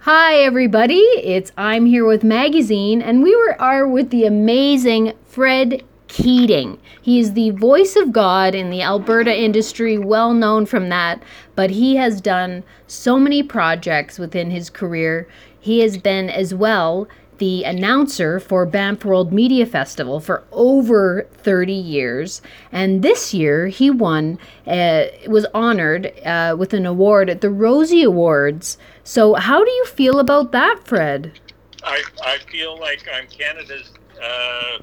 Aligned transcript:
Hi, 0.00 0.34
everybody. 0.34 0.98
It's 0.98 1.50
I'm 1.56 1.86
here 1.86 2.04
with 2.04 2.22
Magazine, 2.22 3.00
and 3.00 3.22
we 3.22 3.34
were, 3.34 3.58
are 3.58 3.88
with 3.88 4.10
the 4.10 4.26
amazing 4.26 5.14
Fred 5.24 5.82
Keating. 6.08 6.78
He 7.00 7.18
is 7.18 7.32
the 7.32 7.50
voice 7.50 7.96
of 7.96 8.12
God 8.12 8.54
in 8.54 8.68
the 8.68 8.82
Alberta 8.82 9.34
industry, 9.34 9.96
well 9.96 10.34
known 10.34 10.66
from 10.66 10.90
that, 10.90 11.22
but 11.56 11.70
he 11.70 11.96
has 11.96 12.20
done 12.20 12.64
so 12.86 13.18
many 13.18 13.42
projects 13.42 14.18
within 14.18 14.50
his 14.50 14.68
career. 14.68 15.26
He 15.58 15.80
has 15.80 15.96
been 15.96 16.28
as 16.28 16.54
well 16.54 17.08
the 17.38 17.64
announcer 17.64 18.40
for 18.40 18.66
Banff 18.66 19.04
World 19.04 19.32
Media 19.32 19.66
Festival 19.66 20.20
for 20.20 20.44
over 20.52 21.26
30 21.34 21.72
years. 21.72 22.42
And 22.72 23.02
this 23.02 23.34
year 23.34 23.68
he 23.68 23.90
won, 23.90 24.38
uh, 24.66 25.06
was 25.28 25.46
honored 25.54 26.12
uh, 26.24 26.56
with 26.58 26.74
an 26.74 26.86
award 26.86 27.30
at 27.30 27.40
the 27.40 27.50
Rosie 27.50 28.02
Awards. 28.02 28.78
So, 29.02 29.34
how 29.34 29.64
do 29.64 29.70
you 29.70 29.84
feel 29.86 30.18
about 30.18 30.52
that, 30.52 30.80
Fred? 30.84 31.38
I, 31.82 32.02
I 32.24 32.38
feel 32.50 32.78
like 32.78 33.06
I'm 33.12 33.26
Canada's 33.26 33.92
uh, 34.22 34.78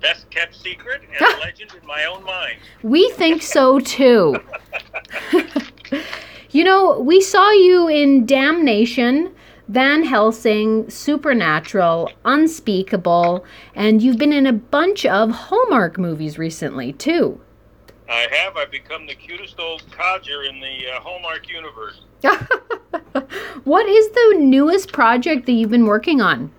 best 0.00 0.28
kept 0.30 0.54
secret 0.54 1.02
and 1.02 1.20
a 1.20 1.38
legend 1.40 1.72
in 1.80 1.86
my 1.86 2.04
own 2.04 2.24
mind. 2.24 2.58
We 2.82 3.10
think 3.12 3.42
so 3.42 3.80
too. 3.80 4.36
you 6.50 6.64
know, 6.64 6.98
we 7.00 7.20
saw 7.20 7.50
you 7.50 7.88
in 7.88 8.26
Damnation. 8.26 9.32
Van 9.68 10.04
Helsing, 10.04 10.88
Supernatural, 10.88 12.10
Unspeakable, 12.24 13.44
and 13.74 14.00
you've 14.00 14.18
been 14.18 14.32
in 14.32 14.46
a 14.46 14.52
bunch 14.52 15.04
of 15.04 15.30
Hallmark 15.30 15.98
movies 15.98 16.38
recently, 16.38 16.92
too. 16.92 17.40
I 18.08 18.28
have. 18.30 18.56
I've 18.56 18.70
become 18.70 19.06
the 19.06 19.16
cutest 19.16 19.58
old 19.58 19.82
codger 19.90 20.44
in 20.44 20.60
the 20.60 20.92
uh, 20.92 21.00
Hallmark 21.00 21.48
universe. 21.48 22.02
what 23.64 23.86
is 23.88 24.08
the 24.10 24.36
newest 24.38 24.92
project 24.92 25.46
that 25.46 25.52
you've 25.52 25.70
been 25.70 25.86
working 25.86 26.20
on? 26.20 26.52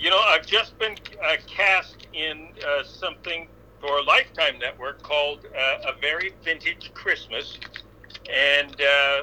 You 0.00 0.10
know, 0.10 0.18
I've 0.18 0.46
just 0.46 0.76
been 0.80 0.96
uh, 1.24 1.36
cast 1.46 2.08
in 2.12 2.48
uh, 2.66 2.82
something 2.82 3.46
for 3.80 4.02
Lifetime 4.02 4.58
Network 4.58 5.00
called 5.02 5.46
uh, 5.46 5.92
A 5.92 6.00
Very 6.00 6.32
Vintage 6.44 6.92
Christmas. 6.94 7.60
And 8.28 8.80
uh, 8.80 8.84
uh, 8.84 9.22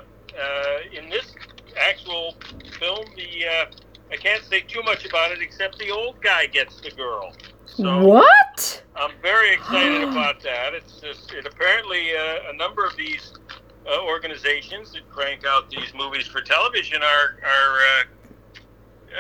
in 0.98 1.10
this 1.10 1.36
actual 1.78 2.36
film, 2.80 3.06
the 3.26 3.48
uh, 3.48 3.66
I 4.12 4.18
can't 4.18 4.44
say 4.44 4.62
too 4.62 4.84
much 4.84 5.06
about 5.06 5.32
it 5.32 5.42
except 5.42 5.80
the 5.80 5.90
old 5.90 6.22
guy 6.22 6.46
gets 6.46 6.80
the 6.82 6.92
girl. 6.92 7.34
So 7.66 8.06
what? 8.06 8.84
I'm 8.96 9.12
very 9.22 9.54
excited 9.54 10.04
about 10.10 10.42
that. 10.44 10.74
It's 10.74 11.00
just 11.00 11.34
it 11.34 11.46
apparently 11.46 12.16
uh, 12.16 12.52
a 12.52 12.56
number 12.56 12.86
of 12.86 12.96
these 12.96 13.34
uh, 13.88 14.04
organizations 14.04 14.94
that 14.94 15.10
crank 15.10 15.46
out 15.46 15.70
these 15.70 15.94
movies 15.96 16.28
for 16.28 16.42
television 16.42 17.02
are 17.02 17.38
are 17.44 17.78
uh, 17.80 18.04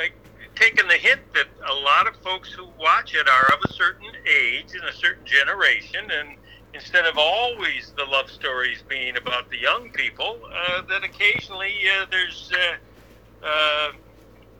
uh, 0.01 0.07
taking 0.55 0.87
the 0.87 0.95
hint 0.95 1.21
that 1.33 1.47
a 1.67 1.73
lot 1.73 2.07
of 2.07 2.15
folks 2.17 2.51
who 2.51 2.67
watch 2.79 3.13
it 3.13 3.27
are 3.27 3.53
of 3.53 3.59
a 3.69 3.73
certain 3.73 4.11
age 4.25 4.73
and 4.73 4.83
a 4.83 4.93
certain 4.93 5.25
generation 5.25 6.09
and 6.11 6.37
instead 6.73 7.05
of 7.05 7.17
always 7.17 7.93
the 7.97 8.03
love 8.03 8.29
stories 8.29 8.83
being 8.89 9.15
about 9.15 9.49
the 9.49 9.57
young 9.57 9.89
people, 9.91 10.39
uh, 10.53 10.81
that 10.81 11.03
occasionally 11.05 11.73
uh, 11.97 12.05
there's 12.11 12.51
uh, 13.45 13.49
uh, 13.49 13.91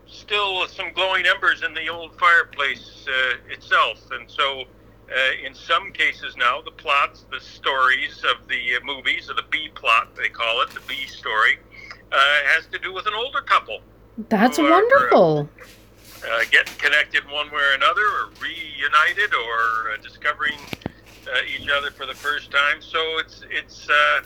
still 0.06 0.66
some 0.68 0.92
glowing 0.92 1.26
embers 1.26 1.62
in 1.62 1.74
the 1.74 1.88
old 1.88 2.16
fireplace 2.18 3.06
uh, 3.08 3.52
itself. 3.52 4.00
And 4.12 4.30
so, 4.30 4.64
in 5.44 5.54
some 5.54 5.92
cases 5.92 6.36
now, 6.36 6.60
the 6.62 6.70
plots, 6.70 7.24
the 7.30 7.40
stories 7.40 8.24
of 8.24 8.48
the 8.48 8.60
movies, 8.84 9.30
or 9.30 9.34
the 9.34 9.44
B 9.50 9.68
plot, 9.74 10.14
they 10.16 10.28
call 10.28 10.62
it, 10.62 10.70
the 10.70 10.80
B 10.88 11.06
story, 11.06 11.58
has 12.12 12.66
to 12.66 12.78
do 12.78 12.92
with 12.92 13.06
an 13.06 13.14
older 13.14 13.40
couple. 13.40 13.80
That's 14.28 14.58
wonderful. 14.58 15.48
Are, 16.24 16.44
getting 16.50 16.74
connected 16.78 17.24
one 17.30 17.50
way 17.50 17.62
or 17.62 17.74
another, 17.74 18.02
or 18.02 18.30
reunited, 18.40 19.34
or 19.34 19.96
discovering 20.02 20.58
uh, 21.26 21.38
each 21.56 21.68
other 21.68 21.90
for 21.90 22.06
the 22.06 22.14
first 22.14 22.50
time. 22.50 22.80
So 22.80 22.98
it's 23.18 23.44
it's 23.50 23.88
uh, 23.88 24.22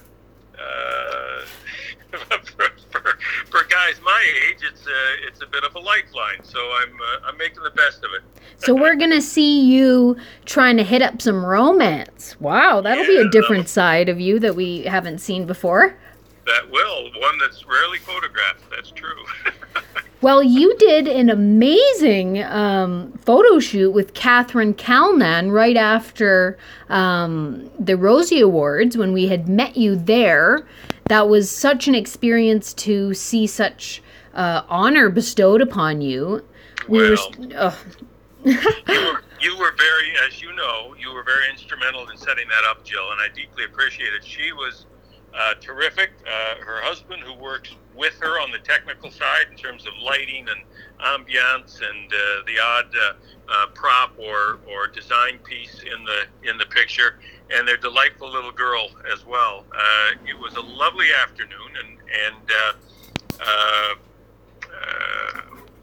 uh, 0.60 1.44
for, 2.10 2.70
for, 2.90 3.18
for, 3.46 3.64
guys 3.68 4.00
my 4.02 4.26
age, 4.48 4.58
it's 4.62 4.86
a, 4.86 4.90
uh, 4.90 5.28
it's 5.28 5.42
a 5.42 5.46
bit 5.46 5.64
of 5.64 5.74
a 5.76 5.78
lifeline. 5.78 6.42
So 6.42 6.58
I'm 6.58 6.94
uh, 6.94 7.26
I'm 7.26 7.38
making 7.38 7.62
the 7.62 7.70
best 7.70 7.98
of 7.98 8.10
it. 8.14 8.22
so 8.58 8.74
we're 8.74 8.96
gonna 8.96 9.22
see 9.22 9.62
you 9.64 10.16
trying 10.44 10.76
to 10.76 10.82
hit 10.82 11.02
up 11.02 11.22
some 11.22 11.44
romance. 11.44 12.38
Wow, 12.40 12.80
that'll 12.80 13.04
yeah, 13.04 13.22
be 13.22 13.28
a 13.28 13.30
different 13.30 13.68
side 13.68 14.08
of 14.08 14.20
you 14.20 14.38
that 14.40 14.56
we 14.56 14.82
haven't 14.82 15.18
seen 15.18 15.46
before. 15.46 15.96
That 16.46 16.70
will 16.70 17.10
one 17.20 17.38
that's 17.38 17.64
rarely 17.66 17.98
photographed. 17.98 18.68
That's 18.70 18.90
true. 18.90 19.24
Well, 20.22 20.42
you 20.42 20.76
did 20.76 21.08
an 21.08 21.30
amazing 21.30 22.42
um, 22.42 23.12
photo 23.24 23.58
shoot 23.58 23.90
with 23.90 24.12
Catherine 24.12 24.74
Kalnan 24.74 25.50
right 25.50 25.78
after 25.78 26.58
um, 26.90 27.70
the 27.78 27.96
Rosie 27.96 28.40
Awards 28.40 28.98
when 28.98 29.14
we 29.14 29.28
had 29.28 29.48
met 29.48 29.78
you 29.78 29.96
there. 29.96 30.66
That 31.06 31.28
was 31.28 31.50
such 31.50 31.88
an 31.88 31.94
experience 31.94 32.74
to 32.74 33.14
see 33.14 33.46
such 33.46 34.02
uh, 34.34 34.62
honor 34.68 35.08
bestowed 35.08 35.62
upon 35.62 36.02
you. 36.02 36.44
We 36.86 36.98
well, 36.98 37.32
were. 37.38 37.74
You, 38.44 38.52
were, 38.52 39.22
you 39.40 39.58
were 39.58 39.72
very, 39.76 40.12
as 40.26 40.42
you 40.42 40.52
know, 40.52 40.94
you 40.98 41.12
were 41.14 41.24
very 41.24 41.48
instrumental 41.50 42.08
in 42.10 42.18
setting 42.18 42.46
that 42.48 42.64
up, 42.68 42.84
Jill, 42.84 43.10
and 43.10 43.20
I 43.20 43.34
deeply 43.34 43.64
appreciate 43.64 44.12
it. 44.12 44.24
She 44.24 44.52
was 44.52 44.86
uh, 45.38 45.54
terrific. 45.60 46.10
Uh, 46.26 46.56
her 46.64 46.80
husband, 46.82 47.22
who 47.22 47.34
works 47.34 47.74
with 47.94 48.14
her 48.20 48.40
on 48.40 48.50
the 48.50 48.58
technical 48.58 49.10
side 49.10 49.46
in 49.50 49.56
terms 49.56 49.86
of 49.86 49.92
lighting 50.02 50.46
and 50.48 50.62
ambiance 51.00 51.80
and 51.80 52.12
uh, 52.12 52.42
the 52.46 52.58
odd 52.62 52.86
uh, 52.94 53.12
uh, 53.48 53.66
prop 53.74 54.12
or, 54.18 54.58
or 54.68 54.86
design 54.88 55.38
piece 55.44 55.82
in 55.82 56.04
the 56.04 56.50
in 56.50 56.58
the 56.58 56.66
picture, 56.66 57.18
and 57.50 57.66
their 57.66 57.76
delightful 57.76 58.30
little 58.30 58.52
girl 58.52 58.90
as 59.12 59.24
well. 59.24 59.64
Uh, 59.72 60.16
it 60.26 60.38
was 60.38 60.54
a 60.56 60.60
lovely 60.60 61.08
afternoon, 61.22 61.70
and 61.84 61.98
and 62.26 62.36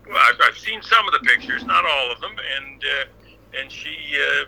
I've, 0.10 0.40
I've, 0.42 0.58
seen 0.58 0.82
some 0.82 1.06
of 1.08 1.14
the 1.14 1.20
pictures, 1.20 1.64
not 1.66 1.86
all 1.86 2.12
of 2.12 2.20
them, 2.22 2.32
and 2.58 2.84
and 3.60 3.72
she 3.72 3.96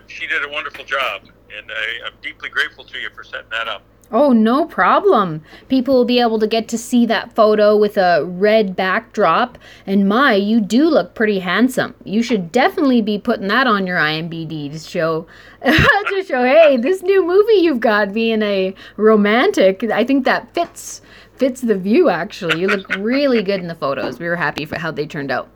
she 0.08 0.26
did 0.26 0.44
a 0.44 0.48
wonderful 0.48 0.84
job, 0.84 1.22
and 1.56 1.70
I, 1.70 2.06
I'm 2.06 2.14
deeply 2.22 2.48
grateful 2.48 2.84
to 2.84 2.98
you 2.98 3.08
for 3.10 3.24
setting 3.24 3.50
that 3.50 3.68
up. 3.68 3.82
Oh, 4.12 4.32
no 4.32 4.64
problem. 4.64 5.42
People 5.68 5.94
will 5.94 6.04
be 6.04 6.20
able 6.20 6.40
to 6.40 6.46
get 6.46 6.66
to 6.68 6.78
see 6.78 7.06
that 7.06 7.32
photo 7.32 7.76
with 7.76 7.96
a 7.96 8.24
red 8.24 8.74
backdrop. 8.74 9.56
And 9.86 10.08
my, 10.08 10.34
you 10.34 10.60
do 10.60 10.88
look 10.88 11.14
pretty 11.14 11.38
handsome. 11.38 11.94
You 12.04 12.22
should 12.22 12.50
definitely 12.50 13.02
be 13.02 13.18
putting 13.18 13.46
that 13.48 13.68
on 13.68 13.86
your 13.86 13.98
IMDb 13.98 14.72
to 14.72 14.78
show, 14.78 15.26
to 15.64 16.24
show, 16.26 16.42
hey, 16.42 16.76
this 16.76 17.02
new 17.02 17.24
movie 17.24 17.60
you've 17.60 17.80
got 17.80 18.12
being 18.12 18.42
a 18.42 18.74
romantic. 18.96 19.84
I 19.84 20.04
think 20.04 20.24
that 20.24 20.52
fits 20.54 21.02
fits 21.36 21.62
the 21.62 21.76
view. 21.76 22.10
Actually, 22.10 22.60
you 22.60 22.66
look 22.66 22.88
really 22.96 23.42
good 23.42 23.60
in 23.60 23.66
the 23.66 23.74
photos. 23.74 24.18
We 24.18 24.28
were 24.28 24.36
happy 24.36 24.66
for 24.66 24.78
how 24.78 24.90
they 24.90 25.06
turned 25.06 25.30
out. 25.30 25.48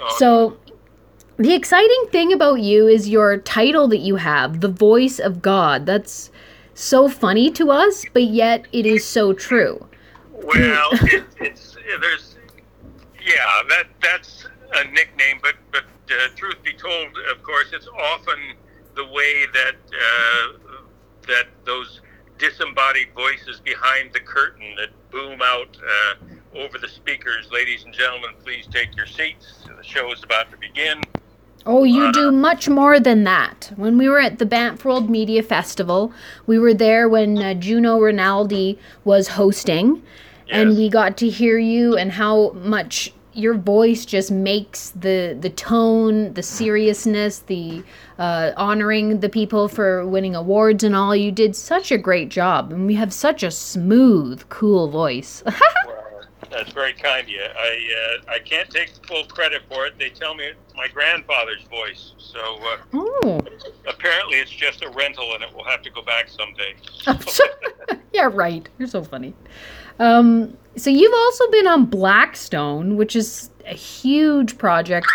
Oh, 0.00 0.16
so 0.16 0.56
the 1.36 1.54
exciting 1.54 2.06
thing 2.10 2.32
about 2.32 2.60
you 2.60 2.88
is 2.88 3.08
your 3.08 3.36
title 3.36 3.88
that 3.88 3.98
you 3.98 4.16
have, 4.16 4.60
the 4.60 4.68
voice 4.68 5.18
of 5.18 5.42
God. 5.42 5.84
That's 5.84 6.30
so 6.78 7.08
funny 7.08 7.50
to 7.52 7.70
us, 7.70 8.04
but 8.12 8.24
yet 8.24 8.66
it 8.72 8.86
is 8.86 9.04
so 9.04 9.32
true. 9.32 9.86
Well, 10.32 10.88
it, 10.92 11.24
it's 11.40 11.76
there's 12.00 12.36
yeah 13.20 13.62
that 13.68 13.84
that's 14.02 14.46
a 14.74 14.84
nickname, 14.84 15.38
but 15.42 15.54
but 15.72 15.84
uh, 16.10 16.28
truth 16.36 16.62
be 16.62 16.72
told, 16.72 17.08
of 17.30 17.42
course, 17.42 17.68
it's 17.72 17.88
often 17.88 18.54
the 18.94 19.04
way 19.04 19.44
that 19.52 19.76
uh, 19.92 20.82
that 21.26 21.46
those 21.64 22.00
disembodied 22.38 23.08
voices 23.14 23.60
behind 23.60 24.12
the 24.12 24.20
curtain 24.20 24.74
that 24.76 24.90
boom 25.10 25.40
out 25.42 25.76
uh, 25.84 26.58
over 26.58 26.78
the 26.78 26.88
speakers. 26.88 27.48
Ladies 27.50 27.84
and 27.84 27.92
gentlemen, 27.92 28.30
please 28.42 28.66
take 28.70 28.96
your 28.96 29.06
seats. 29.06 29.64
The 29.76 29.82
show 29.82 30.12
is 30.12 30.22
about 30.22 30.50
to 30.52 30.56
begin. 30.56 31.00
Oh, 31.66 31.84
you 31.84 32.12
do 32.12 32.30
much 32.30 32.68
more 32.68 32.98
than 32.98 33.24
that. 33.24 33.72
When 33.76 33.98
we 33.98 34.08
were 34.08 34.20
at 34.20 34.38
the 34.38 34.46
Banff 34.46 34.84
World 34.84 35.10
Media 35.10 35.42
Festival, 35.42 36.12
we 36.46 36.58
were 36.58 36.72
there 36.72 37.08
when 37.08 37.38
uh, 37.38 37.54
Juno 37.54 37.98
Rinaldi 37.98 38.78
was 39.04 39.28
hosting, 39.28 40.02
yes. 40.46 40.56
and 40.56 40.76
we 40.76 40.88
got 40.88 41.16
to 41.18 41.28
hear 41.28 41.58
you 41.58 41.96
and 41.96 42.12
how 42.12 42.50
much 42.52 43.12
your 43.34 43.54
voice 43.54 44.04
just 44.04 44.30
makes 44.30 44.90
the 44.90 45.36
the 45.38 45.50
tone, 45.50 46.32
the 46.32 46.42
seriousness, 46.42 47.40
the 47.40 47.84
uh, 48.18 48.52
honoring 48.56 49.20
the 49.20 49.28
people 49.28 49.68
for 49.68 50.06
winning 50.06 50.34
awards 50.34 50.82
and 50.82 50.96
all. 50.96 51.14
You 51.14 51.30
did 51.30 51.54
such 51.54 51.92
a 51.92 51.98
great 51.98 52.30
job, 52.30 52.72
and 52.72 52.86
we 52.86 52.94
have 52.94 53.12
such 53.12 53.42
a 53.42 53.50
smooth, 53.50 54.48
cool 54.48 54.88
voice. 54.88 55.44
That's 56.50 56.72
very 56.72 56.92
kind 56.92 57.24
of 57.24 57.28
you. 57.28 57.40
I 57.42 58.20
uh, 58.28 58.32
I 58.32 58.38
can't 58.38 58.70
take 58.70 58.90
full 59.06 59.24
credit 59.24 59.62
for 59.68 59.86
it. 59.86 59.98
They 59.98 60.08
tell 60.08 60.34
me 60.34 60.44
it's 60.44 60.74
my 60.74 60.88
grandfather's 60.88 61.62
voice. 61.64 62.12
So 62.18 62.38
uh, 62.40 63.40
apparently 63.86 64.38
it's 64.38 64.50
just 64.50 64.82
a 64.82 64.90
rental, 64.90 65.34
and 65.34 65.42
it 65.42 65.54
will 65.54 65.64
have 65.64 65.82
to 65.82 65.90
go 65.90 66.02
back 66.02 66.28
someday. 66.28 66.74
yeah, 68.12 68.30
right. 68.32 68.68
You're 68.78 68.88
so 68.88 69.02
funny. 69.02 69.34
Um, 69.98 70.56
so 70.76 70.90
you've 70.90 71.14
also 71.14 71.50
been 71.50 71.66
on 71.66 71.86
Blackstone, 71.86 72.96
which 72.96 73.16
is 73.16 73.50
a 73.66 73.74
huge 73.74 74.58
project 74.58 75.06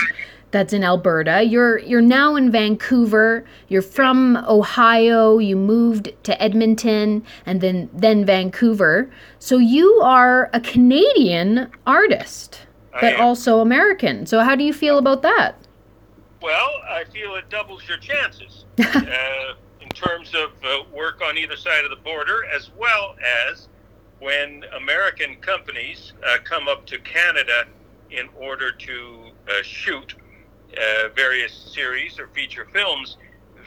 that's 0.53 0.71
in 0.71 0.83
Alberta. 0.83 1.43
You're 1.43 1.79
you're 1.79 1.99
now 1.99 2.35
in 2.37 2.51
Vancouver. 2.51 3.43
You're 3.67 3.81
from 3.81 4.37
Ohio. 4.47 5.39
You 5.39 5.57
moved 5.57 6.13
to 6.23 6.41
Edmonton 6.41 7.25
and 7.45 7.59
then 7.59 7.89
then 7.91 8.23
Vancouver. 8.23 9.11
So 9.39 9.57
you 9.57 9.99
are 10.01 10.49
a 10.53 10.61
Canadian 10.61 11.69
artist, 11.85 12.61
but 13.01 13.19
also 13.19 13.59
American. 13.59 14.25
So 14.25 14.39
how 14.39 14.55
do 14.55 14.63
you 14.63 14.73
feel 14.73 14.97
about 14.99 15.23
that? 15.23 15.55
Well, 16.41 16.69
I 16.87 17.03
feel 17.05 17.35
it 17.35 17.49
doubles 17.49 17.87
your 17.87 17.97
chances 17.97 18.65
uh, 18.79 19.53
in 19.81 19.89
terms 19.89 20.35
of 20.35 20.51
uh, 20.63 20.83
work 20.93 21.21
on 21.21 21.37
either 21.37 21.57
side 21.57 21.83
of 21.83 21.89
the 21.89 22.03
border, 22.03 22.45
as 22.45 22.69
well 22.77 23.15
as 23.49 23.69
when 24.19 24.63
American 24.75 25.35
companies 25.37 26.13
uh, 26.25 26.37
come 26.43 26.67
up 26.67 26.85
to 26.85 26.99
Canada 26.99 27.65
in 28.11 28.29
order 28.39 28.71
to 28.71 29.31
uh, 29.47 29.63
shoot 29.63 30.15
uh, 30.77 31.09
various 31.15 31.53
series 31.53 32.19
or 32.19 32.27
feature 32.27 32.67
films, 32.71 33.17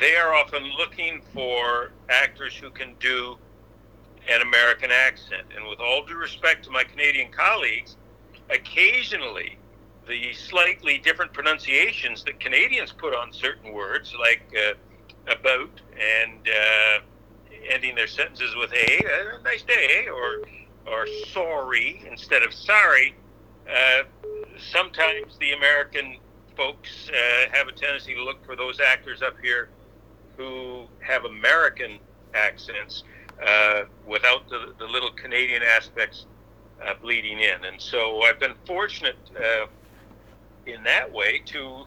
they 0.00 0.16
are 0.16 0.34
often 0.34 0.62
looking 0.76 1.22
for 1.32 1.92
actors 2.08 2.54
who 2.54 2.70
can 2.70 2.94
do 3.00 3.36
an 4.28 4.42
American 4.42 4.90
accent. 4.90 5.46
And 5.56 5.66
with 5.68 5.80
all 5.80 6.04
due 6.04 6.16
respect 6.16 6.64
to 6.64 6.70
my 6.70 6.84
Canadian 6.84 7.30
colleagues, 7.32 7.96
occasionally 8.50 9.58
the 10.06 10.32
slightly 10.34 10.98
different 10.98 11.32
pronunciations 11.32 12.22
that 12.24 12.38
Canadians 12.38 12.92
put 12.92 13.14
on 13.14 13.32
certain 13.32 13.72
words, 13.72 14.14
like 14.18 14.42
uh, 14.56 14.74
about 15.32 15.80
and 15.98 16.48
uh, 16.48 17.00
ending 17.68 17.94
their 17.94 18.06
sentences 18.06 18.54
with 18.56 18.72
a 18.72 19.04
uh, 19.04 19.38
nice 19.42 19.62
day 19.62 20.06
or 20.06 20.42
or 20.86 21.06
sorry 21.32 22.04
instead 22.08 22.42
of 22.42 22.52
sorry. 22.52 23.14
Uh, 23.68 24.04
sometimes 24.70 25.36
the 25.38 25.52
American 25.52 26.18
folks 26.56 27.10
uh, 27.10 27.50
have 27.52 27.68
a 27.68 27.72
tendency 27.72 28.14
to 28.14 28.22
look 28.24 28.44
for 28.44 28.56
those 28.56 28.80
actors 28.80 29.22
up 29.22 29.36
here 29.42 29.68
who 30.36 30.86
have 31.00 31.24
American 31.24 31.98
accents 32.34 33.04
uh, 33.46 33.82
without 34.06 34.48
the, 34.48 34.74
the 34.78 34.84
little 34.84 35.10
Canadian 35.10 35.62
aspects 35.62 36.26
uh, 36.84 36.94
bleeding 37.00 37.38
in. 37.38 37.64
And 37.64 37.80
so 37.80 38.22
I've 38.22 38.40
been 38.40 38.54
fortunate 38.66 39.16
uh, 39.38 39.66
in 40.66 40.82
that 40.84 41.10
way 41.10 41.42
to 41.46 41.84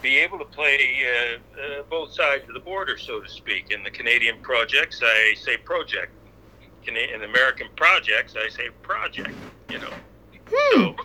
be 0.00 0.18
able 0.18 0.38
to 0.38 0.44
play 0.44 0.78
uh, 1.06 1.60
uh, 1.60 1.82
both 1.88 2.12
sides 2.12 2.48
of 2.48 2.54
the 2.54 2.60
border, 2.60 2.98
so 2.98 3.20
to 3.20 3.28
speak. 3.28 3.70
In 3.70 3.82
the 3.82 3.90
Canadian 3.90 4.40
projects, 4.42 5.00
I 5.02 5.34
say 5.38 5.56
project. 5.56 6.12
In 6.84 7.22
American 7.22 7.68
projects, 7.76 8.34
I 8.36 8.48
say 8.48 8.70
project. 8.82 9.30
You 9.70 9.78
know, 9.78 9.92
so 10.50 10.96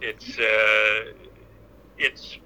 it's 0.00 0.36
uh, 0.36 1.12
it's 1.98 2.38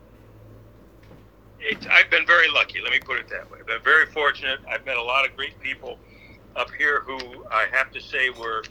it's. 1.60 1.86
I've 1.86 2.10
been 2.10 2.26
very 2.26 2.50
lucky. 2.50 2.80
Let 2.80 2.92
me 2.92 3.00
put 3.00 3.18
it 3.18 3.28
that 3.28 3.50
way. 3.50 3.58
I've 3.60 3.66
been 3.66 3.82
very 3.82 4.06
fortunate. 4.06 4.60
I've 4.68 4.84
met 4.84 4.96
a 4.96 5.02
lot 5.02 5.28
of 5.28 5.36
great 5.36 5.58
people 5.60 5.98
up 6.56 6.70
here 6.76 7.00
who 7.00 7.46
I 7.50 7.66
have 7.72 7.90
to 7.92 8.00
say 8.00 8.30
were 8.30 8.64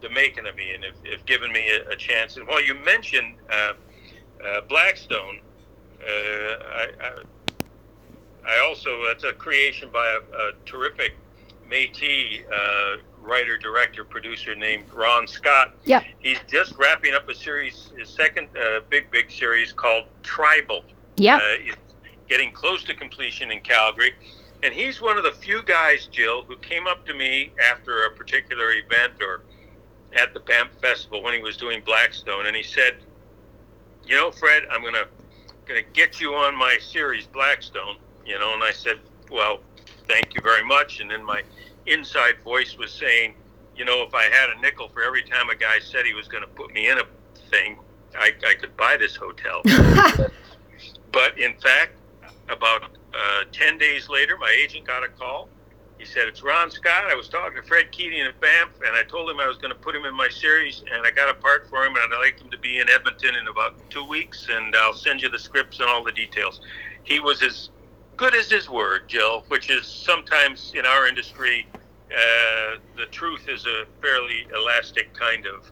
the 0.00 0.10
making 0.10 0.46
of 0.46 0.56
me 0.56 0.74
and 0.74 0.84
have, 0.84 1.12
have 1.12 1.26
given 1.26 1.52
me 1.52 1.70
a, 1.70 1.90
a 1.90 1.96
chance. 1.96 2.36
And 2.36 2.46
while 2.46 2.62
you 2.62 2.74
mentioned 2.74 3.36
uh, 3.50 3.72
uh, 4.44 4.60
Blackstone, 4.68 5.40
uh, 6.02 6.08
I, 6.08 6.88
I, 7.00 7.22
I 8.48 8.66
also 8.66 9.06
that's 9.06 9.24
a 9.24 9.32
creation 9.32 9.88
by 9.92 10.06
a, 10.06 10.36
a 10.36 10.52
terrific 10.66 11.14
Métis 11.70 12.42
uh, 12.52 12.96
writer, 13.22 13.56
director, 13.56 14.04
producer 14.04 14.54
named 14.54 14.84
Ron 14.92 15.26
Scott. 15.26 15.74
Yeah. 15.84 16.02
He's 16.18 16.38
just 16.48 16.74
wrapping 16.76 17.14
up 17.14 17.28
a 17.28 17.34
series, 17.34 17.90
his 17.96 18.08
second 18.08 18.48
uh, 18.56 18.80
big 18.90 19.10
big 19.10 19.30
series 19.30 19.72
called 19.72 20.04
Tribal. 20.22 20.84
Yeah. 21.16 21.36
Uh, 21.36 21.40
it's 21.60 21.76
getting 22.28 22.52
close 22.52 22.84
to 22.84 22.94
completion 22.94 23.50
in 23.50 23.60
Calgary. 23.60 24.14
And 24.62 24.72
he's 24.72 25.00
one 25.00 25.18
of 25.18 25.24
the 25.24 25.32
few 25.32 25.62
guys, 25.62 26.06
Jill, 26.06 26.42
who 26.42 26.56
came 26.56 26.86
up 26.86 27.04
to 27.06 27.14
me 27.14 27.52
after 27.70 28.04
a 28.04 28.10
particular 28.12 28.72
event 28.72 29.14
or 29.20 29.42
at 30.14 30.32
the 30.34 30.40
Banff 30.40 30.70
Festival 30.80 31.22
when 31.22 31.34
he 31.34 31.40
was 31.40 31.56
doing 31.56 31.82
Blackstone, 31.84 32.46
and 32.46 32.54
he 32.54 32.62
said, 32.62 32.96
"You 34.04 34.16
know, 34.16 34.30
Fred, 34.30 34.64
I'm 34.70 34.82
gonna 34.82 35.06
gonna 35.66 35.82
get 35.82 36.20
you 36.20 36.34
on 36.34 36.54
my 36.54 36.78
series 36.78 37.26
Blackstone." 37.26 37.96
You 38.24 38.38
know, 38.38 38.54
and 38.54 38.62
I 38.62 38.72
said, 38.72 39.00
"Well, 39.30 39.60
thank 40.06 40.34
you 40.34 40.40
very 40.42 40.64
much." 40.64 41.00
And 41.00 41.10
then 41.10 41.24
my 41.24 41.42
inside 41.86 42.34
voice 42.44 42.76
was 42.76 42.90
saying, 42.92 43.34
"You 43.76 43.84
know, 43.84 44.02
if 44.02 44.14
I 44.14 44.24
had 44.24 44.50
a 44.56 44.60
nickel 44.60 44.88
for 44.88 45.02
every 45.02 45.22
time 45.22 45.50
a 45.50 45.56
guy 45.56 45.78
said 45.78 46.06
he 46.06 46.14
was 46.14 46.28
going 46.28 46.42
to 46.42 46.50
put 46.50 46.72
me 46.72 46.88
in 46.88 46.98
a 46.98 47.04
thing, 47.50 47.78
I, 48.18 48.32
I 48.46 48.54
could 48.54 48.76
buy 48.76 48.96
this 48.96 49.16
hotel." 49.16 49.62
But 51.12 51.38
in 51.38 51.54
fact, 51.58 51.92
about 52.48 52.84
uh, 52.84 53.44
10 53.52 53.78
days 53.78 54.08
later, 54.08 54.36
my 54.38 54.54
agent 54.62 54.86
got 54.86 55.04
a 55.04 55.08
call. 55.08 55.48
He 55.98 56.06
said, 56.06 56.26
It's 56.26 56.42
Ron 56.42 56.70
Scott. 56.70 57.04
I 57.04 57.14
was 57.14 57.28
talking 57.28 57.60
to 57.60 57.68
Fred 57.68 57.92
Keating 57.92 58.22
at 58.22 58.40
Banff, 58.40 58.70
and 58.84 58.96
I 58.96 59.02
told 59.04 59.30
him 59.30 59.38
I 59.38 59.46
was 59.46 59.58
going 59.58 59.72
to 59.72 59.78
put 59.78 59.94
him 59.94 60.04
in 60.04 60.16
my 60.16 60.28
series, 60.28 60.82
and 60.92 61.06
I 61.06 61.10
got 61.10 61.28
a 61.28 61.34
part 61.34 61.68
for 61.68 61.84
him, 61.84 61.94
and 61.94 62.12
I'd 62.12 62.18
like 62.18 62.40
him 62.40 62.50
to 62.50 62.58
be 62.58 62.80
in 62.80 62.88
Edmonton 62.88 63.36
in 63.36 63.46
about 63.46 63.74
two 63.90 64.04
weeks, 64.04 64.48
and 64.50 64.74
I'll 64.74 64.94
send 64.94 65.22
you 65.22 65.28
the 65.28 65.38
scripts 65.38 65.78
and 65.78 65.88
all 65.88 66.02
the 66.02 66.12
details. 66.12 66.60
He 67.04 67.20
was 67.20 67.42
as 67.42 67.70
good 68.16 68.34
as 68.34 68.50
his 68.50 68.68
word, 68.68 69.08
Jill, 69.08 69.44
which 69.48 69.70
is 69.70 69.86
sometimes 69.86 70.72
in 70.74 70.86
our 70.86 71.06
industry, 71.06 71.66
uh, 72.10 72.76
the 72.96 73.06
truth 73.10 73.48
is 73.48 73.66
a 73.66 73.84
fairly 74.00 74.46
elastic 74.54 75.12
kind 75.14 75.46
of, 75.46 75.70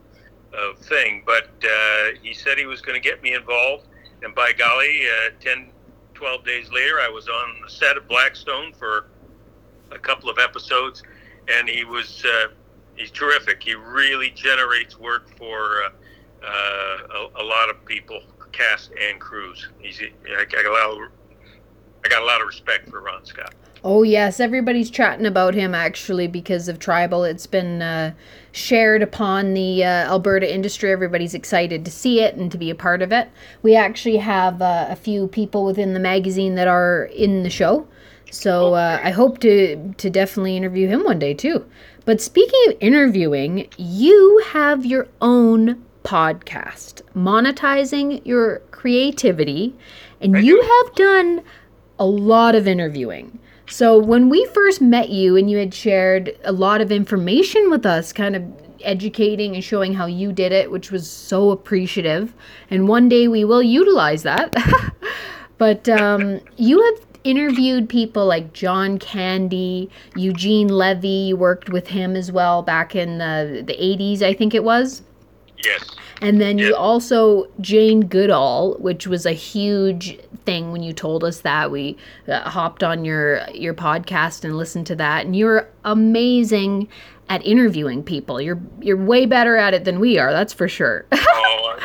of 0.53 0.79
thing. 0.79 1.23
But 1.27 1.51
uh, 1.65 2.19
he 2.23 2.35
said 2.35 2.59
he 2.59 2.67
was 2.67 2.81
going 2.81 3.01
to 3.01 3.07
get 3.07 3.23
me 3.23 3.35
involved 3.35 3.87
and 4.23 4.35
by 4.35 4.53
golly, 4.53 5.03
uh, 5.07 5.31
10, 5.41 5.71
12 6.15 6.45
days 6.45 6.71
later, 6.71 7.01
I 7.01 7.09
was 7.09 7.29
on 7.29 7.61
the 7.65 7.71
set 7.71 7.97
of 7.97 8.07
Blackstone 8.09 8.73
for 8.73 9.07
a 9.91 9.99
couple 9.99 10.29
of 10.29 10.39
episodes, 10.39 11.03
and 11.49 11.69
he 11.69 11.85
was 11.85 12.25
uh, 12.25 12.49
he's 12.97 13.11
terrific. 13.11 13.63
He 13.63 13.75
really 13.75 14.31
generates 14.31 14.99
work 14.99 15.29
for 15.39 15.85
uh, 15.85 16.47
uh, 16.47 17.29
a, 17.37 17.43
a 17.43 17.45
lot 17.45 17.71
of 17.71 17.85
people, 17.87 18.21
cast 18.53 18.91
and 19.01 19.19
crews. 19.21 19.69
He's 19.81 20.01
I 20.01 20.45
of, 20.45 21.11
I 22.05 22.09
got 22.09 22.23
a 22.23 22.25
lot 22.25 22.41
of 22.41 22.47
respect 22.47 22.89
for 22.89 23.01
Ron 23.01 23.25
Scott. 23.25 23.55
Oh 23.83 24.03
yes, 24.03 24.41
everybody's 24.41 24.91
chatting 24.91 25.25
about 25.25 25.55
him 25.55 25.75
actually 25.75 26.27
because 26.27 26.69
of 26.69 26.79
Tribal. 26.79 27.25
It's 27.25 27.47
been 27.47 27.81
uh, 27.81 28.13
shared 28.53 29.03
upon 29.03 29.55
the 29.55 29.83
uh, 29.85 30.11
Alberta 30.11 30.53
industry. 30.53 30.93
Everybody's 30.93 31.33
excited 31.33 31.85
to 31.87 31.91
see 31.91 32.21
it 32.21 32.35
and 32.35 32.53
to 32.53 32.59
be 32.59 32.69
a 32.69 32.75
part 32.75 33.01
of 33.01 33.11
it. 33.11 33.31
We 33.63 33.75
actually 33.75 34.19
have 34.19 34.61
uh, 34.61 34.87
a 34.91 34.97
few 34.97 35.29
people 35.29 35.65
within 35.65 35.95
the 35.95 36.01
magazine 36.01 36.57
that 36.57 36.69
are 36.69 37.05
in 37.05 37.43
the 37.43 37.49
show, 37.49 37.89
so 38.31 38.75
uh, 38.75 39.01
I 39.03 39.11
hope 39.11 39.39
to 39.41 39.95
to 39.97 40.11
definitely 40.11 40.59
interview 40.59 40.87
him 40.87 41.03
one 41.03 41.19
day 41.19 41.33
too. 41.33 41.65
But 42.05 42.21
speaking 42.21 42.61
of 42.69 42.77
interviewing, 42.81 43.69
you 43.79 44.43
have 44.49 44.85
your 44.85 45.09
own 45.23 45.83
podcast, 46.05 47.01
monetizing 47.15 48.21
your 48.27 48.59
creativity, 48.73 49.75
and 50.21 50.45
you 50.45 50.61
have 50.61 50.95
done 50.95 51.43
a 52.01 52.07
lot 52.07 52.57
of 52.57 52.67
interviewing. 52.67 53.39
So 53.69 53.97
when 53.97 54.29
we 54.29 54.45
first 54.47 54.81
met 54.81 55.11
you 55.11 55.37
and 55.37 55.49
you 55.49 55.59
had 55.59 55.73
shared 55.73 56.37
a 56.43 56.51
lot 56.51 56.81
of 56.81 56.91
information 56.91 57.71
with 57.71 57.87
us, 57.87 58.13
kind 58.13 58.35
of 58.35 58.43
educating 58.83 59.55
and 59.55 59.63
showing 59.63 59.95
how 59.95 60.07
you 60.07 60.33
did 60.33 60.51
it, 60.51 60.73
which 60.73 60.91
was 60.91 61.09
so 61.09 61.51
appreciative. 61.51 62.35
And 62.71 62.89
one 62.89 63.09
day 63.09 63.29
we 63.29 63.45
will 63.45 63.63
utilize 63.63 64.25
that. 64.25 64.53
but 65.59 65.89
um, 65.89 66.41
you 66.57 66.83
have 66.83 67.07
interviewed 67.23 67.89
people 67.89 68.27
like 68.27 68.55
John 68.55 68.99
Candy, 68.99 69.91
Eugene 70.17 70.69
Levy. 70.69 71.09
You 71.09 71.37
worked 71.37 71.69
with 71.69 71.89
him 71.89 72.17
as 72.17 72.33
well 72.33 72.63
back 72.63 72.97
in 72.97 73.19
the, 73.19 73.63
the 73.65 73.75
80s, 73.75 74.23
I 74.23 74.33
think 74.33 74.55
it 74.55 74.65
was. 74.65 75.03
Yes. 75.65 75.85
And 76.23 76.41
then 76.41 76.59
you 76.59 76.75
also 76.77 77.47
Jane 77.61 78.01
Goodall, 78.07 78.75
which 78.79 79.07
was 79.07 79.25
a 79.25 79.33
huge 79.33 80.19
thing 80.45 80.71
when 80.73 80.83
you 80.83 80.93
told 80.93 81.25
us 81.25 81.41
that. 81.41 81.71
We 81.71 81.97
uh, 82.29 82.49
hopped 82.49 82.83
on 82.83 83.05
your 83.05 83.41
your 83.51 83.75
podcast 83.75 84.45
and 84.45 84.57
listened 84.57 84.87
to 84.89 84.97
that, 84.97 85.25
and 85.25 85.35
you're 85.35 85.69
amazing 85.85 86.89
at 87.31 87.45
interviewing 87.47 88.03
people. 88.03 88.41
You're 88.41 88.61
you're 88.81 88.97
way 88.97 89.25
better 89.27 89.57
at 89.57 89.73
it 89.73 89.85
than 89.85 89.99
we 90.01 90.19
are. 90.19 90.33
That's 90.33 90.53
for 90.53 90.69
sure. 90.69 91.07
Oh, 91.43 91.77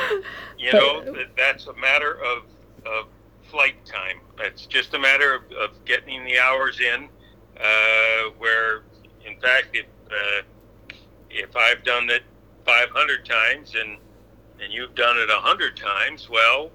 you 0.58 0.72
But- 0.72 1.06
know, 1.06 1.24
that's 1.38 1.68
a 1.68 1.74
matter 1.76 2.14
of, 2.24 2.44
of 2.86 3.06
flight 3.44 3.76
time. 3.86 4.20
It's 4.40 4.66
just 4.66 4.94
a 4.94 5.00
matter 5.00 5.34
of, 5.36 5.44
of 5.52 5.86
getting 5.86 6.24
the 6.26 6.40
hours 6.40 6.80
in. 6.80 7.08
Uh, 7.58 8.32
where, 8.38 8.84
in 9.26 9.40
fact, 9.40 9.68
if 9.74 9.86
uh, 10.12 10.42
if 11.30 11.56
I've 11.56 11.84
done 11.84 12.10
it 12.10 12.24
500 12.66 13.26
times 13.26 13.74
and 13.76 13.98
and 14.62 14.72
you've 14.72 14.96
done 14.96 15.18
it 15.18 15.28
100 15.28 15.76
times, 15.76 16.30
well, 16.30 16.72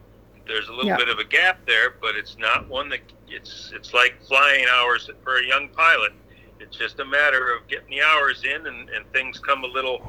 there's 0.46 0.68
a 0.68 0.72
little 0.72 0.88
Yeah. 0.88 0.96
bit 0.98 1.08
of 1.08 1.18
a 1.18 1.24
gap 1.24 1.64
there, 1.66 1.94
but 2.00 2.14
it's 2.14 2.36
not 2.38 2.68
one 2.68 2.88
that 2.90 3.00
it's 3.28 3.72
it's 3.74 3.94
like 3.94 4.20
flying 4.22 4.66
hours 4.70 5.08
for 5.24 5.38
a 5.38 5.46
young 5.46 5.68
pilot. 5.70 6.12
It's 6.58 6.76
just 6.76 7.00
a 7.00 7.04
matter 7.06 7.54
of 7.54 7.66
getting 7.68 7.88
the 7.88 8.02
hours 8.02 8.44
in, 8.44 8.66
and, 8.66 8.90
and 8.90 9.10
things 9.12 9.38
come 9.38 9.64
a 9.64 9.66
little 9.66 10.02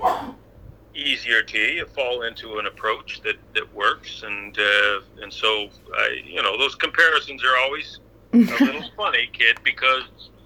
easier 0.94 1.42
to 1.44 1.58
you. 1.58 1.66
You 1.78 1.86
fall 1.86 2.24
into 2.24 2.60
an 2.60 2.66
approach 2.66 3.22
that, 3.24 3.36
that 3.56 3.74
works, 3.74 4.24
and 4.24 4.58
uh, 4.60 5.00
and 5.22 5.32
so 5.32 5.70
I, 5.96 6.22
you 6.26 6.42
know, 6.42 6.58
those 6.58 6.76
comparisons 6.76 7.42
are 7.44 7.58
always 7.58 8.00
a 8.34 8.38
little 8.66 8.84
funny, 8.98 9.30
kid, 9.32 9.60
because 9.64 10.04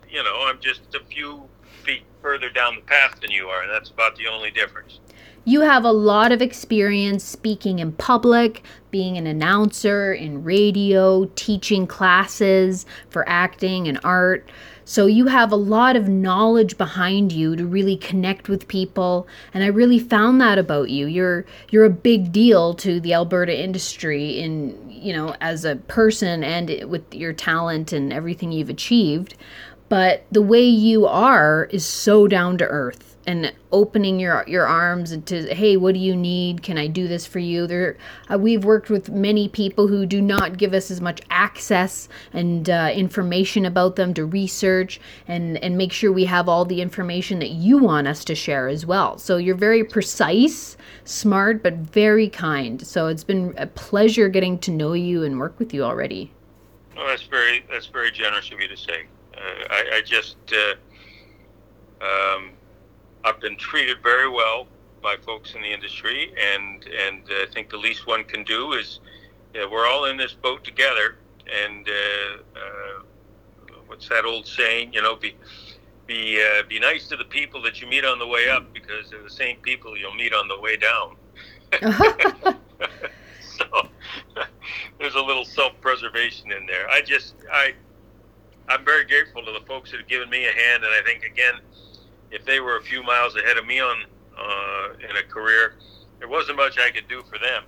you 0.07 0.21
know 0.23 0.43
I'm 0.45 0.59
just 0.59 0.93
a 0.93 0.99
few 1.05 1.49
feet 1.83 2.03
further 2.21 2.49
down 2.49 2.75
the 2.75 2.81
path 2.81 3.19
than 3.21 3.31
you 3.31 3.47
are, 3.47 3.63
and 3.63 3.71
that's 3.71 3.89
about 3.89 4.15
the 4.15 4.27
only 4.27 4.51
difference. 4.51 4.99
You 5.47 5.61
have 5.61 5.85
a 5.85 5.91
lot 5.91 6.31
of 6.31 6.41
experience 6.41 7.23
speaking 7.23 7.77
in 7.77 7.91
public, 7.91 8.63
being 8.89 9.15
an 9.15 9.27
announcer 9.27 10.11
in 10.11 10.43
radio, 10.43 11.25
teaching 11.35 11.85
classes 11.85 12.87
for 13.09 13.29
acting 13.29 13.87
and 13.87 13.99
art. 14.03 14.49
So 14.85 15.05
you 15.05 15.27
have 15.27 15.51
a 15.51 15.55
lot 15.55 15.95
of 15.95 16.09
knowledge 16.09 16.79
behind 16.79 17.31
you 17.31 17.55
to 17.57 17.63
really 17.63 17.95
connect 17.95 18.49
with 18.49 18.67
people 18.67 19.27
and 19.53 19.63
I 19.63 19.67
really 19.67 19.99
found 19.99 20.41
that 20.41 20.57
about 20.57 20.89
you. 20.89 21.05
You're 21.05 21.45
you're 21.69 21.85
a 21.85 21.91
big 21.91 22.31
deal 22.31 22.73
to 22.75 22.99
the 22.99 23.13
Alberta 23.13 23.55
industry 23.55 24.39
in, 24.39 24.89
you 24.89 25.13
know, 25.13 25.35
as 25.41 25.63
a 25.63 25.75
person 25.75 26.43
and 26.43 26.89
with 26.89 27.13
your 27.13 27.33
talent 27.33 27.93
and 27.93 28.11
everything 28.11 28.51
you've 28.51 28.71
achieved. 28.71 29.35
But 29.89 30.25
the 30.31 30.41
way 30.41 30.63
you 30.63 31.05
are 31.05 31.65
is 31.69 31.85
so 31.85 32.27
down 32.27 32.57
to 32.57 32.65
earth 32.65 33.14
and 33.27 33.53
opening 33.71 34.19
your 34.19 34.43
your 34.47 34.65
arms 34.65 35.11
and 35.11 35.25
to 35.25 35.53
hey 35.53 35.77
what 35.77 35.93
do 35.93 35.99
you 35.99 36.15
need? 36.15 36.63
Can 36.63 36.77
i 36.77 36.87
do 36.87 37.07
this 37.07 37.25
for 37.25 37.39
you? 37.39 37.67
There 37.67 37.97
uh, 38.31 38.37
we've 38.37 38.63
worked 38.63 38.89
with 38.89 39.09
many 39.09 39.49
people 39.49 39.87
who 39.87 40.05
do 40.05 40.21
not 40.21 40.57
give 40.57 40.73
us 40.73 40.91
as 40.91 41.01
much 41.01 41.21
access 41.29 42.07
and 42.33 42.69
uh, 42.69 42.91
information 42.93 43.65
about 43.65 43.95
them 43.95 44.13
to 44.13 44.25
research 44.25 44.99
and 45.27 45.57
and 45.63 45.77
make 45.77 45.91
sure 45.91 46.11
we 46.11 46.25
have 46.25 46.47
all 46.49 46.65
the 46.65 46.81
information 46.81 47.39
that 47.39 47.51
you 47.51 47.77
want 47.77 48.07
us 48.07 48.23
to 48.25 48.35
share 48.35 48.67
as 48.67 48.85
well. 48.85 49.17
So 49.17 49.37
you're 49.37 49.55
very 49.55 49.83
precise 49.83 50.77
smart 51.03 51.63
but 51.63 51.73
very 51.75 52.29
kind. 52.29 52.85
So 52.85 53.07
it's 53.07 53.23
been 53.23 53.53
a 53.57 53.67
pleasure 53.67 54.27
getting 54.29 54.59
to 54.59 54.71
know 54.71 54.93
you 54.93 55.23
and 55.23 55.39
work 55.39 55.57
with 55.59 55.73
you 55.73 55.83
already. 55.83 56.31
Well, 56.95 57.07
that's 57.07 57.23
very 57.23 57.65
that's 57.69 57.87
very 57.87 58.11
generous 58.11 58.51
of 58.51 58.59
you 58.59 58.67
to 58.67 58.77
say. 58.77 59.05
Uh, 59.35 59.65
I, 59.69 59.89
I, 59.95 60.01
just 60.01 60.37
uh, 60.53 60.75
um, 62.05 62.51
I've 63.25 63.39
been 63.39 63.57
treated 63.57 63.97
very 64.03 64.29
well 64.29 64.67
by 65.01 65.17
folks 65.17 65.55
in 65.55 65.61
the 65.63 65.73
industry, 65.73 66.31
and 66.39 66.85
and 66.85 67.23
I 67.27 67.47
think 67.51 67.71
the 67.71 67.77
least 67.77 68.05
one 68.05 68.23
can 68.23 68.43
do 68.43 68.73
is 68.73 68.99
we're 69.53 69.87
all 69.87 70.05
in 70.05 70.15
this 70.15 70.33
boat 70.33 70.63
together. 70.63 71.17
And 71.51 71.87
uh, 71.87 72.59
uh, 72.59 73.01
what's 73.87 74.07
that 74.09 74.25
old 74.25 74.45
saying? 74.45 74.93
You 74.93 75.01
know, 75.01 75.15
be 75.15 75.35
be 76.05 76.39
uh, 76.39 76.63
be 76.69 76.79
nice 76.79 77.07
to 77.07 77.17
the 77.17 77.25
people 77.25 77.63
that 77.63 77.81
you 77.81 77.87
meet 77.87 78.05
on 78.05 78.19
the 78.19 78.27
way 78.27 78.47
up 78.47 78.71
because 78.73 79.09
they're 79.09 79.23
the 79.23 79.29
same 79.29 79.57
people 79.57 79.97
you'll 79.97 80.13
meet 80.13 80.33
on 80.33 80.47
the 80.47 80.59
way 80.59 80.77
down. 80.77 81.15
so 83.41 83.87
there's 84.99 85.15
a 85.15 85.21
little 85.21 85.45
self-preservation 85.45 86.51
in 86.51 86.67
there. 86.67 86.87
I 86.89 87.01
just 87.01 87.33
I 87.51 87.73
I'm 88.67 88.85
very 88.85 89.05
grateful 89.05 89.43
to 89.43 89.51
the 89.51 89.65
folks 89.67 89.89
that 89.91 89.99
have 89.99 90.09
given 90.09 90.29
me 90.29 90.45
a 90.45 90.51
hand, 90.51 90.83
and 90.83 90.93
I 90.93 91.01
think 91.03 91.23
again 91.23 91.55
if 92.35 92.45
they 92.45 92.59
were 92.59 92.77
a 92.77 92.83
few 92.83 93.01
miles 93.01 93.35
ahead 93.35 93.57
of 93.57 93.65
me 93.65 93.79
on 93.79 94.03
uh, 94.37 94.87
in 95.09 95.15
a 95.15 95.23
career, 95.23 95.75
there 96.19 96.27
wasn't 96.27 96.57
much 96.57 96.77
I 96.77 96.91
could 96.91 97.07
do 97.07 97.23
for 97.23 97.39
them. 97.39 97.63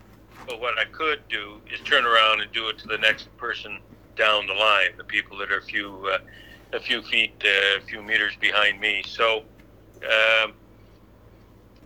But 0.46 0.60
what 0.60 0.78
I 0.78 0.86
could 0.86 1.22
do 1.30 1.62
is 1.74 1.80
turn 1.82 2.06
around 2.06 2.42
and 2.42 2.52
do 2.52 2.68
it 2.70 2.78
to 2.80 2.88
the 2.88 2.98
next 2.98 3.36
person 3.38 3.80
down 4.16 4.46
the 4.48 4.54
line, 4.54 4.92
the 4.98 5.04
people 5.04 5.38
that 5.38 5.52
are 5.52 5.60
a 5.60 5.64
few 5.64 6.10
uh, 6.14 6.20
a 6.74 6.80
few 6.82 7.02
feet, 7.02 7.34
uh, 7.46 7.82
a 7.82 7.82
few 7.88 8.02
meters 8.02 8.34
behind 8.40 8.80
me. 8.80 9.04
So. 9.06 9.44
Um, 9.98 10.54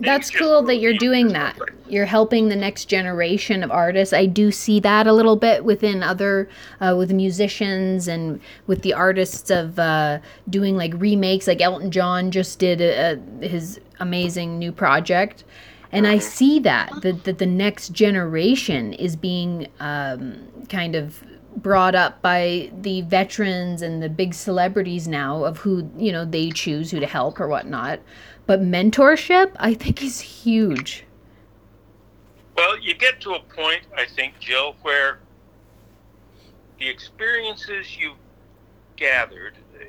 that's 0.01 0.29
cool 0.29 0.61
that 0.63 0.77
you're 0.77 0.97
doing 0.97 1.29
that. 1.29 1.57
You're 1.87 2.05
helping 2.05 2.49
the 2.49 2.55
next 2.55 2.85
generation 2.85 3.63
of 3.63 3.71
artists. 3.71 4.13
I 4.13 4.25
do 4.25 4.51
see 4.51 4.79
that 4.81 5.07
a 5.07 5.13
little 5.13 5.35
bit 5.35 5.63
within 5.63 6.03
other, 6.03 6.49
uh, 6.79 6.95
with 6.97 7.11
musicians 7.11 8.07
and 8.07 8.39
with 8.67 8.81
the 8.81 8.93
artists 8.93 9.49
of 9.49 9.77
uh, 9.79 10.19
doing 10.49 10.77
like 10.77 10.93
remakes. 10.95 11.47
Like 11.47 11.61
Elton 11.61 11.91
John 11.91 12.31
just 12.31 12.59
did 12.59 12.81
a, 12.81 13.19
a, 13.41 13.47
his 13.47 13.79
amazing 13.99 14.59
new 14.59 14.71
project. 14.71 15.43
And 15.91 16.07
I 16.07 16.19
see 16.19 16.59
that, 16.59 17.01
that, 17.01 17.25
that 17.25 17.37
the 17.37 17.45
next 17.45 17.89
generation 17.89 18.93
is 18.93 19.15
being 19.15 19.67
um, 19.79 20.47
kind 20.69 20.95
of 20.95 21.21
brought 21.57 21.95
up 21.95 22.21
by 22.21 22.71
the 22.81 23.01
veterans 23.01 23.81
and 23.81 24.01
the 24.01 24.09
big 24.09 24.33
celebrities 24.33 25.07
now 25.07 25.43
of 25.43 25.57
who, 25.57 25.89
you 25.97 26.11
know, 26.11 26.23
they 26.23 26.49
choose 26.49 26.91
who 26.91 26.99
to 26.99 27.05
help 27.05 27.39
or 27.39 27.47
whatnot. 27.47 27.99
But 28.51 28.63
mentorship, 28.63 29.53
I 29.55 29.73
think, 29.73 30.03
is 30.03 30.19
huge. 30.19 31.05
Well, 32.57 32.77
you 32.77 32.93
get 32.93 33.21
to 33.21 33.35
a 33.35 33.39
point, 33.39 33.83
I 33.95 34.03
think, 34.03 34.39
Jill, 34.41 34.75
where 34.81 35.19
the 36.77 36.89
experiences 36.89 37.97
you've 37.97 38.17
gathered, 38.97 39.53
uh, 39.73 39.85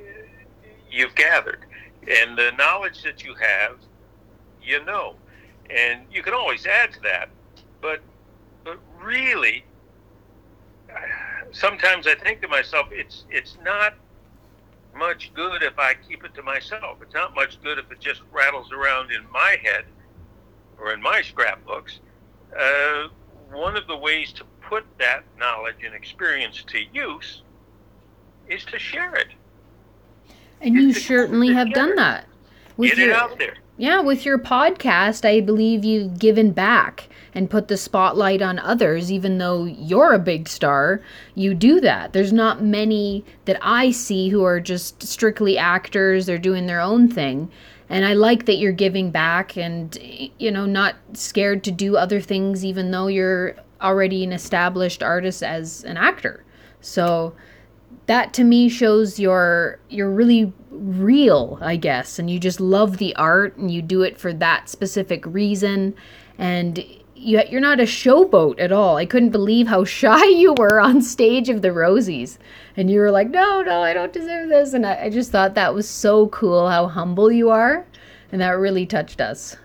you've 0.89 1.17
gathered, 1.17 1.65
and 2.07 2.39
the 2.39 2.53
knowledge 2.57 3.03
that 3.03 3.25
you 3.25 3.35
have, 3.35 3.79
you 4.63 4.85
know, 4.85 5.17
and 5.69 6.03
you 6.13 6.23
can 6.23 6.33
always 6.33 6.65
add 6.65 6.93
to 6.93 7.01
that. 7.01 7.31
But, 7.81 7.99
but 8.63 8.79
really, 9.03 9.65
uh, 10.89 11.01
sometimes 11.51 12.07
I 12.07 12.15
think 12.15 12.41
to 12.43 12.47
myself, 12.47 12.87
it's 12.93 13.25
it's 13.29 13.59
not 13.65 13.95
much 14.95 15.33
good 15.35 15.63
if 15.63 15.79
I 15.79 15.95
keep 15.95 16.25
it 16.25 16.35
to 16.35 16.43
myself. 16.43 16.99
It's 17.03 17.15
not 17.15 17.35
much 17.35 17.61
good 17.63 17.79
if 17.79 17.91
it 17.91 18.01
just 18.01 18.23
rattles 18.33 18.73
around 18.73 19.11
in 19.11 19.23
my 19.31 19.57
head 19.63 19.85
or 20.79 20.93
in 20.93 21.01
my 21.01 21.23
scrapbooks. 21.23 22.01
Uh, 22.59 23.09
one 23.51 23.77
of 23.77 23.87
the 23.87 23.97
ways 23.97 24.33
to 24.33 24.45
put 24.61 24.85
that 24.99 25.25
knowledge 25.39 25.77
and 25.85 25.95
experience 25.95 26.65
to 26.69 26.79
use 26.93 27.43
is 28.49 28.65
to 28.67 28.79
share 28.79 29.15
it. 29.15 29.29
And 30.61 30.75
you 30.75 30.93
certainly 30.93 31.53
have 31.53 31.73
done 31.73 31.97
that. 31.97 32.27
With 32.77 32.91
Get 32.91 32.99
your, 32.99 33.11
it 33.11 33.17
out 33.17 33.39
there. 33.39 33.57
Yeah, 33.79 34.03
with 34.03 34.27
your 34.27 34.39
podcast, 34.39 35.27
I 35.27 35.41
believe 35.41 35.83
you've 35.83 36.19
given 36.19 36.53
back 36.53 37.09
and 37.35 37.49
put 37.49 37.69
the 37.69 37.79
spotlight 37.79 38.43
on 38.43 38.59
others, 38.59 39.11
even 39.11 39.39
though 39.39 39.65
you're 39.65 40.13
a 40.13 40.19
big 40.19 40.47
star. 40.47 41.01
You 41.35 41.55
do 41.55 41.81
that. 41.81 42.13
There's 42.13 42.35
not 42.35 42.63
many 42.63 43.25
that 43.47 43.59
I 43.63 43.91
see 43.91 44.29
who 44.29 44.45
are 44.45 44.61
just 44.61 45.03
strictly 45.03 45.57
actors, 45.57 46.27
they're 46.27 46.37
doing 46.37 46.67
their 46.67 46.81
own 46.81 47.09
thing. 47.09 47.51
And 47.89 48.05
I 48.05 48.13
like 48.13 48.45
that 48.45 48.57
you're 48.57 48.73
giving 48.73 49.11
back 49.11 49.57
and, 49.57 49.99
you 50.39 50.51
know, 50.51 50.67
not 50.67 50.97
scared 51.15 51.65
to 51.65 51.71
do 51.71 51.97
other 51.97 52.21
things, 52.21 52.65
even 52.67 52.91
though 52.91 53.07
you're 53.07 53.57
already 53.81 54.23
an 54.23 54.33
established 54.33 55.03
artist 55.03 55.43
as 55.43 55.83
an 55.85 55.97
actor. 55.97 56.45
So 56.83 57.35
that 58.07 58.35
to 58.35 58.45
me 58.45 58.69
shows 58.69 59.19
you're 59.19 59.79
you're 59.89 60.11
really 60.11 60.53
real, 60.71 61.59
I 61.61 61.77
guess, 61.77 62.19
and 62.19 62.31
you 62.31 62.39
just 62.39 62.61
love 62.61 62.99
the 62.99 63.15
art 63.17 63.57
and 63.57 63.71
you 63.71 63.83
do 63.83 64.03
it 64.03 64.19
for 64.19 64.33
that 64.35 64.69
specific 64.69 65.25
reason. 65.27 65.95
And 66.39 66.85
yet, 67.15 67.51
you're 67.51 67.61
not 67.61 67.81
a 67.81 67.85
showboat 67.85 68.59
at 68.59 68.73
all. 68.73 68.97
I 68.97 69.07
couldn't 69.07 69.31
believe 69.31 69.69
how 69.69 69.85
shy 70.01 70.25
you 70.25 70.55
were 70.59 70.81
on 70.81 71.03
stage 71.03 71.49
of 71.49 71.63
the 71.63 71.69
Rosies. 71.69 72.39
And 72.77 72.91
you 72.91 73.01
were 73.01 73.11
like, 73.11 73.31
no, 73.31 73.63
no, 73.63 73.83
I 73.83 73.93
don't 73.93 74.13
deserve 74.13 74.49
this. 74.49 74.73
And 74.73 74.87
I, 74.87 75.05
I 75.05 75.11
just 75.11 75.31
thought 75.31 75.55
that 75.55 75.75
was 75.75 75.89
so 75.89 76.29
cool 76.29 76.69
how 76.69 76.89
humble 76.89 77.31
you 77.31 77.51
are. 77.51 77.87
And 78.33 78.41
that 78.41 78.53
really 78.53 78.87
touched 78.87 79.21
us. 79.21 79.57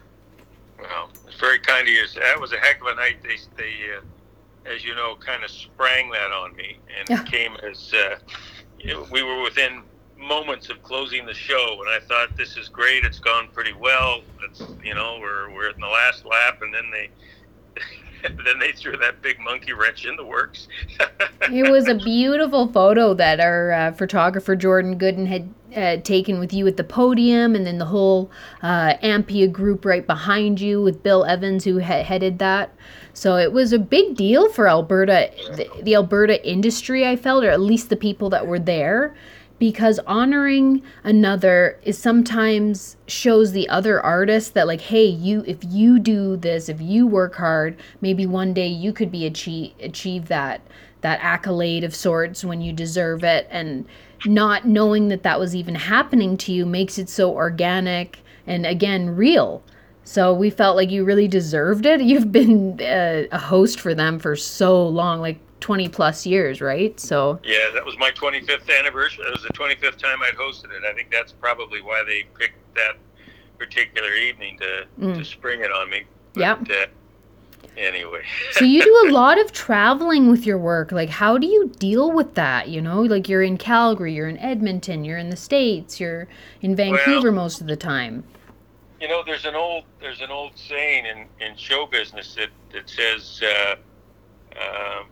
Well, 0.77 1.10
it's 1.25 1.38
very 1.39 1.60
kind 1.60 1.88
of 1.88 1.94
you. 1.94 2.06
That 2.15 2.39
was 2.39 2.51
a 2.51 2.58
heck 2.58 2.82
of 2.82 2.88
a 2.88 2.96
night. 2.96 3.17
They, 3.24 3.38
they 3.56 3.96
uh, 3.96 4.01
as 4.67 4.83
you 4.83 4.95
know, 4.95 5.15
kind 5.15 5.43
of 5.43 5.50
sprang 5.50 6.09
that 6.12 6.31
on 6.31 6.55
me. 6.55 6.77
And 7.00 7.09
yeah. 7.09 7.21
it 7.21 7.27
came 7.27 7.55
as 7.63 7.93
uh, 7.93 8.17
you 8.79 8.93
know, 8.93 9.07
we 9.12 9.24
were 9.24 9.41
within 9.41 9.83
moments 10.17 10.69
of 10.69 10.81
closing 10.83 11.25
the 11.25 11.33
show. 11.33 11.79
And 11.81 11.89
I 11.89 12.00
thought, 12.05 12.36
this 12.38 12.57
is 12.57 12.69
great. 12.69 13.05
It's 13.05 13.19
gone 13.19 13.50
pretty 13.53 13.74
well. 13.74 14.21
It's, 14.43 14.63
you 14.83 14.95
know, 14.95 15.17
we're, 15.21 15.53
we're 15.53 15.69
in 15.69 15.79
the 15.79 15.88
last 15.88 16.25
lap. 16.25 16.62
And 16.62 16.74
then 16.74 16.89
they 16.91 17.09
then 18.45 18.59
they 18.59 18.71
threw 18.71 18.97
that 18.97 19.21
big 19.21 19.39
monkey 19.39 19.74
wrench 19.74 20.05
in 20.05 20.15
the 20.15 20.25
works. 20.25 20.67
it 21.41 21.69
was 21.71 21.88
a 21.88 21.95
beautiful 21.95 22.67
photo 22.67 23.13
that 23.13 23.39
our 23.39 23.71
uh, 23.71 23.91
photographer 23.91 24.55
Jordan 24.55 24.97
Gooden 24.97 25.27
had 25.27 25.53
uh, 25.75 26.01
taken 26.01 26.39
with 26.39 26.53
you 26.53 26.65
at 26.67 26.77
the 26.77 26.83
podium, 26.83 27.55
and 27.55 27.65
then 27.65 27.77
the 27.77 27.86
whole 27.86 28.31
uh, 28.62 28.93
Ampia 29.03 29.51
group 29.51 29.86
right 29.86 30.05
behind 30.05 30.59
you 30.59 30.81
with 30.81 31.03
Bill 31.03 31.25
Evans, 31.25 31.63
who 31.63 31.79
ha- 31.79 32.03
headed 32.03 32.39
that. 32.39 32.74
So 33.17 33.38
it 33.38 33.51
was 33.51 33.74
a 33.74 33.79
big 33.79 34.15
deal 34.15 34.50
for 34.50 34.67
Alberta, 34.67 35.31
the, 35.55 35.69
the 35.81 35.95
Alberta 35.95 36.47
industry, 36.47 37.07
I 37.07 37.15
felt, 37.15 37.43
or 37.43 37.50
at 37.50 37.59
least 37.59 37.89
the 37.89 37.95
people 37.95 38.29
that 38.29 38.45
were 38.45 38.59
there 38.59 39.15
because 39.59 40.00
honoring 40.05 40.83
another 41.03 41.79
is 41.81 41.97
sometimes 41.97 42.95
shows 43.07 43.53
the 43.53 43.67
other 43.69 44.00
artist 44.00 44.53
that 44.53 44.67
like 44.67 44.81
hey 44.81 45.03
you 45.03 45.43
if 45.47 45.57
you 45.63 45.97
do 45.97 46.38
this 46.38 46.69
if 46.69 46.79
you 46.79 47.07
work 47.07 47.33
hard 47.38 47.75
maybe 48.00 48.24
one 48.24 48.53
day 48.53 48.67
you 48.67 48.93
could 48.93 49.12
be 49.12 49.25
achieve 49.25 49.74
achieve 49.81 50.27
that 50.27 50.62
that 51.01 51.19
accolade 51.21 51.83
of 51.83 51.95
sorts 51.95 52.43
when 52.43 52.62
you 52.62 52.74
deserve 52.74 53.24
it. 53.24 53.47
And 53.50 53.86
not 54.25 54.65
knowing 54.65 55.09
that 55.09 55.24
that 55.24 55.39
was 55.39 55.55
even 55.55 55.75
happening 55.75 56.38
to 56.38 56.51
you 56.51 56.65
makes 56.65 56.97
it 56.97 57.09
so 57.09 57.31
organic 57.31 58.19
and 58.45 58.65
again 58.65 59.15
real 59.15 59.62
So 60.08 60.34
we 60.34 60.50
felt 60.50 60.78
like 60.78 60.90
you 60.90 61.04
really 61.04 61.28
deserved 61.28 61.86
it. 61.86 62.00
You've 62.10 62.32
been 62.32 62.80
uh, 62.82 63.26
a 63.30 63.38
host 63.38 63.82
for 63.82 63.94
them 63.94 64.20
for 64.20 64.38
so 64.38 64.88
long, 64.88 65.20
like 65.20 65.38
20 65.60 65.90
plus 65.90 66.26
years, 66.26 66.62
right? 66.62 66.98
So 66.98 67.40
yeah, 67.44 67.70
that 67.74 67.86
was 67.86 67.98
my 68.00 68.12
25th 68.12 68.74
anniversary. 68.80 69.26
It 69.26 69.34
was 69.34 69.44
the 69.44 69.50
25th 69.50 69.98
time 69.98 70.20
I'd 70.24 70.36
hosted 70.36 70.72
it. 70.72 70.86
I 70.90 70.94
think 70.94 71.12
that's 71.12 71.34
probably 71.34 71.82
why 71.82 72.06
they 72.08 72.24
picked 72.40 72.56
that 72.76 72.96
particular 73.58 74.14
evening 74.14 74.58
to, 74.60 74.86
mm. 74.98 75.18
to 75.18 75.26
spring 75.26 75.60
it 75.60 75.74
on 75.74 75.90
me. 75.90 76.04
Yeah. 76.38 76.54
Uh, 76.54 76.86
anyway. 77.76 78.24
so 78.52 78.64
you 78.64 78.82
do 78.82 79.10
a 79.10 79.12
lot 79.12 79.38
of 79.38 79.52
traveling 79.52 80.32
with 80.32 80.46
your 80.46 80.58
work. 80.58 80.94
Like, 80.94 81.10
how 81.10 81.38
do 81.38 81.48
you 81.48 81.68
deal 81.80 82.14
with 82.14 82.34
that? 82.36 82.70
You 82.70 82.82
know, 82.82 83.02
like 83.02 83.28
you're 83.28 83.44
in 83.44 83.58
Calgary, 83.58 84.14
you're 84.14 84.30
in 84.30 84.38
Edmonton, 84.38 85.04
you're 85.04 85.18
in 85.18 85.32
the 85.32 85.36
States, 85.36 86.00
you're 86.00 86.30
in 86.62 86.78
Vancouver 86.78 87.30
well, 87.30 87.44
most 87.44 87.60
of 87.60 87.68
the 87.68 87.76
time. 87.76 88.24
You 89.00 89.08
know, 89.08 89.24
there's 89.25 89.46
an 89.46 89.56
old 89.56 89.84
there's 90.00 90.22
an 90.22 90.32
old 90.32 90.58
saying 90.58 91.06
in, 91.06 91.46
in 91.46 91.56
show 91.56 91.86
business 91.86 92.36
that 92.36 92.50
that 92.74 92.89
says. 92.89 93.42
Uh, 93.44 93.75
um, 94.60 95.08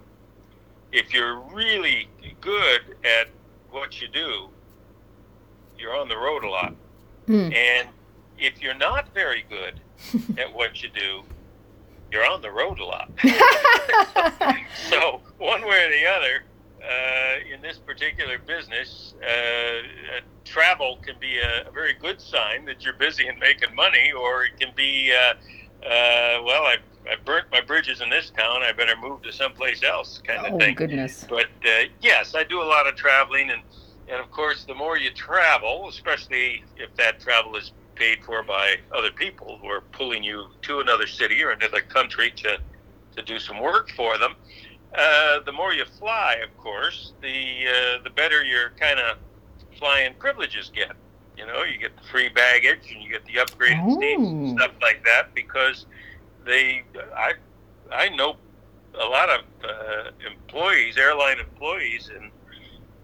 if 0.91 1.13
you're 1.13 1.39
really 1.53 2.07
good 2.39 2.95
at 3.03 3.27
what 3.69 4.01
you 4.01 4.07
do, 4.07 4.49
you're 5.77 5.95
on 5.95 6.07
the 6.07 6.17
road 6.17 6.43
a 6.43 6.49
lot. 6.49 6.73
Mm. 7.27 7.53
And 7.53 7.89
if 8.39 8.61
you're 8.61 8.75
not 8.75 9.13
very 9.13 9.45
good 9.49 9.79
at 10.39 10.53
what 10.53 10.81
you 10.81 10.89
do, 10.89 11.23
you're 12.11 12.25
on 12.25 12.41
the 12.41 12.51
road 12.51 12.79
a 12.79 12.85
lot. 12.85 13.11
so, 14.89 15.21
one 15.37 15.67
way 15.67 15.85
or 15.85 15.89
the 15.89 16.07
other, 16.07 16.43
uh, 16.85 17.53
in 17.53 17.61
this 17.61 17.77
particular 17.77 18.37
business, 18.37 19.15
uh, 19.21 19.27
uh, 19.27 20.21
travel 20.43 20.99
can 21.03 21.15
be 21.19 21.39
a, 21.39 21.69
very 21.71 21.93
good 21.93 22.21
sign 22.21 22.65
that 22.65 22.83
you're 22.83 22.93
busy 22.93 23.27
and 23.27 23.39
making 23.39 23.73
money, 23.75 24.11
or 24.11 24.45
it 24.45 24.59
can 24.59 24.73
be, 24.75 25.11
uh, 25.11 25.33
uh, 25.85 26.41
well, 26.43 26.63
I 26.63 26.77
I 27.07 27.15
burnt 27.23 27.45
my 27.51 27.61
bridges 27.61 28.01
in 28.01 28.09
this 28.09 28.31
town. 28.31 28.63
I 28.63 28.71
better 28.71 28.95
move 28.99 29.21
to 29.23 29.31
someplace 29.31 29.83
else, 29.83 30.21
kind 30.25 30.45
of 30.45 30.53
oh, 30.53 30.57
thing. 30.57 30.73
goodness! 30.73 31.25
But 31.29 31.49
uh, 31.63 31.83
yes, 32.01 32.33
I 32.33 32.43
do 32.43 32.61
a 32.61 32.65
lot 32.65 32.87
of 32.87 32.95
traveling, 32.95 33.51
and 33.51 33.61
and 34.07 34.19
of 34.19 34.31
course, 34.31 34.63
the 34.65 34.73
more 34.73 34.97
you 34.97 35.11
travel, 35.11 35.87
especially 35.87 36.63
if 36.77 36.95
that 36.95 37.19
travel 37.19 37.55
is 37.55 37.73
paid 37.95 38.23
for 38.23 38.43
by 38.43 38.75
other 38.91 39.11
people 39.11 39.57
who 39.61 39.67
are 39.67 39.81
pulling 39.91 40.23
you 40.23 40.47
to 40.63 40.79
another 40.79 41.07
city 41.07 41.41
or 41.43 41.51
another 41.51 41.81
country 41.81 42.31
to 42.37 42.57
to 43.15 43.21
do 43.21 43.39
some 43.39 43.59
work 43.59 43.89
for 43.91 44.17
them, 44.17 44.35
uh, 44.97 45.39
the 45.45 45.51
more 45.51 45.73
you 45.73 45.85
fly, 45.99 46.35
of 46.43 46.55
course, 46.57 47.13
the 47.21 47.65
uh, 47.67 48.03
the 48.03 48.09
better 48.09 48.43
your 48.43 48.71
kind 48.79 48.99
of 48.99 49.17
flying 49.77 50.13
privileges 50.19 50.71
get. 50.73 50.93
You 51.37 51.45
know, 51.45 51.63
you 51.63 51.77
get 51.77 51.95
the 51.97 52.03
free 52.07 52.29
baggage 52.29 52.91
and 52.93 53.03
you 53.03 53.11
get 53.11 53.25
the 53.25 53.33
upgraded 53.33 53.83
oh. 53.85 53.99
seats 53.99 54.21
and 54.21 54.57
stuff 54.57 54.71
like 54.81 55.03
that 55.03 55.33
because 55.33 55.85
they 56.45 56.83
I 57.15 57.33
I 57.91 58.09
know 58.09 58.37
a 58.97 59.05
lot 59.05 59.29
of 59.29 59.41
uh, 59.63 60.11
employees, 60.25 60.97
airline 60.97 61.39
employees, 61.39 62.09
in 62.15 62.31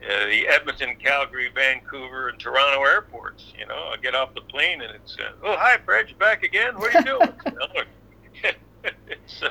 uh, 0.09 0.25
the 0.27 0.47
Edmonton, 0.47 0.95
Calgary, 0.95 1.49
Vancouver, 1.53 2.29
and 2.29 2.39
Toronto 2.39 2.83
airports. 2.83 3.51
You 3.59 3.65
know, 3.65 3.91
I 3.93 3.97
get 4.01 4.15
off 4.15 4.33
the 4.33 4.41
plane 4.41 4.81
and 4.81 4.95
it's, 4.95 5.17
uh, 5.19 5.31
oh 5.43 5.57
hi 5.57 5.77
Fred, 5.83 6.09
you 6.09 6.15
back 6.15 6.43
again? 6.43 6.79
What 6.79 6.95
are 6.95 6.99
you 6.99 7.05
doing? 7.05 8.53
so, 9.25 9.47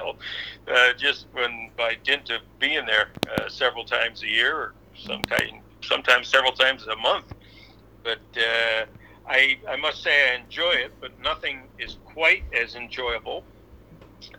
uh, 0.73 0.93
just 0.99 1.27
when 1.33 1.71
by 1.77 1.97
dint 2.05 2.31
of 2.31 2.41
being 2.59 2.87
there 2.87 3.09
uh, 3.31 3.49
several 3.49 3.85
times 3.85 4.23
a 4.23 4.29
year, 4.29 4.57
or 4.57 4.75
sometimes 4.95 5.53
sometimes 5.83 6.29
several 6.29 6.53
times 6.53 6.87
a 6.87 6.97
month, 6.97 7.27
but 8.05 8.21
uh, 8.37 8.85
I 9.27 9.57
I 9.69 9.77
must 9.77 10.03
say 10.03 10.33
I 10.33 10.37
enjoy 10.37 10.73
it, 10.73 10.93
but 11.01 11.13
nothing 11.23 11.69
is 11.79 11.99
quite 12.05 12.45
as 12.53 12.75
enjoyable 12.75 13.45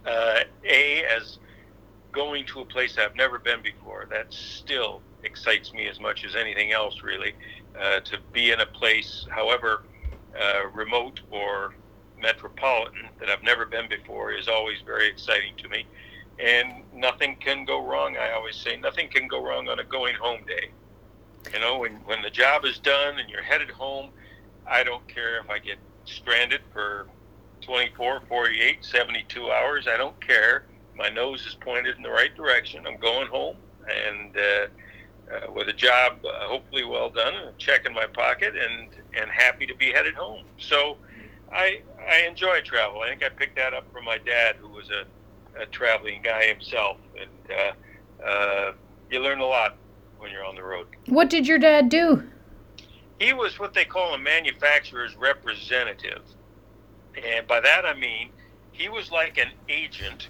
uh, 0.05 0.39
a 0.69 1.03
as 1.05 1.39
going 2.13 2.45
to 2.47 2.61
a 2.61 2.65
place 2.65 2.97
I've 2.97 3.15
never 3.15 3.39
been 3.39 3.61
before. 3.63 4.07
That 4.09 4.27
still 4.29 5.03
excites 5.23 5.73
me 5.73 5.87
as 5.87 5.99
much 5.99 6.25
as 6.25 6.35
anything 6.35 6.71
else, 6.71 6.97
really. 7.03 7.33
Uh, 7.79 8.01
to 8.01 8.17
be 8.33 8.51
in 8.51 8.59
a 8.59 8.65
place, 8.65 9.25
however 9.29 9.83
uh, 10.39 10.67
remote 10.73 11.21
or 11.29 11.73
metropolitan, 12.21 13.09
that 13.19 13.29
I've 13.29 13.43
never 13.43 13.65
been 13.65 13.89
before 13.89 14.31
is 14.31 14.47
always 14.47 14.77
very 14.85 15.07
exciting 15.07 15.55
to 15.57 15.69
me. 15.69 15.85
And 16.39 16.83
nothing 16.93 17.35
can 17.39 17.65
go 17.65 17.85
wrong. 17.85 18.17
I 18.17 18.31
always 18.31 18.55
say 18.55 18.77
nothing 18.77 19.09
can 19.09 19.27
go 19.27 19.43
wrong 19.43 19.67
on 19.67 19.79
a 19.79 19.83
going 19.83 20.15
home 20.15 20.41
day. 20.47 20.71
You 21.53 21.59
know, 21.59 21.79
when, 21.79 21.93
when 22.05 22.21
the 22.21 22.29
job 22.29 22.65
is 22.65 22.79
done 22.79 23.19
and 23.19 23.29
you're 23.29 23.43
headed 23.43 23.69
home, 23.69 24.11
I 24.67 24.83
don't 24.83 25.05
care 25.07 25.39
if 25.39 25.49
I 25.49 25.59
get 25.59 25.77
stranded 26.05 26.61
for 26.71 27.07
24, 27.61 28.21
48, 28.27 28.83
72 28.83 29.51
hours. 29.51 29.87
I 29.87 29.97
don't 29.97 30.19
care. 30.25 30.65
My 30.95 31.09
nose 31.09 31.45
is 31.45 31.55
pointed 31.55 31.97
in 31.97 32.03
the 32.03 32.09
right 32.09 32.35
direction. 32.35 32.85
I'm 32.85 32.97
going 32.97 33.27
home, 33.27 33.55
and 33.89 34.35
uh, 34.37 34.67
uh, 35.33 35.51
with 35.51 35.67
a 35.67 35.73
job 35.73 36.19
uh, 36.25 36.47
hopefully 36.47 36.83
well 36.83 37.09
done, 37.09 37.33
a 37.33 37.51
check 37.57 37.85
in 37.85 37.93
my 37.93 38.05
pocket, 38.05 38.53
and 38.55 38.89
and 39.13 39.29
happy 39.31 39.65
to 39.65 39.75
be 39.75 39.91
headed 39.91 40.13
home. 40.15 40.43
So, 40.57 40.97
I 41.53 41.81
I 42.09 42.27
enjoy 42.27 42.61
travel. 42.61 43.01
I 43.01 43.09
think 43.09 43.23
I 43.23 43.29
picked 43.29 43.55
that 43.57 43.73
up 43.73 43.91
from 43.91 44.05
my 44.05 44.17
dad, 44.17 44.55
who 44.57 44.69
was 44.69 44.89
a, 44.89 45.61
a 45.61 45.65
traveling 45.67 46.21
guy 46.23 46.45
himself, 46.45 46.97
and 47.19 47.57
uh, 47.57 48.25
uh, 48.25 48.73
you 49.09 49.19
learn 49.19 49.39
a 49.39 49.45
lot 49.45 49.77
when 50.17 50.31
you're 50.31 50.45
on 50.45 50.55
the 50.55 50.63
road. 50.63 50.87
What 51.07 51.29
did 51.29 51.47
your 51.47 51.57
dad 51.57 51.89
do? 51.89 52.23
He 53.19 53.33
was 53.33 53.59
what 53.59 53.73
they 53.73 53.85
call 53.85 54.13
a 54.13 54.17
manufacturer's 54.17 55.15
representative. 55.15 56.21
And 57.23 57.45
by 57.47 57.59
that 57.59 57.85
I 57.85 57.93
mean 57.93 58.29
he 58.71 58.89
was 58.89 59.11
like 59.11 59.37
an 59.37 59.51
agent 59.69 60.29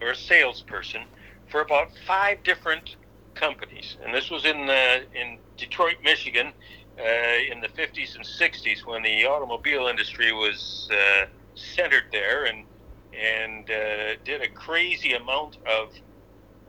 or 0.00 0.10
a 0.10 0.16
salesperson 0.16 1.02
for 1.48 1.60
about 1.60 1.90
five 2.06 2.42
different 2.42 2.96
companies. 3.34 3.96
And 4.04 4.14
this 4.14 4.30
was 4.30 4.44
in 4.44 4.66
the, 4.66 5.02
in 5.14 5.38
Detroit, 5.56 5.96
Michigan, 6.02 6.52
uh, 7.00 7.52
in 7.52 7.60
the 7.60 7.68
50s 7.68 8.14
and 8.16 8.24
60s 8.24 8.86
when 8.86 9.02
the 9.02 9.24
automobile 9.26 9.86
industry 9.88 10.32
was 10.32 10.88
uh, 10.92 11.26
centered 11.54 12.04
there 12.12 12.46
and 12.46 12.64
and 13.12 13.70
uh, 13.70 14.16
did 14.24 14.42
a 14.42 14.48
crazy 14.48 15.12
amount 15.14 15.58
of 15.66 15.88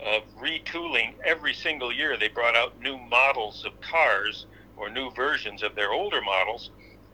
of 0.05 0.23
retooling 0.41 1.15
every 1.25 1.53
single 1.53 1.91
year. 1.93 2.17
They 2.17 2.27
brought 2.27 2.55
out 2.55 2.79
new 2.79 2.97
models 2.97 3.63
of 3.65 3.73
cars 3.81 4.47
or 4.77 4.89
new 4.89 5.11
versions 5.11 5.63
of 5.63 5.75
their 5.75 5.91
older 5.91 6.21
models 6.21 6.71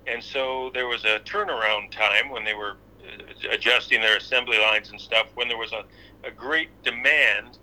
and 0.07 0.23
so 0.23 0.71
there 0.73 0.87
was 0.87 1.05
a 1.05 1.19
turnaround 1.19 1.91
time 1.91 2.29
when 2.31 2.43
they 2.43 2.53
were 2.53 2.77
uh, 3.01 3.51
adjusting 3.51 4.01
their 4.01 4.17
assembly 4.17 4.57
lines 4.57 4.91
and 4.91 4.99
stuff 4.99 5.27
when 5.35 5.47
there 5.47 5.57
was 5.57 5.71
a, 5.73 5.83
a 6.27 6.31
great 6.31 6.69
demand 6.83 7.57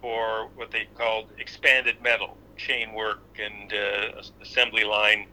for 0.00 0.50
what 0.56 0.70
they 0.70 0.86
called 0.96 1.26
expanded 1.38 1.96
metal 2.02 2.38
chain 2.56 2.92
work 2.92 3.20
and 3.38 3.72
uh, 3.72 4.22
assembly 4.42 4.84
line 4.84 5.26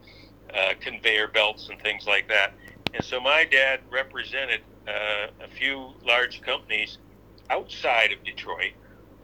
uh, 0.54 0.74
conveyor 0.80 1.28
belts 1.28 1.68
and 1.68 1.80
things 1.80 2.06
like 2.06 2.28
that. 2.28 2.54
And 2.92 3.04
so 3.04 3.20
my 3.20 3.44
dad 3.44 3.80
represented 3.90 4.60
uh, 4.86 5.44
a 5.44 5.48
few 5.48 5.94
large 6.04 6.42
companies 6.42 6.98
outside 7.50 8.12
of 8.12 8.22
detroit 8.24 8.72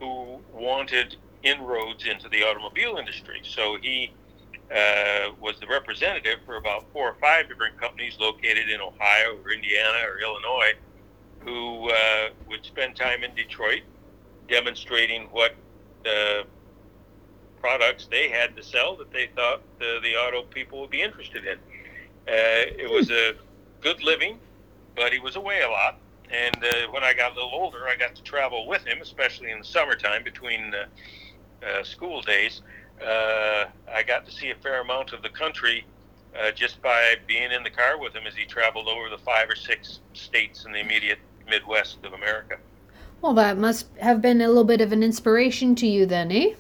who 0.01 0.41
wanted 0.53 1.17
inroads 1.43 2.07
into 2.07 2.29
the 2.29 2.43
automobile 2.43 2.97
industry. 2.97 3.41
So 3.45 3.77
he 3.81 4.13
uh, 4.71 5.31
was 5.41 5.59
the 5.61 5.67
representative 5.67 6.39
for 6.47 6.57
about 6.57 6.85
four 6.93 7.11
or 7.11 7.17
five 7.21 7.49
different 7.49 7.79
companies 7.81 8.17
located 8.19 8.69
in 8.69 8.81
Ohio 8.81 9.39
or 9.45 9.53
Indiana 9.53 9.99
or 10.07 10.21
Illinois 10.21 10.75
who 11.41 11.91
uh, 11.91 12.29
would 12.49 12.65
spend 12.65 12.97
time 12.97 13.25
in 13.25 13.35
Detroit 13.35 13.83
demonstrating 14.49 15.23
what 15.31 15.55
uh, 16.07 16.43
products 17.61 18.09
they 18.11 18.29
had 18.29 18.57
to 18.57 18.63
sell 18.63 18.97
that 18.97 19.13
they 19.13 19.29
thought 19.37 19.63
the, 19.79 20.01
the 20.03 20.15
auto 20.17 20.43
people 20.43 20.81
would 20.81 20.91
be 20.91 21.03
interested 21.03 21.45
in. 21.45 21.59
Uh, 22.29 22.67
it 22.79 22.91
was 22.91 23.11
a 23.11 23.35
good 23.81 24.03
living, 24.03 24.39
but 24.97 25.13
he 25.13 25.19
was 25.19 25.37
away 25.37 25.63
a 25.63 25.69
lot. 25.69 25.99
And 26.31 26.57
uh, 26.57 26.91
when 26.91 27.03
I 27.03 27.13
got 27.13 27.33
a 27.33 27.35
little 27.35 27.51
older, 27.53 27.89
I 27.89 27.97
got 27.97 28.15
to 28.15 28.23
travel 28.23 28.67
with 28.67 28.87
him, 28.87 28.99
especially 29.03 29.51
in 29.51 29.59
the 29.59 29.65
summertime 29.65 30.23
between 30.23 30.73
uh, 30.75 31.83
school 31.83 32.23
days 32.23 32.63
uh, 33.03 33.67
I 33.93 34.03
got 34.03 34.27
to 34.27 34.33
see 34.33 34.51
a 34.51 34.55
fair 34.55 34.81
amount 34.81 35.13
of 35.13 35.23
the 35.23 35.29
country 35.29 35.85
uh, 36.39 36.51
just 36.53 36.81
by 36.83 37.17
being 37.27 37.51
in 37.51 37.63
the 37.63 37.71
car 37.71 37.99
with 37.99 38.15
him 38.15 38.27
as 38.27 38.35
he 38.35 38.45
traveled 38.45 38.89
over 38.89 39.09
the 39.09 39.19
five 39.19 39.49
or 39.49 39.57
six 39.57 40.01
states 40.13 40.65
in 40.65 40.73
the 40.73 40.81
immediate 40.81 41.19
Midwest 41.49 42.05
of 42.05 42.13
America. 42.13 42.57
Well, 43.21 43.35
that 43.35 43.59
must 43.59 43.87
have 43.99 44.23
been 44.23 44.41
a 44.41 44.49
little 44.49 44.65
bit 44.65 44.81
of 44.81 44.93
an 44.93 45.03
inspiration 45.03 45.75
to 45.77 45.87
you 45.87 46.07
then, 46.07 46.31
eh? 46.31 46.55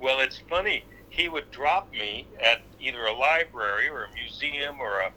Well, 0.00 0.20
it's 0.20 0.40
funny. 0.50 0.88
He 1.10 1.28
would 1.30 1.50
drop 1.52 1.92
me 1.92 2.30
at 2.44 2.60
either 2.80 3.04
a 3.06 3.14
library 3.14 3.88
or 3.90 4.04
a 4.04 4.12
museum 4.14 4.80
or 4.80 5.00
a, 5.00 5.12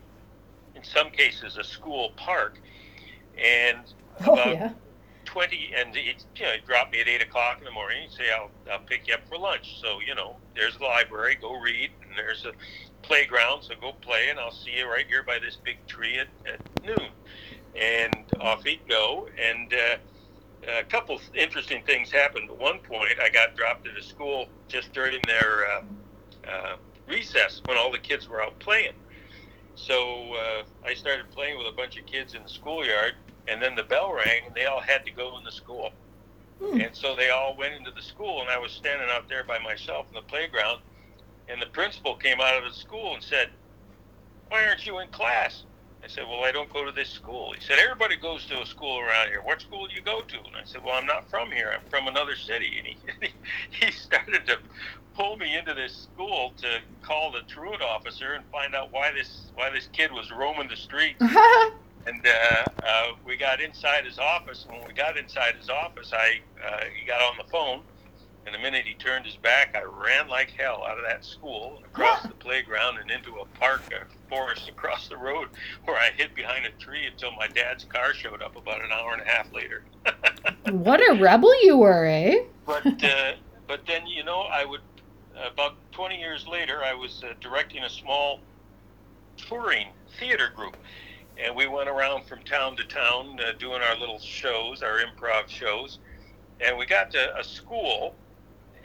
in 0.76 0.84
some 0.84 1.12
cases, 1.12 1.58
a 1.58 1.64
school 1.66 2.12
park. 2.18 2.60
And 3.38 3.94
oh, 4.26 4.44
yeah. 4.46 4.74
20, 5.26 5.74
and 5.76 5.96
he'd, 5.96 6.24
you 6.38 6.46
know, 6.46 6.54
he'd 6.54 6.66
drop 6.66 6.92
me 6.92 7.02
at 7.02 7.08
8 7.10 7.24
o'clock 7.24 7.60
in 7.60 7.66
the 7.66 7.72
morning. 7.72 8.04
He'd 8.04 8.12
say, 8.12 8.32
I'll, 8.32 8.52
I'll 8.72 8.82
pick 8.88 9.08
you 9.08 9.16
up 9.16 9.22
for 9.28 9.38
lunch. 9.40 9.80
So, 9.82 10.00
you 10.02 10.16
know, 10.16 10.42
there's 10.56 10.78
the 10.78 10.86
library, 10.86 11.38
go 11.42 11.60
read, 11.60 11.92
and 12.04 12.18
there's 12.18 12.46
a 12.46 12.54
playground, 13.04 13.64
so 13.64 13.76
go 13.82 13.94
play, 13.94 14.30
and 14.30 14.40
I'll 14.40 14.52
see 14.52 14.72
you 14.78 14.90
right 14.90 15.08
here 15.08 15.24
by 15.24 15.40
this 15.40 15.58
big 15.64 15.86
tree 15.88 16.20
at, 16.20 16.30
at 16.52 16.62
noon. 16.84 17.12
and 17.76 18.32
off 18.42 18.64
he'd 18.64 18.88
go. 18.90 19.30
And 19.38 19.74
uh, 19.74 19.98
a 20.68 20.84
couple 20.84 21.20
interesting 21.34 21.84
things 21.84 22.12
happened. 22.12 22.50
At 22.50 22.58
one 22.58 22.80
point, 22.80 23.20
I 23.22 23.30
got 23.30 23.56
dropped 23.56 23.88
at 23.88 23.98
a 23.98 24.04
school 24.04 24.48
just 24.68 24.94
during 24.94 25.20
their 25.26 25.68
uh, 25.68 25.82
uh, 26.50 26.76
recess 27.08 27.62
when 27.66 27.78
all 27.78 27.92
the 27.92 28.00
kids 28.00 28.28
were 28.28 28.42
out 28.42 28.58
playing. 28.60 28.94
So 29.76 30.36
uh, 30.36 30.64
I 30.86 30.94
started 30.94 31.30
playing 31.32 31.58
with 31.58 31.68
a 31.68 31.76
bunch 31.76 31.98
of 31.98 32.06
kids 32.06 32.36
in 32.36 32.44
the 32.44 32.50
schoolyard, 32.50 33.14
and 33.48 33.62
then 33.62 33.76
the 33.76 33.84
bell 33.84 34.14
rang, 34.14 34.46
and 34.46 34.56
they 34.56 34.66
all 34.66 34.80
had 34.80 35.06
to 35.06 35.12
go 35.12 35.38
in 35.38 35.44
the 35.44 35.52
school. 35.52 35.92
Hmm. 36.60 36.80
And 36.80 36.96
so 36.96 37.16
they 37.16 37.30
all 37.30 37.56
went 37.58 37.74
into 37.74 37.92
the 37.92 38.02
school, 38.02 38.42
and 38.42 38.50
I 38.50 38.58
was 38.58 38.72
standing 38.72 39.10
out 39.10 39.28
there 39.28 39.44
by 39.44 39.60
myself 39.60 40.06
in 40.10 40.16
the 40.16 40.22
playground. 40.22 40.82
And 41.50 41.62
the 41.62 41.68
principal 41.68 42.16
came 42.16 42.40
out 42.40 42.56
of 42.56 42.64
the 42.64 42.78
school 42.78 43.16
and 43.16 43.24
said, 43.24 43.50
Why 44.50 44.66
aren't 44.66 44.86
you 44.86 45.00
in 45.00 45.10
class? 45.10 45.64
I 46.04 46.08
said, 46.08 46.26
Well, 46.28 46.44
I 46.44 46.52
don't 46.52 46.72
go 46.72 46.84
to 46.86 46.92
this 46.92 47.10
school. 47.10 47.54
He 47.54 47.62
said, 47.62 47.80
Everybody 47.80 48.18
goes 48.18 48.46
to 48.48 48.62
a 48.62 48.66
school 48.66 49.00
around 49.00 49.30
here. 49.30 49.42
What 49.42 49.62
school 49.62 49.88
do 49.88 49.96
you 49.96 50.02
go 50.02 50.22
to? 50.22 50.38
And 50.38 50.56
I 50.56 50.66
said, 50.66 50.84
Well, 50.84 50.96
I'm 50.96 51.06
not 51.06 51.30
from 51.30 51.52
here. 51.52 51.74
I'm 51.74 51.90
from 51.90 52.08
another 52.08 52.36
city. 52.36 52.74
And 52.78 52.88
he, 52.88 53.30
he 53.86 53.92
started 53.92 54.46
to 54.48 54.58
pull 55.16 55.38
me 55.38 55.58
into 55.58 55.74
this 55.74 56.08
school 56.14 56.54
to 56.58 56.80
call 57.02 57.32
the 57.32 57.42
truant 57.48 57.82
officer 57.82 58.34
and 58.34 58.44
find 58.52 58.76
out 58.76 58.92
why 58.92 59.12
this 59.12 59.52
why 59.56 59.70
this 59.70 59.88
kid 59.94 60.12
was 60.12 60.32
roaming 60.32 60.68
the 60.68 60.76
streets. 60.76 61.22
and 61.22 62.28
uh, 62.28 62.66
uh, 62.86 63.12
we 63.26 63.38
got 63.38 63.62
inside 63.62 64.06
his 64.06 64.20
office. 64.20 64.66
And 64.68 64.80
when 64.80 64.88
we 64.88 64.94
got 64.94 65.18
inside 65.18 65.56
his 65.56 65.70
office, 65.70 66.12
I 66.14 66.42
uh, 66.66 66.84
he 67.00 67.06
got 67.08 67.22
on 67.22 67.38
the 67.38 67.50
phone 67.50 67.82
and 68.46 68.54
the 68.54 68.60
minute 68.60 68.86
he 68.86 68.94
turned 68.96 69.26
his 69.26 69.38
back, 69.38 69.76
I 69.76 69.84
ran 69.84 70.28
like 70.28 70.52
hell 70.52 70.84
out 70.86 70.98
of 70.98 71.06
that 71.08 71.24
school 71.24 71.78
and 71.78 71.86
across 71.86 72.24
the 72.24 72.30
playground 72.40 72.98
and 72.98 73.10
into 73.10 73.38
a 73.38 73.46
park, 73.58 73.84
a 73.94 74.06
forest 74.30 74.68
across 74.68 75.08
the 75.08 75.18
road, 75.18 75.50
where 75.86 75.98
I 75.98 76.10
hid 76.18 76.36
behind 76.36 76.66
a 76.66 76.72
tree 76.72 77.06
until 77.06 77.32
my 77.32 77.48
dad's 77.48 77.86
car 77.86 78.14
showed 78.14 78.42
up 78.42 78.56
about 78.56 78.84
an 78.84 78.92
hour 78.92 79.14
and 79.14 79.22
a 79.22 79.26
half 79.26 79.52
later. 79.54 79.84
what 80.72 81.00
a 81.00 81.20
rebel 81.22 81.64
you 81.64 81.78
were, 81.78 82.06
eh? 82.06 82.44
but 82.66 83.04
uh, 83.04 83.34
but 83.68 83.86
then 83.86 84.06
you 84.08 84.24
know 84.24 84.42
I 84.42 84.66
would 84.66 84.82
about 85.36 85.76
20 85.94 86.20
years 86.20 86.48
later 86.48 86.84
I 86.84 86.94
was 86.94 87.24
uh, 87.24 87.34
directing 87.40 87.84
a 87.84 87.90
small 87.90 88.40
touring 89.38 89.88
theater 90.20 90.52
group. 90.56 90.78
And 91.44 91.56
we 91.56 91.68
went 91.68 91.90
around 91.90 92.26
from 92.26 92.44
town 92.44 92.76
to 92.76 92.84
town 92.84 93.40
uh, 93.40 93.54
doing 93.58 93.82
our 93.82 93.98
little 93.98 94.20
shows, 94.20 94.84
our 94.84 95.00
improv 95.00 95.48
shows. 95.48 95.98
And 96.62 96.78
we 96.78 96.86
got 96.86 97.10
to 97.12 97.38
a 97.38 97.44
school 97.44 98.14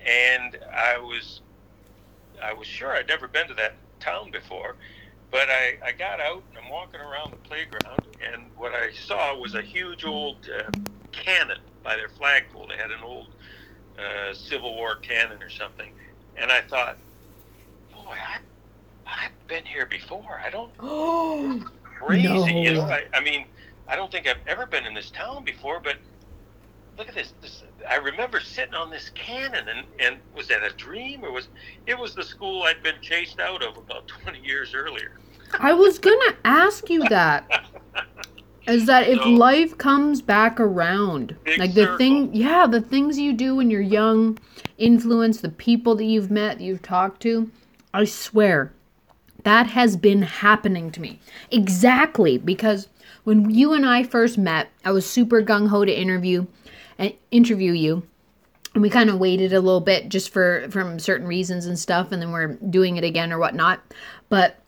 and 0.06 0.58
I 0.72 0.98
was 0.98 1.40
I 2.42 2.52
was 2.52 2.66
sure 2.66 2.94
I'd 2.94 3.08
never 3.08 3.28
been 3.28 3.48
to 3.48 3.54
that 3.54 3.74
town 4.00 4.30
before, 4.30 4.76
but 5.30 5.48
I, 5.48 5.78
I 5.84 5.92
got 5.92 6.20
out 6.20 6.42
and 6.50 6.58
I'm 6.64 6.70
walking 6.70 7.00
around 7.00 7.32
the 7.32 7.48
playground, 7.48 8.02
and 8.32 8.44
what 8.56 8.72
I 8.74 8.92
saw 8.92 9.36
was 9.36 9.54
a 9.54 9.62
huge 9.62 10.04
old 10.04 10.36
uh, 10.48 10.70
cannon 11.12 11.58
by 11.82 11.96
their 11.96 12.08
flagpole. 12.08 12.68
They 12.68 12.76
had 12.76 12.90
an 12.90 13.02
old 13.02 13.28
uh, 13.98 14.32
Civil 14.34 14.74
War 14.76 14.96
cannon 14.96 15.42
or 15.42 15.50
something, 15.50 15.90
and 16.36 16.52
I 16.52 16.62
thought, 16.62 16.96
boy, 17.92 18.14
I, 18.14 18.38
I've 19.06 19.48
been 19.48 19.64
here 19.64 19.86
before. 19.86 20.40
I 20.44 20.50
don't. 20.50 20.70
Oh, 20.80 21.64
crazy. 21.82 22.28
No. 22.28 22.46
You 22.46 22.74
know, 22.74 22.82
I, 22.82 23.04
I 23.12 23.20
mean, 23.20 23.44
I 23.88 23.96
don't 23.96 24.12
think 24.12 24.28
I've 24.28 24.46
ever 24.46 24.66
been 24.66 24.86
in 24.86 24.94
this 24.94 25.10
town 25.10 25.44
before, 25.44 25.80
but 25.80 25.96
look 26.98 27.08
at 27.08 27.14
this, 27.14 27.32
this 27.40 27.62
I 27.88 27.96
remember 27.96 28.40
sitting 28.40 28.74
on 28.74 28.90
this 28.90 29.10
cannon 29.14 29.68
and, 29.68 29.86
and 30.00 30.16
was 30.36 30.48
that 30.48 30.62
a 30.62 30.74
dream 30.76 31.24
or 31.24 31.32
was 31.32 31.48
it 31.86 31.96
was 31.98 32.14
the 32.14 32.24
school 32.24 32.64
I'd 32.64 32.82
been 32.82 33.00
chased 33.00 33.40
out 33.40 33.62
of 33.62 33.76
about 33.76 34.08
20 34.22 34.40
years 34.40 34.74
earlier. 34.74 35.18
I 35.58 35.72
was 35.72 35.98
going 35.98 36.18
to 36.28 36.36
ask 36.44 36.90
you 36.90 37.08
that. 37.08 37.48
Is 38.66 38.84
that 38.84 39.08
if 39.08 39.18
So- 39.22 39.30
life 39.30 39.78
comes 39.78 40.20
back 40.20 40.60
around, 40.60 41.34
like 41.56 41.72
the 41.72 41.84
circle. 41.84 41.96
thing, 41.96 42.34
yeah, 42.34 42.66
the 42.66 42.82
things 42.82 43.18
you 43.18 43.32
do 43.32 43.56
when 43.56 43.70
you're 43.70 43.80
young, 43.80 44.38
influence 44.76 45.40
the 45.40 45.48
people 45.48 45.94
that 45.94 46.04
you've 46.04 46.30
met, 46.30 46.60
you've 46.60 46.82
talked 46.82 47.22
to. 47.22 47.50
I 47.94 48.04
swear, 48.04 48.74
that 49.44 49.68
has 49.68 49.96
been 49.96 50.20
happening 50.20 50.90
to 50.90 51.00
me 51.00 51.18
exactly 51.50 52.36
because 52.36 52.88
when 53.24 53.48
you 53.48 53.72
and 53.72 53.86
I 53.86 54.02
first 54.02 54.36
met, 54.36 54.68
I 54.84 54.90
was 54.90 55.08
super 55.08 55.40
gung 55.42 55.68
ho 55.68 55.86
to 55.86 55.92
interview 56.00 56.46
interview 57.30 57.72
you, 57.72 58.02
and 58.74 58.82
we 58.82 58.90
kind 58.90 59.10
of 59.10 59.18
waited 59.18 59.52
a 59.52 59.60
little 59.60 59.80
bit 59.80 60.08
just 60.08 60.30
for 60.30 60.68
from 60.70 60.98
certain 60.98 61.26
reasons 61.26 61.66
and 61.66 61.78
stuff, 61.78 62.12
and 62.12 62.20
then 62.20 62.32
we're 62.32 62.54
doing 62.54 62.96
it 62.96 63.04
again 63.04 63.32
or 63.32 63.38
whatnot. 63.38 63.80
But 64.28 64.58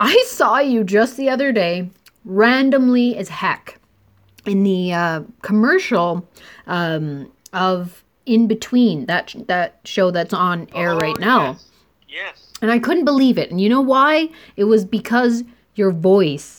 I 0.00 0.24
saw 0.28 0.58
you 0.58 0.84
just 0.84 1.16
the 1.16 1.28
other 1.30 1.52
day, 1.52 1.90
randomly 2.24 3.16
as 3.16 3.28
heck, 3.28 3.78
in 4.44 4.62
the 4.62 4.92
uh, 4.92 5.20
commercial 5.42 6.28
um, 6.66 7.30
of 7.52 8.04
In 8.26 8.46
Between 8.46 9.06
that 9.06 9.34
that 9.48 9.80
show 9.84 10.10
that's 10.10 10.34
on 10.34 10.68
air 10.74 10.92
Oh, 10.92 10.98
right 10.98 11.18
now. 11.18 11.52
Yes. 11.52 11.70
yes. 12.08 12.52
And 12.62 12.70
I 12.70 12.78
couldn't 12.78 13.04
believe 13.04 13.38
it. 13.38 13.50
And 13.50 13.60
you 13.60 13.68
know 13.68 13.80
why? 13.82 14.30
It 14.56 14.64
was 14.64 14.84
because 14.84 15.44
your 15.74 15.90
voice. 15.90 16.55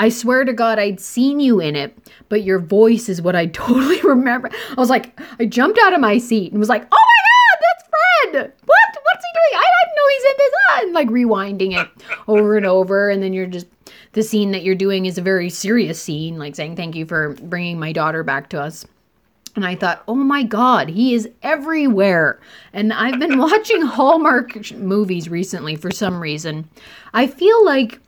I 0.00 0.08
swear 0.08 0.46
to 0.46 0.54
God, 0.54 0.78
I'd 0.78 0.98
seen 0.98 1.40
you 1.40 1.60
in 1.60 1.76
it, 1.76 1.94
but 2.30 2.42
your 2.42 2.58
voice 2.58 3.10
is 3.10 3.20
what 3.20 3.36
I 3.36 3.46
totally 3.62 4.00
remember. 4.00 4.48
I 4.70 4.74
was 4.80 4.88
like, 4.88 5.20
I 5.38 5.44
jumped 5.44 5.78
out 5.78 5.92
of 5.92 6.00
my 6.00 6.16
seat 6.16 6.52
and 6.52 6.58
was 6.58 6.70
like, 6.70 6.86
oh 6.90 6.96
my 6.96 7.58
God, 7.58 7.60
that's 7.60 7.90
Fred. 7.90 8.52
What? 8.64 9.02
What's 9.04 9.24
he 9.26 9.38
doing? 9.38 9.62
I 9.62 9.68
didn't 9.84 9.96
know 9.96 10.08
he's 10.08 10.24
in 10.24 10.34
this. 10.38 10.52
Ah, 10.70 10.80
And 10.84 10.92
like 10.94 11.08
rewinding 11.08 11.78
it 11.78 11.88
over 12.28 12.56
and 12.56 12.64
over. 12.64 13.10
And 13.10 13.22
then 13.22 13.34
you're 13.34 13.46
just, 13.46 13.66
the 14.12 14.22
scene 14.22 14.52
that 14.52 14.62
you're 14.62 14.74
doing 14.74 15.04
is 15.04 15.18
a 15.18 15.22
very 15.22 15.50
serious 15.50 16.00
scene, 16.00 16.38
like 16.38 16.56
saying, 16.56 16.76
thank 16.76 16.96
you 16.96 17.04
for 17.04 17.34
bringing 17.42 17.78
my 17.78 17.92
daughter 17.92 18.22
back 18.22 18.48
to 18.50 18.60
us. 18.60 18.86
And 19.54 19.66
I 19.66 19.74
thought, 19.74 20.02
oh 20.08 20.14
my 20.14 20.44
God, 20.44 20.88
he 20.88 21.12
is 21.12 21.28
everywhere. 21.42 22.40
And 22.72 22.94
I've 22.94 23.20
been 23.20 23.36
watching 23.50 23.82
Hallmark 23.82 24.72
movies 24.72 25.28
recently 25.28 25.76
for 25.76 25.90
some 25.90 26.20
reason. 26.22 26.70
I 27.12 27.26
feel 27.26 27.62
like 27.66 28.00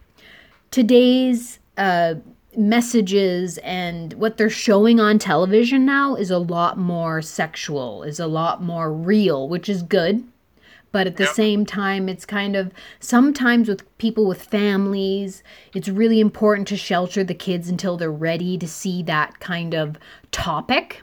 today's 0.70 1.59
uh, 1.83 2.14
messages 2.57 3.59
and 3.59 4.12
what 4.14 4.37
they're 4.37 4.51
showing 4.51 5.01
on 5.01 5.18
television 5.18 5.85
now 5.85 6.14
is 6.14 6.31
a 6.31 6.38
lot 6.38 6.79
more 6.79 7.21
sexual, 7.21 8.03
is 8.05 8.21
a 8.21 8.27
lot 8.27 8.62
more 8.62 8.92
real, 8.92 9.49
which 9.49 9.68
is 9.68 9.83
good. 9.83 10.23
But 10.92 11.07
at 11.07 11.16
the 11.16 11.25
Yep. 11.25 11.35
same 11.35 11.66
time, 11.66 12.09
it's 12.09 12.27
kind 12.27 12.55
of 12.55 12.71
sometimes 13.01 13.68
with 13.68 13.83
people 13.97 14.27
with 14.27 14.42
families, 14.42 15.42
it's 15.75 15.88
really 15.88 16.21
important 16.21 16.68
to 16.68 16.77
shelter 16.77 17.25
the 17.25 17.35
kids 17.35 17.68
until 17.68 17.97
they're 17.97 18.12
ready 18.12 18.59
to 18.59 18.68
see 18.68 19.03
that 19.05 19.40
kind 19.40 19.75
of 19.75 19.97
topic 20.31 21.03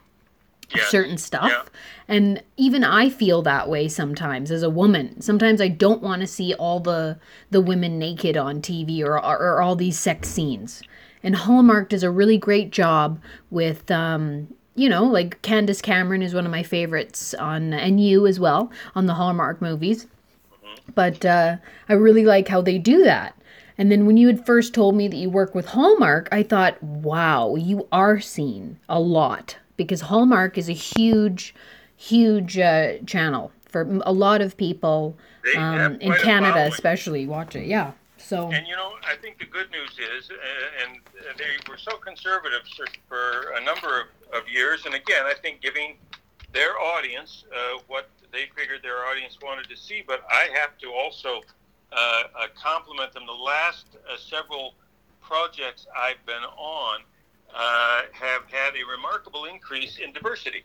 Certain 0.77 1.17
stuff. 1.17 1.49
Yeah. 1.49 1.63
And 2.07 2.43
even 2.57 2.83
I 2.83 3.09
feel 3.09 3.41
that 3.43 3.69
way 3.69 3.87
sometimes 3.87 4.51
as 4.51 4.63
a 4.63 4.69
woman. 4.69 5.21
Sometimes 5.21 5.61
I 5.61 5.67
don't 5.67 6.01
want 6.01 6.21
to 6.21 6.27
see 6.27 6.53
all 6.53 6.79
the 6.79 7.19
the 7.49 7.61
women 7.61 7.97
naked 7.97 8.37
on 8.37 8.61
TV 8.61 9.03
or, 9.03 9.17
or, 9.23 9.37
or 9.37 9.61
all 9.61 9.75
these 9.75 9.97
sex 9.97 10.29
scenes. 10.29 10.81
And 11.23 11.35
Hallmark 11.35 11.89
does 11.89 12.03
a 12.03 12.11
really 12.11 12.37
great 12.37 12.71
job 12.71 13.19
with 13.49 13.89
um 13.89 14.47
you 14.75 14.87
know, 14.87 15.03
like 15.03 15.41
Candace 15.41 15.81
Cameron 15.81 16.21
is 16.21 16.33
one 16.33 16.45
of 16.45 16.51
my 16.51 16.63
favorites 16.63 17.33
on 17.33 17.73
and 17.73 17.99
you 17.99 18.27
as 18.27 18.39
well 18.39 18.71
on 18.95 19.07
the 19.07 19.15
Hallmark 19.15 19.61
movies. 19.61 20.07
But 20.93 21.25
uh 21.25 21.57
I 21.87 21.93
really 21.93 22.25
like 22.25 22.47
how 22.47 22.61
they 22.61 22.77
do 22.77 23.03
that. 23.03 23.35
And 23.77 23.91
then 23.91 24.05
when 24.05 24.17
you 24.17 24.27
had 24.27 24.45
first 24.45 24.73
told 24.73 24.95
me 24.95 25.07
that 25.07 25.15
you 25.15 25.29
work 25.29 25.55
with 25.55 25.67
Hallmark, 25.67 26.27
I 26.33 26.43
thought, 26.43 26.81
wow, 26.83 27.55
you 27.55 27.87
are 27.93 28.19
seen 28.19 28.77
a 28.89 28.99
lot 28.99 29.57
because 29.79 30.01
Hallmark 30.01 30.57
is 30.57 30.67
a 30.67 30.73
huge, 30.73 31.55
huge 31.95 32.59
uh, 32.59 32.97
channel 33.07 33.49
for 33.65 33.87
a 34.05 34.11
lot 34.11 34.41
of 34.41 34.57
people 34.57 35.15
um, 35.55 35.95
in 36.01 36.13
Canada, 36.15 36.67
especially. 36.67 37.25
Watch 37.25 37.55
it, 37.55 37.65
yeah. 37.65 37.93
So 38.17 38.51
And 38.51 38.67
you 38.67 38.75
know, 38.75 38.91
I 39.07 39.15
think 39.15 39.39
the 39.39 39.45
good 39.45 39.71
news 39.71 39.91
is, 39.91 40.29
uh, 40.29 40.83
and 40.83 40.99
they 41.37 41.45
were 41.69 41.77
so 41.77 41.95
conservative 41.97 42.63
for, 42.75 42.87
for 43.07 43.51
a 43.53 43.63
number 43.63 44.01
of, 44.01 44.07
of 44.33 44.49
years. 44.49 44.85
And 44.85 44.95
again, 44.95 45.23
I 45.25 45.33
think 45.41 45.61
giving 45.61 45.95
their 46.51 46.77
audience 46.77 47.45
uh, 47.55 47.79
what 47.87 48.09
they 48.33 48.47
figured 48.57 48.81
their 48.83 49.05
audience 49.05 49.37
wanted 49.41 49.69
to 49.69 49.77
see. 49.77 50.03
But 50.05 50.25
I 50.29 50.49
have 50.59 50.77
to 50.79 50.91
also 50.91 51.39
uh, 51.93 51.95
uh, 51.95 52.47
compliment 52.61 53.13
them. 53.13 53.23
The 53.25 53.31
last 53.31 53.85
uh, 53.95 54.17
several 54.17 54.73
projects 55.21 55.87
I've 55.95 56.23
been 56.25 56.43
on 56.57 56.99
uh, 57.55 58.01
have 58.11 58.43
had 58.47 58.73
a 58.75 58.85
remarkable 58.89 59.45
increase 59.45 59.97
in 59.97 60.13
diversity. 60.13 60.63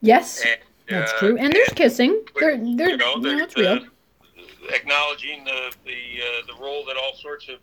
yes, 0.00 0.42
And, 0.44 0.58
that's 0.88 1.12
uh, 1.12 1.18
true. 1.18 1.38
And 1.38 1.52
there's 1.52 1.68
kissing. 1.70 2.22
There, 2.38 2.56
there, 2.56 2.90
you 2.90 2.96
know, 2.96 3.14
know, 3.16 3.38
it's 3.38 3.56
real. 3.56 3.80
acknowledging 4.70 5.44
the 5.44 5.72
the, 5.84 5.92
uh, 5.92 6.46
the 6.46 6.62
role 6.62 6.84
that 6.86 6.96
all 6.96 7.14
sorts 7.16 7.48
of, 7.48 7.58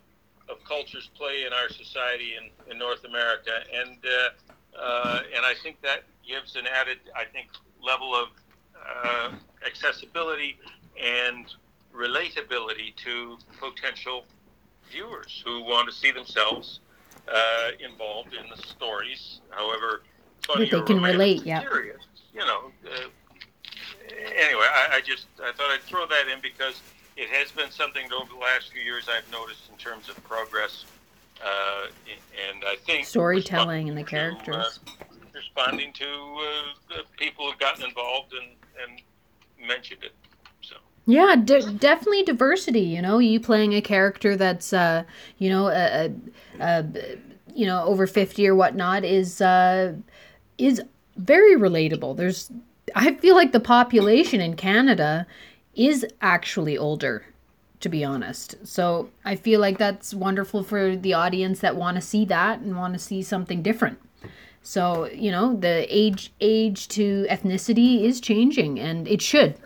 of 0.48 0.62
cultures 0.64 1.10
play 1.14 1.44
in 1.46 1.52
our 1.52 1.68
society 1.68 2.32
in, 2.36 2.72
in 2.72 2.78
North 2.78 3.04
America, 3.04 3.50
and 3.74 3.98
uh, 4.04 4.80
uh, 4.80 5.20
and 5.34 5.44
I 5.44 5.54
think 5.62 5.80
that 5.82 6.04
gives 6.26 6.56
an 6.56 6.66
added, 6.66 6.98
I 7.16 7.24
think, 7.24 7.48
level 7.82 8.14
of 8.14 8.28
uh, 9.04 9.30
accessibility 9.66 10.58
and 11.02 11.46
relatability 11.94 12.94
to 12.96 13.38
potential 13.58 14.24
viewers 14.90 15.42
who 15.44 15.62
want 15.62 15.88
to 15.88 15.94
see 15.94 16.10
themselves 16.10 16.80
uh, 17.32 17.70
involved 17.80 18.34
in 18.34 18.48
the 18.48 18.56
stories. 18.62 19.40
However, 19.50 20.02
funny 20.46 20.68
That 20.68 20.86
they 20.86 20.94
can 20.94 21.02
relate, 21.02 21.44
yeah. 21.44 21.60
serious, 21.60 22.02
you 22.32 22.40
know. 22.40 22.70
Uh, 22.86 23.08
anyway, 24.36 24.66
I, 24.72 24.96
I 24.96 25.00
just 25.00 25.26
I 25.42 25.52
thought 25.52 25.70
I'd 25.70 25.82
throw 25.82 26.06
that 26.06 26.28
in 26.32 26.40
because 26.40 26.80
it 27.16 27.28
has 27.30 27.50
been 27.50 27.70
something 27.70 28.08
that 28.08 28.14
over 28.14 28.30
the 28.32 28.38
last 28.38 28.72
few 28.72 28.82
years 28.82 29.08
I've 29.08 29.30
noticed 29.32 29.68
in 29.70 29.76
terms 29.76 30.08
of 30.08 30.22
progress, 30.24 30.84
uh, 31.44 31.86
and 32.48 32.64
I 32.64 32.76
think 32.76 33.06
Storytelling 33.06 33.88
and 33.88 33.98
the 33.98 34.02
responding 34.04 34.44
to, 34.44 34.50
uh, 34.52 34.54
characters. 34.54 34.80
responding 35.34 35.92
to 35.94 36.04
uh, 36.06 36.96
the 36.96 37.02
people 37.16 37.46
who've 37.48 37.58
gotten 37.58 37.84
involved 37.84 38.32
and, 38.32 38.50
and 38.82 39.68
mentioned 39.68 40.04
it. 40.04 40.12
Yeah, 41.10 41.36
d- 41.42 41.64
definitely 41.78 42.22
diversity. 42.22 42.82
You 42.82 43.00
know, 43.00 43.18
you 43.18 43.40
playing 43.40 43.72
a 43.72 43.80
character 43.80 44.36
that's, 44.36 44.74
uh, 44.74 45.04
you 45.38 45.48
know, 45.48 45.68
a, 45.68 45.72
a, 46.04 46.12
a, 46.60 46.86
you 47.54 47.64
know, 47.64 47.82
over 47.84 48.06
fifty 48.06 48.46
or 48.46 48.54
whatnot 48.54 49.06
is 49.06 49.40
uh, 49.40 49.94
is 50.58 50.82
very 51.16 51.56
relatable. 51.56 52.14
There's, 52.14 52.50
I 52.94 53.14
feel 53.14 53.34
like 53.34 53.52
the 53.52 53.58
population 53.58 54.42
in 54.42 54.54
Canada 54.54 55.26
is 55.74 56.06
actually 56.20 56.76
older, 56.76 57.24
to 57.80 57.88
be 57.88 58.04
honest. 58.04 58.56
So 58.64 59.08
I 59.24 59.34
feel 59.34 59.60
like 59.60 59.78
that's 59.78 60.12
wonderful 60.12 60.62
for 60.62 60.94
the 60.94 61.14
audience 61.14 61.60
that 61.60 61.74
want 61.74 61.94
to 61.94 62.02
see 62.02 62.26
that 62.26 62.60
and 62.60 62.76
want 62.76 62.92
to 62.92 63.00
see 63.00 63.22
something 63.22 63.62
different. 63.62 63.98
So 64.62 65.06
you 65.06 65.30
know, 65.30 65.56
the 65.56 65.86
age 65.88 66.34
age 66.42 66.86
to 66.88 67.26
ethnicity 67.30 68.02
is 68.02 68.20
changing, 68.20 68.78
and 68.78 69.08
it 69.08 69.22
should 69.22 69.56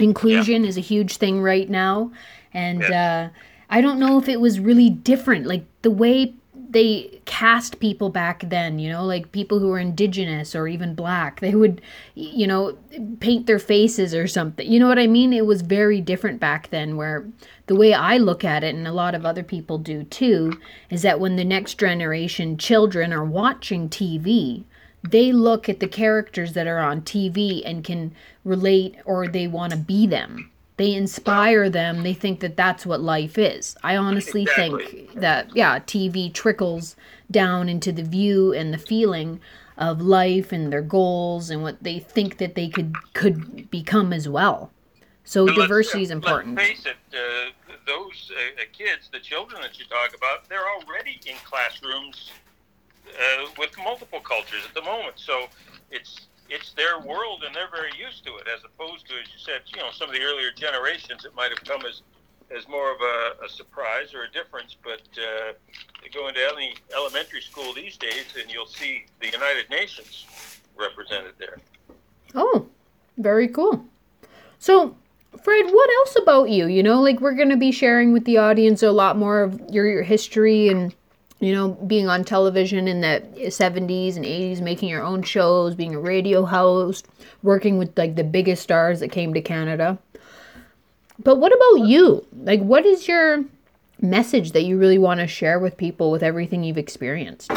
inclusion 0.00 0.64
is 0.64 0.76
a 0.76 0.82
huge 0.82 1.16
thing 1.16 1.40
right 1.40 1.68
now. 1.68 2.12
And 2.52 2.82
uh, 2.82 3.28
i 3.70 3.80
don't 3.80 3.98
know 3.98 4.18
if 4.18 4.28
it 4.28 4.40
was 4.40 4.60
really 4.60 4.90
different 4.90 5.46
like 5.46 5.64
the 5.82 5.90
way 5.90 6.34
they 6.70 7.20
cast 7.24 7.80
people 7.80 8.10
back 8.10 8.42
then 8.50 8.78
you 8.78 8.90
know 8.90 9.04
like 9.04 9.32
people 9.32 9.58
who 9.58 9.68
were 9.68 9.78
indigenous 9.78 10.54
or 10.54 10.68
even 10.68 10.94
black 10.94 11.40
they 11.40 11.54
would 11.54 11.80
you 12.14 12.46
know 12.46 12.76
paint 13.20 13.46
their 13.46 13.58
faces 13.58 14.14
or 14.14 14.26
something. 14.26 14.70
You 14.70 14.80
know 14.80 14.88
what 14.88 14.98
i 14.98 15.06
mean? 15.06 15.32
It 15.32 15.46
was 15.46 15.62
very 15.62 16.00
different 16.00 16.40
back 16.40 16.70
then 16.70 16.96
where 16.96 17.26
the 17.66 17.76
way 17.76 17.94
i 17.94 18.16
look 18.16 18.44
at 18.44 18.64
it 18.64 18.74
and 18.74 18.86
a 18.86 18.92
lot 18.92 19.14
of 19.14 19.24
other 19.24 19.42
people 19.42 19.78
do 19.78 20.04
too 20.04 20.58
is 20.90 21.02
that 21.02 21.20
when 21.20 21.36
the 21.36 21.44
next 21.44 21.78
generation 21.78 22.56
children 22.56 23.12
are 23.12 23.24
watching 23.24 23.88
tv 23.88 24.64
they 25.02 25.32
look 25.32 25.68
at 25.68 25.80
the 25.80 25.88
characters 25.88 26.52
that 26.54 26.66
are 26.66 26.78
on 26.78 27.02
TV 27.02 27.62
and 27.64 27.84
can 27.84 28.14
relate 28.44 28.96
or 29.04 29.28
they 29.28 29.46
want 29.46 29.72
to 29.72 29.78
be 29.78 30.06
them. 30.06 30.50
They 30.76 30.94
inspire 30.94 31.68
them. 31.68 32.02
They 32.02 32.14
think 32.14 32.40
that 32.40 32.56
that's 32.56 32.86
what 32.86 33.00
life 33.00 33.36
is. 33.36 33.76
I 33.82 33.96
honestly 33.96 34.42
Exactly. 34.42 34.84
think 34.86 35.14
that, 35.20 35.54
yeah, 35.54 35.80
TV 35.80 36.32
trickles 36.32 36.94
down 37.30 37.68
into 37.68 37.90
the 37.90 38.04
view 38.04 38.52
and 38.52 38.72
the 38.72 38.78
feeling 38.78 39.40
of 39.76 40.00
life 40.00 40.52
and 40.52 40.72
their 40.72 40.82
goals 40.82 41.50
and 41.50 41.62
what 41.62 41.82
they 41.82 41.98
think 41.98 42.38
that 42.38 42.54
they 42.54 42.68
could 42.68 42.94
could 43.14 43.70
become 43.70 44.12
as 44.12 44.28
well. 44.28 44.70
So 45.24 45.44
let's- 45.44 45.58
diversity 45.58 46.02
is 46.02 46.08
let's 46.10 46.16
important. 46.16 46.58
face 46.58 46.86
it, 46.86 46.96
uh, 47.12 47.50
those 47.86 48.30
uh, 48.34 48.62
uh, 48.62 48.64
kids, 48.72 49.08
the 49.12 49.20
children 49.20 49.60
that 49.62 49.78
you 49.78 49.84
talk 49.86 50.14
about, 50.16 50.48
they're 50.48 50.68
already 50.68 51.20
in 51.26 51.36
classrooms 51.44 52.30
uh, 53.16 53.46
with 53.58 53.76
multiple 53.78 54.20
cultures 54.20 54.62
at 54.66 54.74
the 54.74 54.82
moment. 54.82 55.14
So 55.16 55.46
it's 55.90 56.28
it's 56.50 56.72
their 56.72 56.98
world 57.00 57.42
and 57.46 57.54
they're 57.54 57.70
very 57.70 57.92
used 57.98 58.24
to 58.24 58.36
it, 58.36 58.46
as 58.48 58.64
opposed 58.64 59.06
to, 59.08 59.14
as 59.20 59.28
you 59.28 59.38
said, 59.38 59.60
you 59.66 59.82
know, 59.82 59.90
some 59.92 60.08
of 60.08 60.14
the 60.14 60.22
earlier 60.22 60.50
generations, 60.50 61.26
it 61.26 61.34
might 61.34 61.50
have 61.50 61.62
come 61.64 61.84
as 61.86 62.02
as 62.50 62.66
more 62.66 62.90
of 62.90 62.98
a, 63.00 63.44
a 63.44 63.48
surprise 63.48 64.14
or 64.14 64.22
a 64.24 64.30
difference. 64.30 64.76
But 64.82 65.02
uh, 65.18 65.52
go 66.14 66.28
into 66.28 66.40
any 66.54 66.74
elementary 66.94 67.42
school 67.42 67.74
these 67.74 67.96
days, 67.96 68.24
and 68.40 68.50
you'll 68.50 68.66
see 68.66 69.04
the 69.20 69.30
United 69.30 69.68
Nations 69.70 70.26
represented 70.76 71.34
there. 71.38 71.58
Oh, 72.34 72.66
very 73.18 73.48
cool. 73.48 73.84
So, 74.58 74.96
Fred, 75.42 75.66
what 75.66 75.90
else 75.98 76.16
about 76.16 76.50
you? 76.50 76.66
You 76.66 76.82
know, 76.82 77.00
like 77.02 77.20
we're 77.20 77.34
going 77.34 77.50
to 77.50 77.56
be 77.56 77.72
sharing 77.72 78.12
with 78.12 78.24
the 78.24 78.38
audience 78.38 78.82
a 78.82 78.90
lot 78.90 79.16
more 79.16 79.42
of 79.42 79.60
your, 79.70 79.86
your 79.86 80.02
history 80.02 80.68
and, 80.68 80.94
you 81.40 81.54
know, 81.54 81.68
being 81.86 82.08
on 82.08 82.24
television 82.24 82.88
in 82.88 83.00
the 83.00 83.22
70s 83.36 84.16
and 84.16 84.24
80s, 84.24 84.60
making 84.60 84.88
your 84.88 85.02
own 85.02 85.22
shows, 85.22 85.74
being 85.74 85.94
a 85.94 86.00
radio 86.00 86.44
host, 86.44 87.06
working 87.42 87.78
with 87.78 87.96
like 87.96 88.16
the 88.16 88.24
biggest 88.24 88.62
stars 88.62 89.00
that 89.00 89.12
came 89.12 89.32
to 89.34 89.40
Canada. 89.40 89.98
But 91.22 91.36
what 91.36 91.52
about 91.52 91.86
you? 91.86 92.26
Like, 92.42 92.60
what 92.60 92.84
is 92.86 93.06
your 93.06 93.44
message 94.00 94.52
that 94.52 94.62
you 94.62 94.78
really 94.78 94.98
want 94.98 95.20
to 95.20 95.26
share 95.26 95.58
with 95.58 95.76
people 95.76 96.10
with 96.10 96.22
everything 96.22 96.62
you've 96.62 96.78
experienced? 96.78 97.52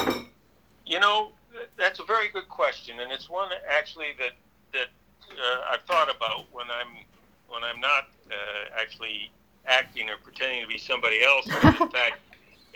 You 0.86 1.00
know, 1.00 1.32
that's 1.78 2.00
a 2.00 2.04
very 2.04 2.30
good 2.30 2.50
question, 2.50 3.00
and 3.00 3.12
it's 3.12 3.30
one 3.30 3.50
actually 3.70 4.14
that 4.20 4.32
that 4.74 4.88
uh, 5.32 5.72
I've 5.72 5.82
thought 5.82 6.14
about 6.14 6.46
when 6.52 6.66
I'm 6.70 7.04
when 7.48 7.64
I'm 7.64 7.80
not 7.80 8.10
uh, 8.30 8.80
actually 8.80 9.32
acting 9.66 10.10
or 10.10 10.18
pretending 10.18 10.62
to 10.62 10.68
be 10.68 10.78
somebody 10.78 11.24
else. 11.24 11.48
In 11.64 11.90
fact, 11.90 12.20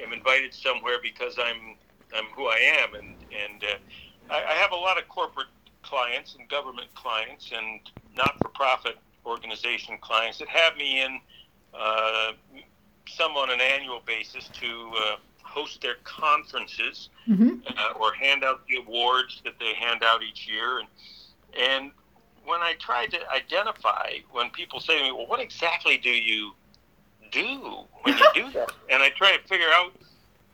am 0.03 0.13
invited 0.13 0.53
somewhere 0.53 0.97
because 1.01 1.37
I'm 1.39 1.75
I'm 2.15 2.25
who 2.35 2.47
I 2.47 2.59
am, 2.83 2.93
and 2.95 3.17
and 3.31 3.63
uh, 3.63 4.33
I, 4.33 4.43
I 4.51 4.53
have 4.53 4.71
a 4.71 4.75
lot 4.75 4.97
of 4.97 5.07
corporate 5.07 5.47
clients 5.81 6.35
and 6.35 6.47
government 6.49 6.93
clients 6.95 7.51
and 7.55 7.79
not-for-profit 8.15 8.97
organization 9.25 9.97
clients 10.01 10.37
that 10.39 10.47
have 10.47 10.75
me 10.77 11.01
in 11.01 11.19
uh, 11.73 12.31
some 13.07 13.33
on 13.33 13.49
an 13.51 13.59
annual 13.61 14.01
basis 14.05 14.49
to 14.49 14.91
uh, 14.97 15.15
host 15.43 15.81
their 15.81 15.95
conferences 16.03 17.09
Mm-hmm. 17.27 17.57
uh, 17.65 17.99
or 17.99 18.13
hand 18.13 18.43
out 18.43 18.67
the 18.67 18.75
awards 18.75 19.41
that 19.45 19.57
they 19.59 19.73
hand 19.73 20.03
out 20.03 20.21
each 20.21 20.47
year. 20.47 20.77
And, 20.77 20.87
and 21.59 21.91
when 22.45 22.61
I 22.61 22.73
try 22.79 23.07
to 23.07 23.17
identify, 23.31 24.19
when 24.31 24.51
people 24.51 24.79
say 24.79 24.99
to 24.99 25.03
me, 25.05 25.11
well, 25.11 25.25
what 25.25 25.39
exactly 25.39 25.97
do 25.97 26.11
you 26.11 26.53
do 27.31 27.87
when 28.03 28.17
you 28.17 28.25
do 28.33 28.51
that? 28.51 28.69
And 28.89 29.01
I 29.01 29.09
try 29.09 29.35
to 29.35 29.47
figure 29.47 29.69
out 29.73 29.91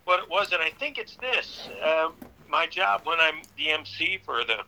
what 0.04 0.22
it 0.22 0.28
was, 0.30 0.52
and 0.52 0.62
I 0.62 0.70
think 0.70 0.98
it's 0.98 1.16
this. 1.16 1.68
Uh, 1.84 2.08
my 2.48 2.66
job 2.66 3.02
when 3.04 3.20
I'm 3.20 3.42
the 3.56 3.70
MC 3.70 4.20
for 4.24 4.44
the 4.44 4.58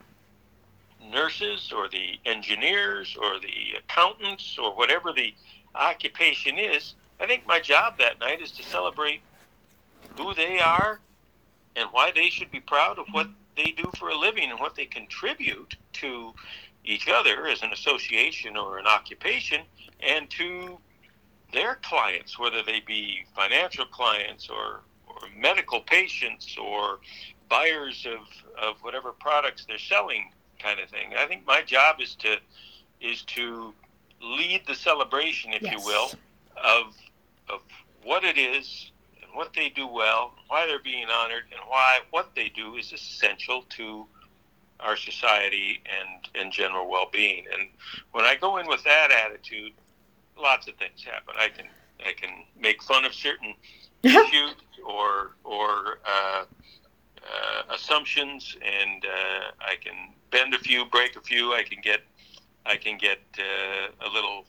nurses 1.10 1.72
or 1.74 1.88
the 1.88 2.18
engineers 2.24 3.16
or 3.20 3.38
the 3.40 3.78
accountants 3.78 4.56
or 4.58 4.76
whatever 4.76 5.12
the 5.12 5.34
occupation 5.74 6.58
is, 6.58 6.94
I 7.20 7.26
think 7.26 7.46
my 7.46 7.60
job 7.60 7.94
that 7.98 8.20
night 8.20 8.40
is 8.40 8.52
to 8.52 8.62
celebrate 8.62 9.22
who 10.16 10.34
they 10.34 10.60
are 10.60 11.00
and 11.76 11.88
why 11.92 12.12
they 12.14 12.30
should 12.30 12.50
be 12.50 12.60
proud 12.60 12.98
of 12.98 13.06
what 13.12 13.28
they 13.56 13.72
do 13.72 13.90
for 13.98 14.08
a 14.10 14.16
living 14.18 14.50
and 14.50 14.60
what 14.60 14.74
they 14.74 14.86
contribute 14.86 15.76
to 15.94 16.32
each 16.84 17.08
other 17.08 17.46
as 17.46 17.62
an 17.62 17.72
association 17.72 18.56
or 18.56 18.78
an 18.78 18.86
occupation 18.86 19.62
and 20.00 20.30
to 20.30 20.78
their 21.54 21.76
clients, 21.76 22.38
whether 22.38 22.62
they 22.62 22.80
be 22.80 23.24
financial 23.34 23.86
clients 23.86 24.48
or, 24.50 24.80
or 25.06 25.16
medical 25.38 25.80
patients 25.80 26.56
or 26.60 26.98
buyers 27.48 28.06
of, 28.06 28.26
of 28.62 28.76
whatever 28.82 29.12
products 29.12 29.64
they're 29.66 29.78
selling 29.78 30.30
kind 30.58 30.80
of 30.80 30.88
thing. 30.90 31.12
I 31.16 31.26
think 31.26 31.46
my 31.46 31.62
job 31.62 32.00
is 32.00 32.14
to 32.16 32.36
is 33.00 33.22
to 33.22 33.74
lead 34.22 34.62
the 34.66 34.74
celebration, 34.74 35.52
if 35.52 35.62
you 35.62 35.78
will, 35.84 36.10
of 36.56 36.94
of 37.48 37.60
what 38.02 38.24
it 38.24 38.38
is 38.38 38.90
and 39.22 39.30
what 39.34 39.52
they 39.54 39.68
do 39.68 39.86
well, 39.86 40.32
why 40.48 40.66
they're 40.66 40.78
being 40.78 41.06
honored, 41.08 41.44
and 41.50 41.60
why 41.68 42.00
what 42.10 42.34
they 42.34 42.48
do 42.48 42.76
is 42.76 42.92
essential 42.92 43.64
to 43.70 44.06
our 44.80 44.96
society 44.96 45.82
and 45.84 46.28
and 46.34 46.52
general 46.52 46.90
well-being. 46.90 47.44
And 47.52 47.68
when 48.12 48.24
I 48.24 48.36
go 48.36 48.56
in 48.56 48.66
with 48.66 48.82
that 48.84 49.10
attitude, 49.10 49.72
lots 50.40 50.68
of 50.68 50.74
things 50.76 51.02
happen. 51.04 51.34
I 51.38 51.48
can 51.48 51.66
I 52.06 52.12
can 52.12 52.30
make 52.58 52.82
fun 52.82 53.04
of 53.04 53.14
certain 53.14 53.54
issues 54.02 54.54
or 54.84 55.32
or 55.44 55.98
uh, 56.06 56.44
uh, 57.24 57.74
assumptions, 57.74 58.56
and 58.62 59.04
uh, 59.04 59.50
I 59.60 59.76
can 59.76 59.94
bend 60.30 60.54
a 60.54 60.58
few, 60.58 60.84
break 60.86 61.16
a 61.16 61.20
few. 61.20 61.54
I 61.54 61.62
can 61.62 61.80
get 61.82 62.00
I 62.66 62.76
can 62.76 62.98
get 62.98 63.20
uh, 63.38 64.06
a 64.06 64.10
little 64.12 64.44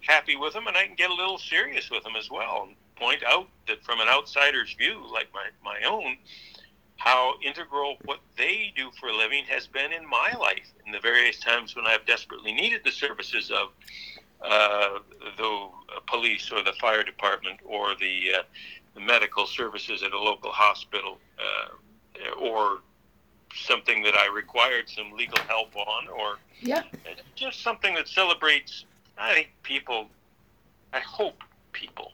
happy 0.00 0.36
with 0.36 0.52
them, 0.52 0.66
and 0.66 0.76
I 0.76 0.86
can 0.86 0.96
get 0.96 1.10
a 1.10 1.14
little 1.14 1.38
serious 1.38 1.90
with 1.90 2.02
them 2.04 2.16
as 2.16 2.30
well, 2.30 2.64
and 2.66 2.76
point 2.96 3.22
out 3.26 3.48
that 3.68 3.84
from 3.84 4.00
an 4.00 4.08
outsider's 4.08 4.72
view, 4.74 5.02
like 5.12 5.28
my 5.32 5.48
my 5.62 5.86
own, 5.88 6.16
how 6.96 7.34
integral 7.44 7.96
what 8.04 8.20
they 8.36 8.72
do 8.76 8.90
for 8.98 9.08
a 9.08 9.16
living 9.16 9.44
has 9.44 9.66
been 9.66 9.92
in 9.92 10.08
my 10.08 10.32
life 10.38 10.72
in 10.84 10.92
the 10.92 11.00
various 11.00 11.38
times 11.38 11.76
when 11.76 11.86
I've 11.86 12.06
desperately 12.06 12.52
needed 12.52 12.82
the 12.84 12.90
services 12.90 13.50
of 13.50 13.68
uh, 14.42 14.98
the 15.36 15.68
police 16.06 16.50
or 16.52 16.62
the 16.62 16.72
fire 16.80 17.02
department 17.02 17.58
or 17.64 17.94
the, 17.96 18.32
uh, 18.38 18.42
the 18.94 19.00
medical 19.00 19.46
services 19.46 20.02
at 20.02 20.12
a 20.12 20.18
local 20.18 20.50
hospital 20.50 21.18
uh, 21.38 22.34
or 22.40 22.80
something 23.54 24.02
that 24.02 24.14
I 24.14 24.28
required 24.32 24.88
some 24.88 25.12
legal 25.12 25.38
help 25.48 25.74
on 25.76 26.08
or 26.08 26.38
Yeah. 26.60 26.82
just 27.34 27.62
something 27.62 27.94
that 27.94 28.08
celebrates, 28.08 28.84
I 29.18 29.34
think, 29.34 29.48
people, 29.62 30.08
I 30.92 31.00
hope 31.00 31.42
people. 31.72 32.12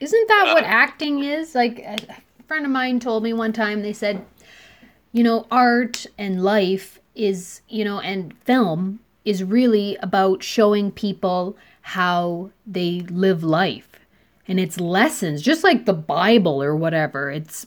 Isn't 0.00 0.28
that 0.28 0.50
what 0.52 0.64
Uh, 0.64 0.66
acting 0.66 1.22
is? 1.24 1.54
Like, 1.54 1.82
uh, 1.86 1.96
A 2.40 2.42
friend 2.46 2.66
of 2.66 2.72
mine 2.72 3.00
told 3.00 3.22
me 3.22 3.32
one 3.32 3.52
time, 3.52 3.82
they 3.82 3.92
said, 3.94 4.24
you 5.12 5.22
know, 5.22 5.46
art 5.50 6.06
and 6.18 6.42
life 6.44 6.98
is, 7.14 7.62
you 7.68 7.84
know, 7.84 8.00
and 8.00 8.36
film 8.44 9.00
is 9.24 9.44
really 9.44 9.96
about 9.96 10.42
showing 10.42 10.90
people 10.90 11.56
how 11.82 12.50
they 12.66 13.00
live 13.10 13.42
life. 13.42 13.88
And 14.46 14.60
it's 14.60 14.78
lessons, 14.78 15.42
just 15.42 15.64
like 15.64 15.86
the 15.86 15.94
Bible 15.94 16.62
or 16.62 16.76
whatever. 16.76 17.30
It's 17.30 17.66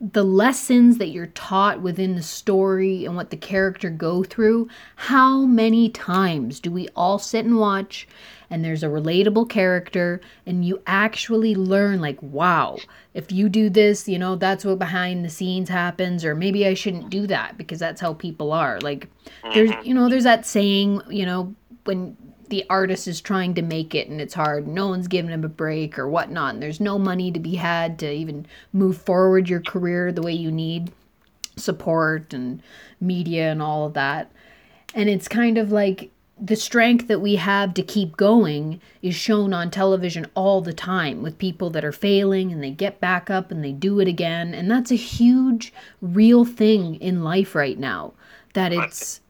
the 0.00 0.24
lessons 0.24 0.98
that 0.98 1.08
you're 1.08 1.26
taught 1.26 1.82
within 1.82 2.14
the 2.14 2.22
story 2.22 3.04
and 3.04 3.16
what 3.16 3.30
the 3.30 3.36
character 3.36 3.90
go 3.90 4.24
through 4.24 4.66
how 4.96 5.44
many 5.44 5.90
times 5.90 6.58
do 6.58 6.70
we 6.72 6.88
all 6.96 7.18
sit 7.18 7.44
and 7.44 7.58
watch 7.58 8.08
and 8.50 8.64
there's 8.64 8.82
a 8.82 8.88
relatable 8.88 9.48
character 9.48 10.20
and 10.46 10.64
you 10.64 10.80
actually 10.86 11.54
learn 11.54 12.00
like 12.00 12.20
wow 12.22 12.78
if 13.14 13.30
you 13.32 13.48
do 13.48 13.68
this 13.70 14.08
you 14.08 14.18
know 14.18 14.36
that's 14.36 14.64
what 14.64 14.78
behind 14.78 15.24
the 15.24 15.30
scenes 15.30 15.68
happens 15.68 16.24
or 16.24 16.34
maybe 16.34 16.66
i 16.66 16.74
shouldn't 16.74 17.10
do 17.10 17.26
that 17.26 17.56
because 17.56 17.78
that's 17.78 18.00
how 18.00 18.12
people 18.12 18.52
are 18.52 18.80
like 18.80 19.08
there's 19.52 19.70
mm-hmm. 19.70 19.86
you 19.86 19.94
know 19.94 20.08
there's 20.08 20.24
that 20.24 20.46
saying 20.46 21.00
you 21.08 21.26
know 21.26 21.54
when 21.84 22.16
the 22.48 22.64
artist 22.70 23.08
is 23.08 23.20
trying 23.20 23.54
to 23.54 23.62
make 23.62 23.94
it 23.94 24.08
and 24.08 24.20
it's 24.20 24.34
hard. 24.34 24.68
No 24.68 24.88
one's 24.88 25.08
giving 25.08 25.30
him 25.30 25.44
a 25.44 25.48
break 25.48 25.98
or 25.98 26.08
whatnot. 26.08 26.54
And 26.54 26.62
there's 26.62 26.80
no 26.80 26.98
money 26.98 27.32
to 27.32 27.40
be 27.40 27.56
had 27.56 27.98
to 28.00 28.12
even 28.12 28.46
move 28.72 28.98
forward 28.98 29.48
your 29.48 29.60
career 29.60 30.12
the 30.12 30.22
way 30.22 30.32
you 30.32 30.52
need 30.52 30.92
support 31.56 32.34
and 32.34 32.62
media 33.00 33.50
and 33.50 33.62
all 33.62 33.86
of 33.86 33.94
that. 33.94 34.30
And 34.94 35.08
it's 35.08 35.28
kind 35.28 35.58
of 35.58 35.72
like 35.72 36.10
the 36.40 36.56
strength 36.56 37.06
that 37.08 37.20
we 37.20 37.36
have 37.36 37.74
to 37.74 37.82
keep 37.82 38.16
going 38.16 38.80
is 39.02 39.14
shown 39.14 39.54
on 39.54 39.70
television 39.70 40.26
all 40.34 40.60
the 40.60 40.72
time 40.72 41.22
with 41.22 41.38
people 41.38 41.70
that 41.70 41.84
are 41.84 41.92
failing 41.92 42.50
and 42.52 42.62
they 42.62 42.72
get 42.72 43.00
back 43.00 43.30
up 43.30 43.50
and 43.50 43.64
they 43.64 43.72
do 43.72 44.00
it 44.00 44.08
again. 44.08 44.52
And 44.52 44.70
that's 44.70 44.90
a 44.90 44.96
huge, 44.96 45.72
real 46.02 46.44
thing 46.44 46.96
in 46.96 47.22
life 47.22 47.54
right 47.54 47.78
now. 47.78 48.14
That 48.54 48.72
it's 48.72 49.20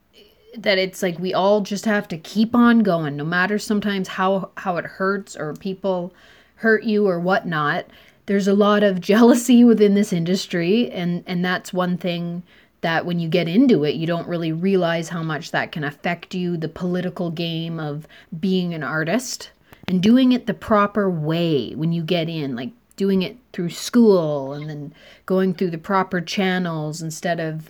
that 0.57 0.77
it's 0.77 1.01
like 1.01 1.19
we 1.19 1.33
all 1.33 1.61
just 1.61 1.85
have 1.85 2.07
to 2.07 2.17
keep 2.17 2.55
on 2.55 2.79
going 2.79 3.15
no 3.17 3.25
matter 3.25 3.59
sometimes 3.59 4.07
how 4.07 4.51
how 4.57 4.77
it 4.77 4.85
hurts 4.85 5.35
or 5.35 5.53
people 5.53 6.13
hurt 6.57 6.83
you 6.83 7.07
or 7.07 7.19
whatnot 7.19 7.85
there's 8.25 8.47
a 8.47 8.53
lot 8.53 8.83
of 8.83 9.01
jealousy 9.11 9.63
within 9.63 9.95
this 9.95 10.13
industry 10.13 10.89
and 10.91 11.23
and 11.27 11.43
that's 11.43 11.73
one 11.73 11.97
thing 11.97 12.43
that 12.85 13.05
when 13.05 13.19
you 13.19 13.27
get 13.27 13.47
into 13.47 13.83
it 13.83 13.95
you 13.95 14.07
don't 14.07 14.27
really 14.27 14.51
realize 14.51 15.09
how 15.09 15.23
much 15.23 15.51
that 15.51 15.71
can 15.71 15.83
affect 15.83 16.33
you 16.33 16.55
the 16.55 16.69
political 16.69 17.29
game 17.29 17.79
of 17.79 18.07
being 18.39 18.73
an 18.73 18.83
artist 18.83 19.49
and 19.87 20.01
doing 20.01 20.31
it 20.31 20.45
the 20.45 20.53
proper 20.53 21.09
way 21.09 21.73
when 21.73 21.91
you 21.91 22.03
get 22.03 22.29
in 22.29 22.55
like 22.55 22.71
doing 22.95 23.21
it 23.21 23.35
through 23.51 23.69
school 23.69 24.53
and 24.53 24.69
then 24.69 24.93
going 25.25 25.53
through 25.53 25.69
the 25.69 25.77
proper 25.77 26.21
channels 26.21 27.01
instead 27.01 27.39
of 27.39 27.69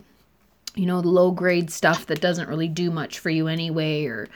you 0.75 0.85
know, 0.85 0.99
low 0.99 1.31
grade 1.31 1.71
stuff 1.71 2.05
that 2.07 2.21
doesn't 2.21 2.49
really 2.49 2.67
do 2.67 2.91
much 2.91 3.19
for 3.19 3.29
you 3.29 3.47
anyway, 3.47 4.05
or 4.05 4.27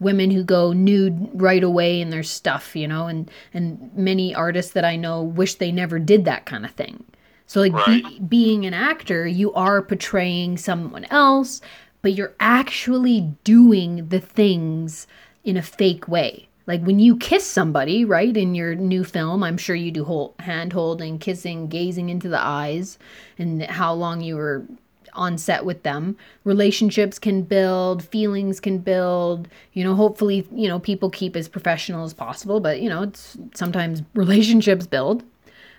women 0.00 0.30
who 0.30 0.44
go 0.44 0.72
nude 0.72 1.28
right 1.34 1.62
away 1.62 2.00
in 2.00 2.10
their 2.10 2.22
stuff, 2.22 2.74
you 2.76 2.86
know, 2.86 3.06
and 3.06 3.30
and 3.52 3.90
many 3.94 4.34
artists 4.34 4.72
that 4.72 4.84
I 4.84 4.96
know 4.96 5.22
wish 5.22 5.54
they 5.54 5.72
never 5.72 5.98
did 5.98 6.24
that 6.24 6.46
kind 6.46 6.64
of 6.64 6.70
thing. 6.72 7.04
So 7.48 7.60
like 7.60 7.72
right. 7.72 8.04
be, 8.04 8.20
being 8.20 8.66
an 8.66 8.74
actor, 8.74 9.26
you 9.26 9.52
are 9.54 9.82
portraying 9.82 10.58
someone 10.58 11.06
else, 11.06 11.60
but 12.02 12.12
you're 12.12 12.34
actually 12.38 13.34
doing 13.42 14.08
the 14.08 14.20
things 14.20 15.06
in 15.44 15.56
a 15.56 15.62
fake 15.62 16.06
way. 16.06 16.46
Like 16.66 16.82
when 16.82 16.98
you 16.98 17.16
kiss 17.16 17.46
somebody, 17.46 18.04
right, 18.04 18.36
in 18.36 18.54
your 18.54 18.74
new 18.74 19.02
film, 19.02 19.42
I'm 19.42 19.56
sure 19.56 19.74
you 19.74 19.90
do 19.90 20.04
hold, 20.04 20.34
hand 20.40 20.74
holding, 20.74 21.18
kissing, 21.18 21.68
gazing 21.68 22.10
into 22.10 22.28
the 22.28 22.38
eyes, 22.38 22.98
and 23.38 23.62
how 23.62 23.94
long 23.94 24.20
you 24.20 24.36
were 24.36 24.66
on 25.14 25.38
set 25.38 25.64
with 25.64 25.82
them. 25.82 26.18
Relationships 26.44 27.18
can 27.18 27.40
build, 27.40 28.04
feelings 28.04 28.60
can 28.60 28.76
build. 28.76 29.48
You 29.72 29.84
know, 29.84 29.94
hopefully, 29.94 30.46
you 30.52 30.68
know, 30.68 30.78
people 30.78 31.08
keep 31.08 31.34
as 31.34 31.48
professional 31.48 32.04
as 32.04 32.12
possible, 32.12 32.60
but 32.60 32.82
you 32.82 32.90
know, 32.90 33.02
it's 33.04 33.38
sometimes 33.54 34.02
relationships 34.14 34.86
build. 34.86 35.24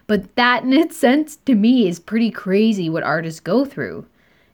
But 0.09 0.35
that 0.37 0.63
in 0.63 0.73
its 0.73 0.97
sense 0.97 1.35
to 1.45 1.53
me 1.53 1.87
is 1.87 1.99
pretty 1.99 2.31
crazy 2.31 2.89
what 2.89 3.03
artists 3.03 3.39
go 3.39 3.63
through. 3.63 4.07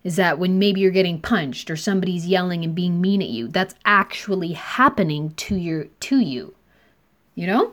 Is 0.03 0.17
that 0.17 0.37
when 0.37 0.59
maybe 0.59 0.81
you're 0.81 0.91
getting 0.91 1.21
punched 1.21 1.71
or 1.71 1.77
somebody's 1.77 2.27
yelling 2.27 2.65
and 2.65 2.75
being 2.75 2.99
mean 2.99 3.21
at 3.21 3.29
you, 3.29 3.47
that's 3.47 3.73
actually 3.85 4.51
happening 4.51 5.33
to 5.35 5.55
your 5.55 5.85
to 5.85 6.19
you. 6.19 6.55
You 7.35 7.47
know? 7.47 7.71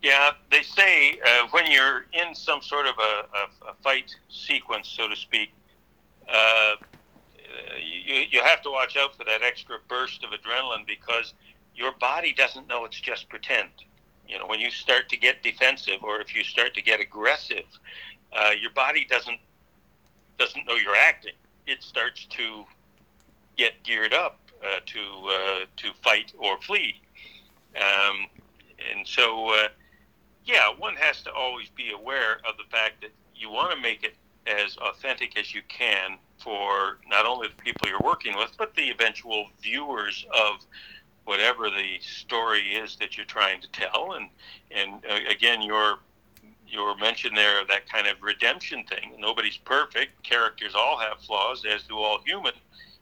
Yeah, 0.00 0.30
they 0.50 0.62
say 0.62 1.18
uh, 1.26 1.46
when 1.50 1.70
you're 1.70 2.06
in 2.14 2.34
some 2.34 2.62
sort 2.62 2.86
of 2.86 2.94
a, 2.98 3.02
a, 3.02 3.70
a, 3.72 3.74
fight 3.82 4.16
sequence, 4.30 4.88
so 4.88 5.06
to 5.06 5.14
speak, 5.14 5.52
uh, 6.26 6.76
you, 7.78 8.24
you 8.30 8.42
have 8.42 8.62
to 8.62 8.70
watch 8.70 8.96
out 8.96 9.14
for 9.14 9.24
that 9.24 9.42
extra 9.42 9.76
burst 9.88 10.24
of 10.24 10.30
adrenaline 10.30 10.86
because 10.86 11.34
your 11.76 11.92
body 12.00 12.32
doesn't 12.32 12.66
know 12.66 12.86
it's 12.86 12.98
just 12.98 13.28
pretend. 13.28 13.68
You 14.28 14.38
know, 14.38 14.46
when 14.46 14.60
you 14.60 14.70
start 14.70 15.08
to 15.10 15.16
get 15.16 15.42
defensive 15.42 16.02
or 16.02 16.20
if 16.20 16.34
you 16.34 16.44
start 16.44 16.74
to 16.74 16.82
get 16.82 17.00
aggressive, 17.00 17.66
uh, 18.32 18.50
your 18.60 18.70
body 18.72 19.06
doesn't 19.08 19.38
doesn't 20.38 20.66
know 20.66 20.74
you're 20.74 20.96
acting. 20.96 21.34
It 21.66 21.82
starts 21.82 22.26
to 22.26 22.64
get 23.56 23.82
geared 23.84 24.12
up 24.12 24.40
uh, 24.62 24.80
to 24.86 25.00
uh, 25.28 25.66
to 25.76 25.92
fight 26.02 26.32
or 26.38 26.58
flee. 26.60 27.00
Um, 27.76 28.26
and 28.90 29.06
so, 29.06 29.50
uh, 29.50 29.68
yeah, 30.44 30.68
one 30.76 30.94
has 30.96 31.22
to 31.22 31.32
always 31.32 31.68
be 31.70 31.90
aware 31.92 32.34
of 32.48 32.56
the 32.56 32.64
fact 32.70 33.00
that 33.02 33.10
you 33.34 33.50
want 33.50 33.72
to 33.72 33.80
make 33.80 34.04
it 34.04 34.14
as 34.46 34.76
authentic 34.78 35.38
as 35.38 35.54
you 35.54 35.62
can 35.68 36.18
for 36.38 36.98
not 37.08 37.26
only 37.26 37.48
the 37.48 37.54
people 37.54 37.88
you're 37.88 38.00
working 38.00 38.36
with, 38.36 38.52
but 38.58 38.74
the 38.74 38.90
eventual 38.90 39.46
viewers 39.62 40.26
of 40.32 40.66
whatever 41.24 41.70
the 41.70 41.98
story 42.00 42.74
is 42.74 42.96
that 42.96 43.16
you're 43.16 43.26
trying 43.26 43.60
to 43.60 43.70
tell. 43.70 44.12
And 44.12 44.28
and 44.70 45.04
uh, 45.08 45.18
again, 45.30 45.62
your 45.62 45.98
your 46.66 46.96
mention 46.96 47.34
there 47.34 47.60
of 47.60 47.68
that 47.68 47.88
kind 47.88 48.06
of 48.06 48.22
redemption 48.22 48.84
thing. 48.84 49.12
Nobody's 49.18 49.56
perfect. 49.56 50.22
Characters 50.22 50.74
all 50.74 50.98
have 50.98 51.20
flaws, 51.20 51.64
as 51.64 51.84
do 51.84 51.98
all 51.98 52.20
humans. 52.24 52.56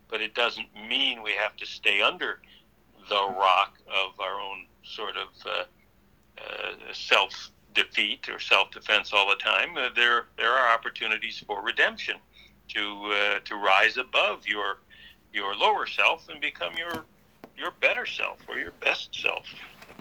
But 0.09 0.21
it 0.21 0.35
doesn't 0.35 0.69
mean 0.89 1.23
we 1.23 1.33
have 1.33 1.57
to 1.57 1.67
stay 1.67 2.03
under 2.03 2.41
the 3.09 3.35
rock 3.39 3.79
of 3.89 4.21
our 4.21 4.41
own 4.41 4.67
sort 4.85 5.17
of 5.17 5.29
uh, 5.47 5.65
uh, 6.39 6.93
self 6.93 7.51
defeat 7.75 8.29
or 8.29 8.39
self-defense 8.39 9.13
all 9.13 9.29
the 9.29 9.37
time. 9.37 9.77
Uh, 9.77 9.89
there 9.97 10.27
there 10.37 10.51
are 10.51 10.75
opportunities 10.75 11.43
for 11.47 11.63
redemption 11.63 12.17
to 12.69 13.13
uh, 13.13 13.39
to 13.45 13.57
rise 13.57 13.97
above 13.97 14.47
your 14.47 14.79
your 15.33 15.55
lower 15.57 15.87
self 15.87 16.29
and 16.29 16.41
become 16.41 16.75
your 16.77 17.05
your 17.57 17.73
better 17.81 18.07
self 18.07 18.39
or 18.49 18.59
your 18.59 18.73
best 18.81 19.15
self. 19.15 19.47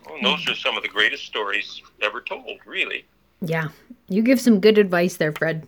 Well, 0.06 0.18
those 0.22 0.48
are 0.50 0.56
some 0.56 0.78
of 0.78 0.84
the 0.84 0.90
greatest 0.90 1.26
stories 1.26 1.82
ever 2.02 2.22
told, 2.22 2.60
really. 2.66 3.06
Yeah, 3.42 3.70
you 4.08 4.22
give 4.22 4.40
some 4.40 4.60
good 4.60 4.78
advice 4.78 5.18
there, 5.18 5.32
Fred. 5.32 5.68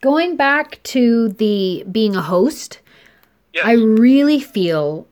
Going 0.00 0.36
back 0.36 0.82
to 0.84 1.28
the 1.28 1.84
being 1.90 2.16
a 2.16 2.22
host, 2.22 2.80
yes. 3.52 3.64
I 3.66 3.72
really 3.72 4.40
feel 4.40 5.06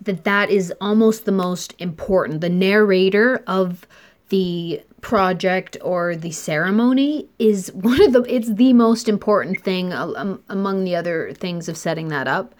that 0.00 0.24
that 0.24 0.50
is 0.50 0.72
almost 0.80 1.24
the 1.24 1.32
most 1.32 1.74
important. 1.78 2.40
The 2.40 2.48
narrator 2.48 3.42
of 3.46 3.86
the 4.28 4.82
project 5.00 5.76
or 5.82 6.16
the 6.16 6.30
ceremony 6.30 7.28
is 7.38 7.72
one 7.72 8.02
of 8.02 8.12
the 8.12 8.22
it's 8.22 8.52
the 8.52 8.72
most 8.72 9.08
important 9.08 9.60
thing 9.60 9.92
um, 9.92 10.42
among 10.48 10.84
the 10.84 10.96
other 10.96 11.32
things 11.34 11.68
of 11.68 11.76
setting 11.76 12.08
that 12.08 12.26
up 12.26 12.54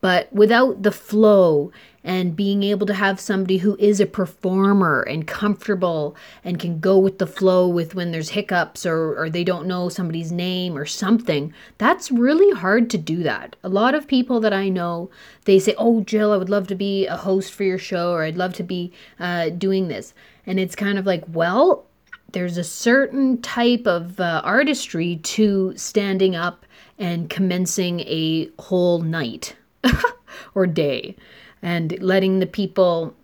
but 0.00 0.32
without 0.32 0.82
the 0.82 0.92
flow 0.92 1.70
and 2.02 2.34
being 2.34 2.62
able 2.62 2.86
to 2.86 2.94
have 2.94 3.20
somebody 3.20 3.58
who 3.58 3.76
is 3.78 4.00
a 4.00 4.06
performer 4.06 5.02
and 5.02 5.26
comfortable 5.26 6.16
and 6.42 6.58
can 6.58 6.80
go 6.80 6.98
with 6.98 7.18
the 7.18 7.26
flow 7.26 7.68
with 7.68 7.94
when 7.94 8.10
there's 8.10 8.30
hiccups 8.30 8.86
or, 8.86 9.18
or 9.20 9.28
they 9.28 9.44
don't 9.44 9.66
know 9.66 9.88
somebody's 9.88 10.32
name 10.32 10.76
or 10.76 10.86
something 10.86 11.52
that's 11.76 12.10
really 12.10 12.50
hard 12.58 12.88
to 12.88 12.96
do 12.96 13.22
that. 13.22 13.54
A 13.62 13.68
lot 13.68 13.94
of 13.94 14.06
people 14.06 14.40
that 14.40 14.52
i 14.52 14.68
know 14.68 15.10
they 15.44 15.58
say 15.58 15.74
oh 15.76 16.00
jill 16.00 16.32
i 16.32 16.36
would 16.36 16.48
love 16.48 16.66
to 16.68 16.74
be 16.74 17.06
a 17.06 17.16
host 17.16 17.52
for 17.52 17.64
your 17.64 17.78
show 17.78 18.12
or 18.12 18.24
i'd 18.24 18.36
love 18.36 18.54
to 18.54 18.62
be 18.62 18.92
uh, 19.18 19.50
doing 19.50 19.88
this. 19.88 20.14
And 20.46 20.58
it's 20.58 20.74
kind 20.74 20.98
of 20.98 21.06
like, 21.06 21.22
well, 21.28 21.86
there's 22.32 22.56
a 22.56 22.64
certain 22.64 23.42
type 23.42 23.86
of 23.86 24.18
uh, 24.20 24.40
artistry 24.44 25.16
to 25.16 25.76
standing 25.76 26.34
up 26.34 26.64
and 26.98 27.28
commencing 27.28 28.00
a 28.00 28.50
whole 28.58 29.00
night 29.00 29.54
or 30.54 30.66
day 30.66 31.16
and 31.62 32.00
letting 32.00 32.38
the 32.38 32.46
people 32.46 33.14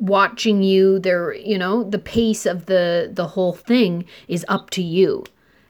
watching 0.00 0.62
you 0.62 0.98
their 0.98 1.34
you 1.34 1.58
know 1.58 1.82
the 1.82 1.98
pace 1.98 2.46
of 2.46 2.66
the 2.66 3.10
the 3.12 3.28
whole 3.28 3.52
thing 3.52 4.04
is 4.28 4.44
up 4.48 4.70
to 4.70 4.82
you. 4.82 5.24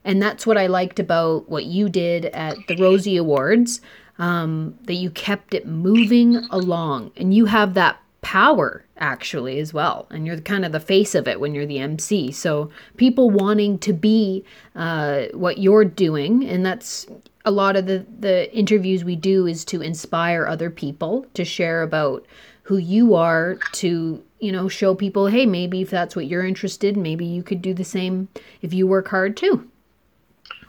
And 0.04 0.22
that's 0.22 0.46
what 0.46 0.56
i 0.56 0.66
liked 0.66 0.98
about 0.98 1.48
what 1.50 1.64
you 1.64 1.88
did 1.88 2.26
at 2.26 2.56
the 2.66 2.76
rosie 2.76 3.16
awards 3.16 3.80
um, 4.18 4.76
that 4.84 4.94
you 4.94 5.10
kept 5.10 5.54
it 5.54 5.66
moving 5.66 6.36
along. 6.50 7.12
And 7.16 7.34
you 7.34 7.46
have 7.46 7.74
that 7.74 8.00
power 8.20 8.84
actually 8.96 9.60
as 9.60 9.72
well. 9.72 10.06
And 10.10 10.26
you're 10.26 10.40
kind 10.40 10.64
of 10.64 10.72
the 10.72 10.80
face 10.80 11.14
of 11.14 11.28
it 11.28 11.40
when 11.40 11.54
you're 11.54 11.66
the 11.66 11.78
mc 11.78 12.32
so 12.32 12.70
people 12.96 13.30
wanting 13.30 13.78
to 13.80 13.92
be 13.92 14.44
uh, 14.74 15.24
what 15.32 15.58
you're 15.58 15.84
doing 15.84 16.44
and 16.46 16.64
that's 16.64 17.06
a 17.48 17.50
lot 17.50 17.76
of 17.76 17.86
the 17.86 18.04
the 18.20 18.54
interviews 18.54 19.04
we 19.04 19.16
do 19.16 19.46
is 19.46 19.64
to 19.64 19.80
inspire 19.80 20.46
other 20.46 20.68
people 20.68 21.24
to 21.32 21.44
share 21.44 21.82
about 21.82 22.26
who 22.64 22.76
you 22.76 23.14
are 23.14 23.58
to 23.72 24.22
you 24.38 24.52
know 24.52 24.68
show 24.68 24.94
people 24.94 25.28
hey 25.28 25.46
maybe 25.46 25.80
if 25.80 25.88
that's 25.88 26.14
what 26.14 26.26
you're 26.26 26.46
interested 26.46 26.96
in 26.96 27.02
maybe 27.02 27.24
you 27.24 27.42
could 27.42 27.62
do 27.62 27.72
the 27.72 27.84
same 27.84 28.28
if 28.60 28.74
you 28.74 28.86
work 28.86 29.08
hard 29.08 29.34
too 29.34 29.66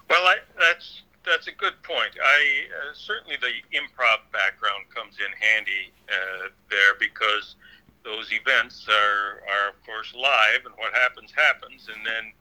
well 0.09 0.25
I, 0.25 0.37
that's 0.57 1.01
that's 1.29 1.47
a 1.47 1.51
good 1.51 1.77
point. 1.83 2.17
I 2.17 2.65
uh, 2.73 2.93
certainly 2.93 3.37
the 3.37 3.53
improv 3.77 4.25
background 4.33 4.89
comes 4.93 5.17
in 5.19 5.31
handy 5.37 5.93
uh, 6.09 6.49
there 6.69 6.97
because 6.99 7.55
those 8.03 8.31
events 8.33 8.87
are 8.89 9.43
are 9.45 9.69
of 9.69 9.77
course 9.85 10.13
live, 10.15 10.65
and 10.65 10.73
what 10.77 10.93
happens 10.93 11.31
happens, 11.35 11.87
and 11.93 12.05
then 12.05 12.33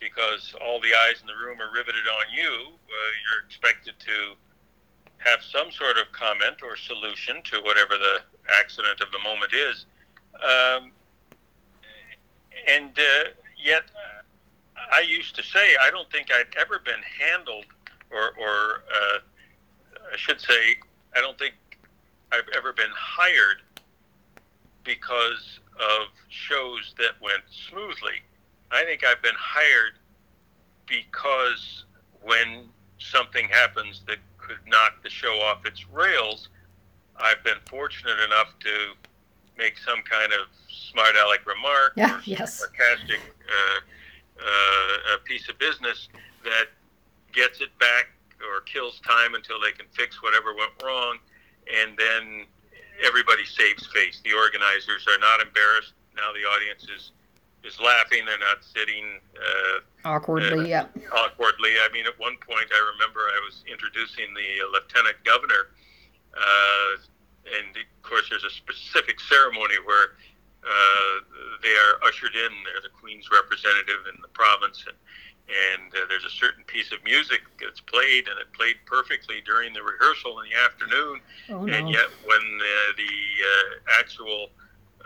because 0.00 0.54
all 0.64 0.80
the 0.80 0.92
eyes 1.06 1.20
in 1.20 1.26
the 1.26 1.36
room 1.36 1.60
are 1.60 1.72
riveted 1.72 2.06
on 2.06 2.34
you, 2.34 2.50
uh, 2.68 3.12
you're 3.24 3.44
expected 3.46 3.94
to 3.98 4.36
have 5.18 5.42
some 5.42 5.70
sort 5.70 5.96
of 5.96 6.10
comment 6.12 6.56
or 6.62 6.76
solution 6.76 7.42
to 7.44 7.60
whatever 7.62 7.96
the 7.96 8.20
accident 8.60 9.00
of 9.00 9.10
the 9.10 9.18
moment 9.20 9.52
is. 9.52 9.86
Um, 10.34 10.92
and 12.68 12.98
uh, 12.98 13.30
yet, 13.62 13.84
I 14.92 15.00
used 15.00 15.34
to 15.36 15.42
say 15.42 15.76
I 15.80 15.90
don't 15.90 16.10
think 16.10 16.30
I'd 16.32 16.54
ever 16.60 16.78
been 16.78 17.02
handled 17.20 17.66
or, 18.10 18.32
or 18.38 18.84
uh, 18.92 19.18
I 20.12 20.16
should 20.16 20.40
say, 20.40 20.76
I 21.14 21.20
don't 21.20 21.38
think 21.38 21.54
I've 22.32 22.48
ever 22.54 22.72
been 22.72 22.92
hired 22.94 23.62
because 24.84 25.60
of 25.80 26.08
shows 26.28 26.94
that 26.98 27.20
went 27.20 27.42
smoothly. 27.68 28.22
I 28.70 28.84
think 28.84 29.04
I've 29.04 29.22
been 29.22 29.38
hired 29.38 29.94
because 30.86 31.84
when 32.22 32.68
something 32.98 33.48
happens 33.48 34.02
that 34.06 34.18
could 34.38 34.58
knock 34.66 35.02
the 35.02 35.10
show 35.10 35.34
off 35.40 35.66
its 35.66 35.88
rails, 35.88 36.48
I've 37.16 37.42
been 37.44 37.58
fortunate 37.68 38.18
enough 38.24 38.54
to 38.60 38.92
make 39.56 39.78
some 39.78 40.02
kind 40.02 40.32
of 40.32 40.48
smart 40.68 41.14
aleck 41.16 41.46
remark 41.46 41.92
yeah, 41.96 42.16
or 42.16 42.20
yes. 42.24 42.58
sarcastic 42.58 43.20
uh, 43.48 43.80
uh, 44.40 45.16
piece 45.24 45.48
of 45.48 45.58
business 45.58 46.08
that 46.44 46.66
gets 47.32 47.60
it 47.60 47.76
back 47.78 48.10
or 48.40 48.60
kills 48.62 49.00
time 49.00 49.34
until 49.34 49.60
they 49.60 49.72
can 49.72 49.86
fix 49.92 50.22
whatever 50.22 50.54
went 50.54 50.72
wrong, 50.84 51.18
and 51.72 51.96
then 51.96 52.44
everybody 53.04 53.44
saves 53.44 53.86
face. 53.86 54.20
The 54.24 54.32
organizers 54.32 55.06
are 55.08 55.18
not 55.18 55.40
embarrassed. 55.40 55.94
Now 56.16 56.32
the 56.32 56.48
audience 56.48 56.84
is 56.84 57.12
is 57.66 57.80
laughing. 57.80 58.24
They're 58.24 58.38
not 58.38 58.62
sitting 58.62 59.18
uh, 59.34 59.80
awkwardly. 60.06 60.72
Uh, 60.72 60.86
yeah. 60.86 60.86
Awkwardly. 61.12 61.74
I 61.82 61.90
mean, 61.92 62.06
at 62.06 62.18
one 62.18 62.38
point, 62.38 62.70
I 62.70 62.80
remember 62.94 63.20
I 63.26 63.40
was 63.42 63.64
introducing 63.66 64.32
the 64.32 64.50
uh, 64.62 64.70
lieutenant 64.72 65.18
governor, 65.26 65.74
uh, 66.32 67.02
and 67.58 67.74
of 67.74 68.02
course, 68.02 68.30
there's 68.30 68.44
a 68.46 68.54
specific 68.54 69.20
ceremony 69.20 69.76
where 69.84 70.14
uh, 70.62 71.14
they 71.62 71.74
are 71.74 72.06
ushered 72.06 72.34
in. 72.34 72.52
They're 72.64 72.86
the 72.86 72.94
Queen's 72.94 73.26
representative 73.30 74.06
in 74.14 74.22
the 74.22 74.30
province, 74.30 74.86
and 74.86 74.96
and 75.46 75.94
uh, 75.94 76.06
there's 76.08 76.24
a 76.26 76.34
certain 76.34 76.64
piece 76.64 76.90
of 76.90 76.98
music 77.04 77.42
that's 77.62 77.78
played, 77.80 78.26
and 78.26 78.38
it 78.38 78.50
played 78.52 78.74
perfectly 78.84 79.42
during 79.46 79.72
the 79.72 79.82
rehearsal 79.82 80.40
in 80.40 80.50
the 80.50 80.56
afternoon. 80.58 81.20
Oh, 81.50 81.62
no. 81.62 81.72
And 81.72 81.88
yet, 81.88 82.10
when 82.26 82.42
the 82.98 83.14
uh, 83.46 83.98
actual 84.00 84.50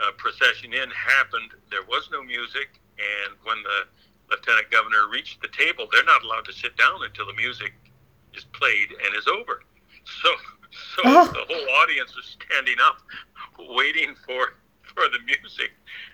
uh, 0.03 0.13
procession 0.17 0.73
in 0.73 0.91
happened, 0.91 1.51
there 1.71 1.85
was 1.85 2.09
no 2.13 2.23
music. 2.23 2.81
And 2.99 3.37
when 3.45 3.57
the 3.63 3.89
lieutenant 4.31 4.71
governor 4.71 5.09
reached 5.11 5.41
the 5.43 5.49
table, 5.49 5.89
they're 5.91 6.05
not 6.05 6.23
allowed 6.23 6.45
to 6.47 6.53
sit 6.53 6.77
down 6.77 7.01
until 7.05 7.27
the 7.27 7.35
music 7.35 7.73
is 8.35 8.45
played 8.53 8.91
and 9.05 9.17
is 9.17 9.27
over. 9.27 9.63
So, 10.05 10.29
so 10.97 11.03
Oh. 11.05 11.27
the 11.33 11.45
whole 11.55 11.69
audience 11.83 12.15
was 12.17 12.27
standing 12.27 12.77
up, 12.83 12.99
waiting 13.59 14.15
for 14.27 14.55
for 14.95 15.07
the 15.09 15.21
music 15.25 15.71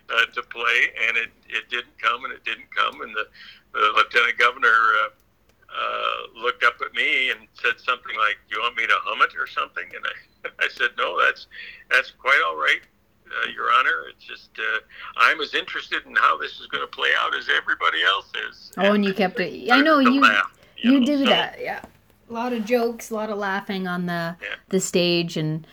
uh, 0.09 0.25
to 0.33 0.43
play, 0.43 0.93
and 1.07 1.17
it, 1.17 1.29
it 1.49 1.67
didn't 1.69 1.97
come, 1.97 2.25
and 2.25 2.33
it 2.33 2.43
didn't 2.45 2.69
come, 2.75 3.01
and 3.01 3.13
the, 3.15 3.25
the 3.73 3.91
lieutenant 3.95 4.37
governor 4.37 4.69
uh, 4.69 5.09
uh, 5.67 6.41
looked 6.41 6.63
up 6.63 6.75
at 6.85 6.93
me 6.93 7.31
and 7.31 7.47
said 7.53 7.79
something 7.79 8.15
like, 8.17 8.37
"Do 8.49 8.55
you 8.55 8.61
want 8.61 8.77
me 8.77 8.85
to 8.85 8.93
hum 9.01 9.21
it 9.21 9.35
or 9.37 9.47
something?" 9.47 9.85
And 9.95 10.05
I, 10.05 10.49
I 10.65 10.67
said, 10.69 10.91
"No, 10.97 11.19
that's 11.19 11.47
that's 11.89 12.11
quite 12.11 12.39
all 12.45 12.55
right, 12.55 12.81
uh, 13.31 13.49
Your 13.51 13.71
Honor. 13.73 14.05
It's 14.09 14.23
just 14.25 14.49
uh, 14.59 14.79
I'm 15.17 15.39
as 15.41 15.53
interested 15.53 16.05
in 16.05 16.15
how 16.15 16.37
this 16.37 16.59
is 16.59 16.67
going 16.67 16.81
to 16.83 16.87
play 16.95 17.09
out 17.19 17.35
as 17.35 17.47
everybody 17.55 18.03
else 18.03 18.31
is." 18.49 18.71
Oh, 18.77 18.93
and 18.93 19.03
you 19.05 19.13
kept 19.13 19.39
it. 19.39 19.71
I 19.71 19.81
know 19.81 19.99
you. 19.99 20.21
laugh, 20.21 20.51
You 20.77 20.99
know, 20.99 21.05
do 21.05 21.17
so- 21.19 21.25
that, 21.29 21.57
yeah. 21.61 21.81
A 22.29 22.33
lot 22.33 22.51
of 22.53 22.65
jokes, 22.65 23.09
a 23.09 23.15
lot 23.15 23.29
of 23.29 23.37
laughing 23.37 23.87
on 23.87 24.05
the 24.05 24.35
Yeah. 24.41 24.55
the 24.69 24.79
stage, 24.81 25.37
and 25.37 25.65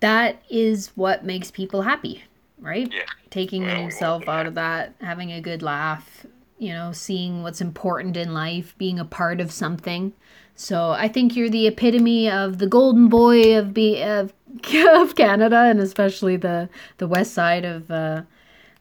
that 0.00 0.42
is 0.50 0.90
what 0.94 1.24
makes 1.24 1.50
people 1.50 1.82
happy, 1.82 2.24
right? 2.58 2.90
Yeah. 2.92 3.02
Taking 3.30 3.64
Well, 3.64 3.76
we 3.78 3.82
yourself 3.84 4.26
want 4.26 4.40
out 4.40 4.46
of 4.46 4.54
that, 4.56 4.94
having 5.00 5.32
a 5.32 5.40
good 5.40 5.62
laugh, 5.62 6.26
you 6.58 6.72
know, 6.72 6.92
seeing 6.92 7.42
what's 7.42 7.60
important 7.60 8.16
in 8.16 8.34
life, 8.34 8.74
being 8.76 8.98
a 8.98 9.04
part 9.04 9.40
of 9.40 9.50
something. 9.50 10.12
So 10.54 10.90
I 10.90 11.08
think 11.08 11.34
you're 11.36 11.50
the 11.50 11.66
epitome 11.66 12.30
of 12.30 12.58
the 12.58 12.66
golden 12.66 13.08
boy 13.08 13.56
of 13.58 13.72
be 13.74 14.02
of, 14.02 14.32
of 14.74 15.16
Canada, 15.16 15.56
and 15.56 15.80
especially 15.80 16.36
the 16.36 16.68
the 16.98 17.06
west 17.08 17.32
side 17.34 17.64
of 17.64 17.90
uh, 17.90 18.22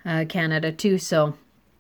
uh, 0.06 0.26
Canada 0.30 0.72
too. 0.72 0.98
So 0.98 1.36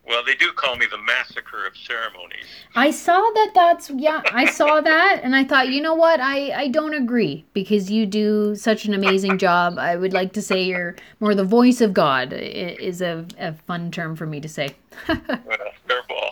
Well, 0.08 0.24
they 0.26 0.36
do 0.36 0.52
call 0.54 0.76
me 0.78 0.86
the 0.90 0.98
massacre 0.98 1.66
of 1.68 1.76
ceremonies. 1.78 2.46
I 2.76 2.90
saw 2.92 3.20
that 3.20 3.52
that's 3.54 3.90
yeah, 3.92 4.22
I 4.32 4.46
saw 4.46 4.82
that 4.92 5.20
and 5.24 5.36
I 5.36 5.44
thought, 5.44 5.70
you 5.70 5.82
know 5.82 5.94
what? 5.94 6.20
I 6.20 6.52
I 6.52 6.68
don't 6.70 6.94
agree 6.94 7.46
because 7.54 7.92
you 7.92 8.06
do 8.06 8.56
such 8.56 8.86
an 8.86 8.94
amazing 8.94 9.38
job. 9.38 9.78
I 9.78 9.96
would 9.98 10.14
like 10.14 10.34
to 10.34 10.42
say 10.42 10.64
you're 10.64 10.96
more 11.20 11.36
the 11.36 11.44
voice 11.44 11.82
of 11.82 11.94
God 11.94 12.34
i- 12.34 12.38
is 12.38 13.02
a, 13.02 13.26
a 13.38 13.54
fun 13.54 13.92
term 13.92 14.16
for 14.16 14.26
me 14.26 14.40
to 14.42 14.50
say. 14.50 14.70
Well, 15.08 15.58
fair 15.88 16.02
ball. 16.08 16.32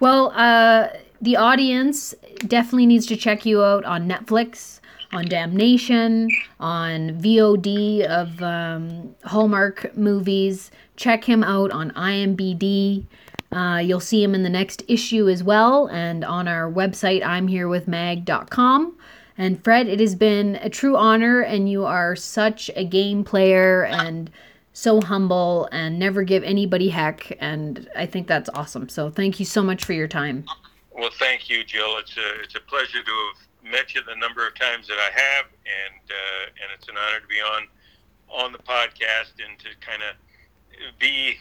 Well, 0.00 0.32
uh 0.34 0.88
the 1.20 1.36
audience 1.36 2.14
definitely 2.46 2.86
needs 2.86 3.06
to 3.06 3.16
check 3.16 3.44
you 3.44 3.62
out 3.62 3.84
on 3.84 4.08
Netflix, 4.08 4.80
on 5.12 5.26
Damnation, 5.26 6.28
on 6.58 7.20
VOD 7.20 8.06
of 8.06 8.42
um, 8.42 9.14
Hallmark 9.24 9.96
movies. 9.96 10.70
Check 10.96 11.24
him 11.24 11.44
out 11.44 11.72
on 11.72 11.90
IMBD. 11.90 13.04
Uh, 13.52 13.82
you'll 13.84 14.00
see 14.00 14.22
him 14.22 14.34
in 14.34 14.44
the 14.44 14.48
next 14.48 14.82
issue 14.88 15.28
as 15.28 15.42
well, 15.42 15.88
and 15.88 16.24
on 16.24 16.46
our 16.48 16.70
website, 16.70 17.22
I'mHereWithMag.com. 17.22 18.96
And 19.36 19.64
Fred, 19.64 19.88
it 19.88 20.00
has 20.00 20.14
been 20.14 20.56
a 20.56 20.70
true 20.70 20.96
honor, 20.96 21.40
and 21.40 21.68
you 21.68 21.84
are 21.84 22.14
such 22.14 22.70
a 22.76 22.84
game 22.84 23.24
player 23.24 23.84
and 23.84 24.30
so 24.72 25.00
humble 25.00 25.68
and 25.72 25.98
never 25.98 26.22
give 26.22 26.42
anybody 26.44 26.88
heck. 26.88 27.36
And 27.40 27.88
I 27.96 28.06
think 28.06 28.26
that's 28.26 28.48
awesome. 28.54 28.88
So 28.88 29.10
thank 29.10 29.40
you 29.40 29.46
so 29.46 29.62
much 29.62 29.84
for 29.84 29.92
your 29.92 30.08
time. 30.08 30.44
Well, 30.92 31.10
thank 31.18 31.48
you, 31.48 31.64
Jill. 31.64 31.98
It's 31.98 32.16
a 32.16 32.40
it's 32.42 32.54
a 32.54 32.60
pleasure 32.60 33.02
to 33.02 33.32
have 33.64 33.72
met 33.72 33.94
you 33.94 34.02
the 34.06 34.16
number 34.16 34.46
of 34.46 34.54
times 34.54 34.86
that 34.88 34.98
I 34.98 35.10
have, 35.18 35.46
and 35.46 36.10
uh, 36.10 36.44
and 36.62 36.70
it's 36.76 36.88
an 36.88 36.94
honor 36.96 37.20
to 37.20 37.26
be 37.26 37.40
on 37.40 37.66
on 38.28 38.52
the 38.52 38.58
podcast 38.58 39.32
and 39.46 39.58
to 39.58 39.68
kind 39.80 40.02
of 40.02 40.16
be 40.98 41.36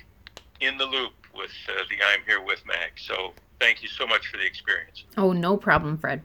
in 0.59 0.77
the 0.77 0.85
loop 0.85 1.13
with 1.35 1.51
uh, 1.69 1.83
the 1.89 1.95
I'm 2.03 2.23
Here 2.25 2.41
with 2.41 2.65
Mag. 2.65 2.91
So 2.97 3.33
thank 3.59 3.83
you 3.83 3.89
so 3.89 4.07
much 4.07 4.27
for 4.27 4.37
the 4.37 4.45
experience. 4.45 5.03
Oh, 5.17 5.31
no 5.31 5.57
problem, 5.57 5.97
Fred. 5.97 6.21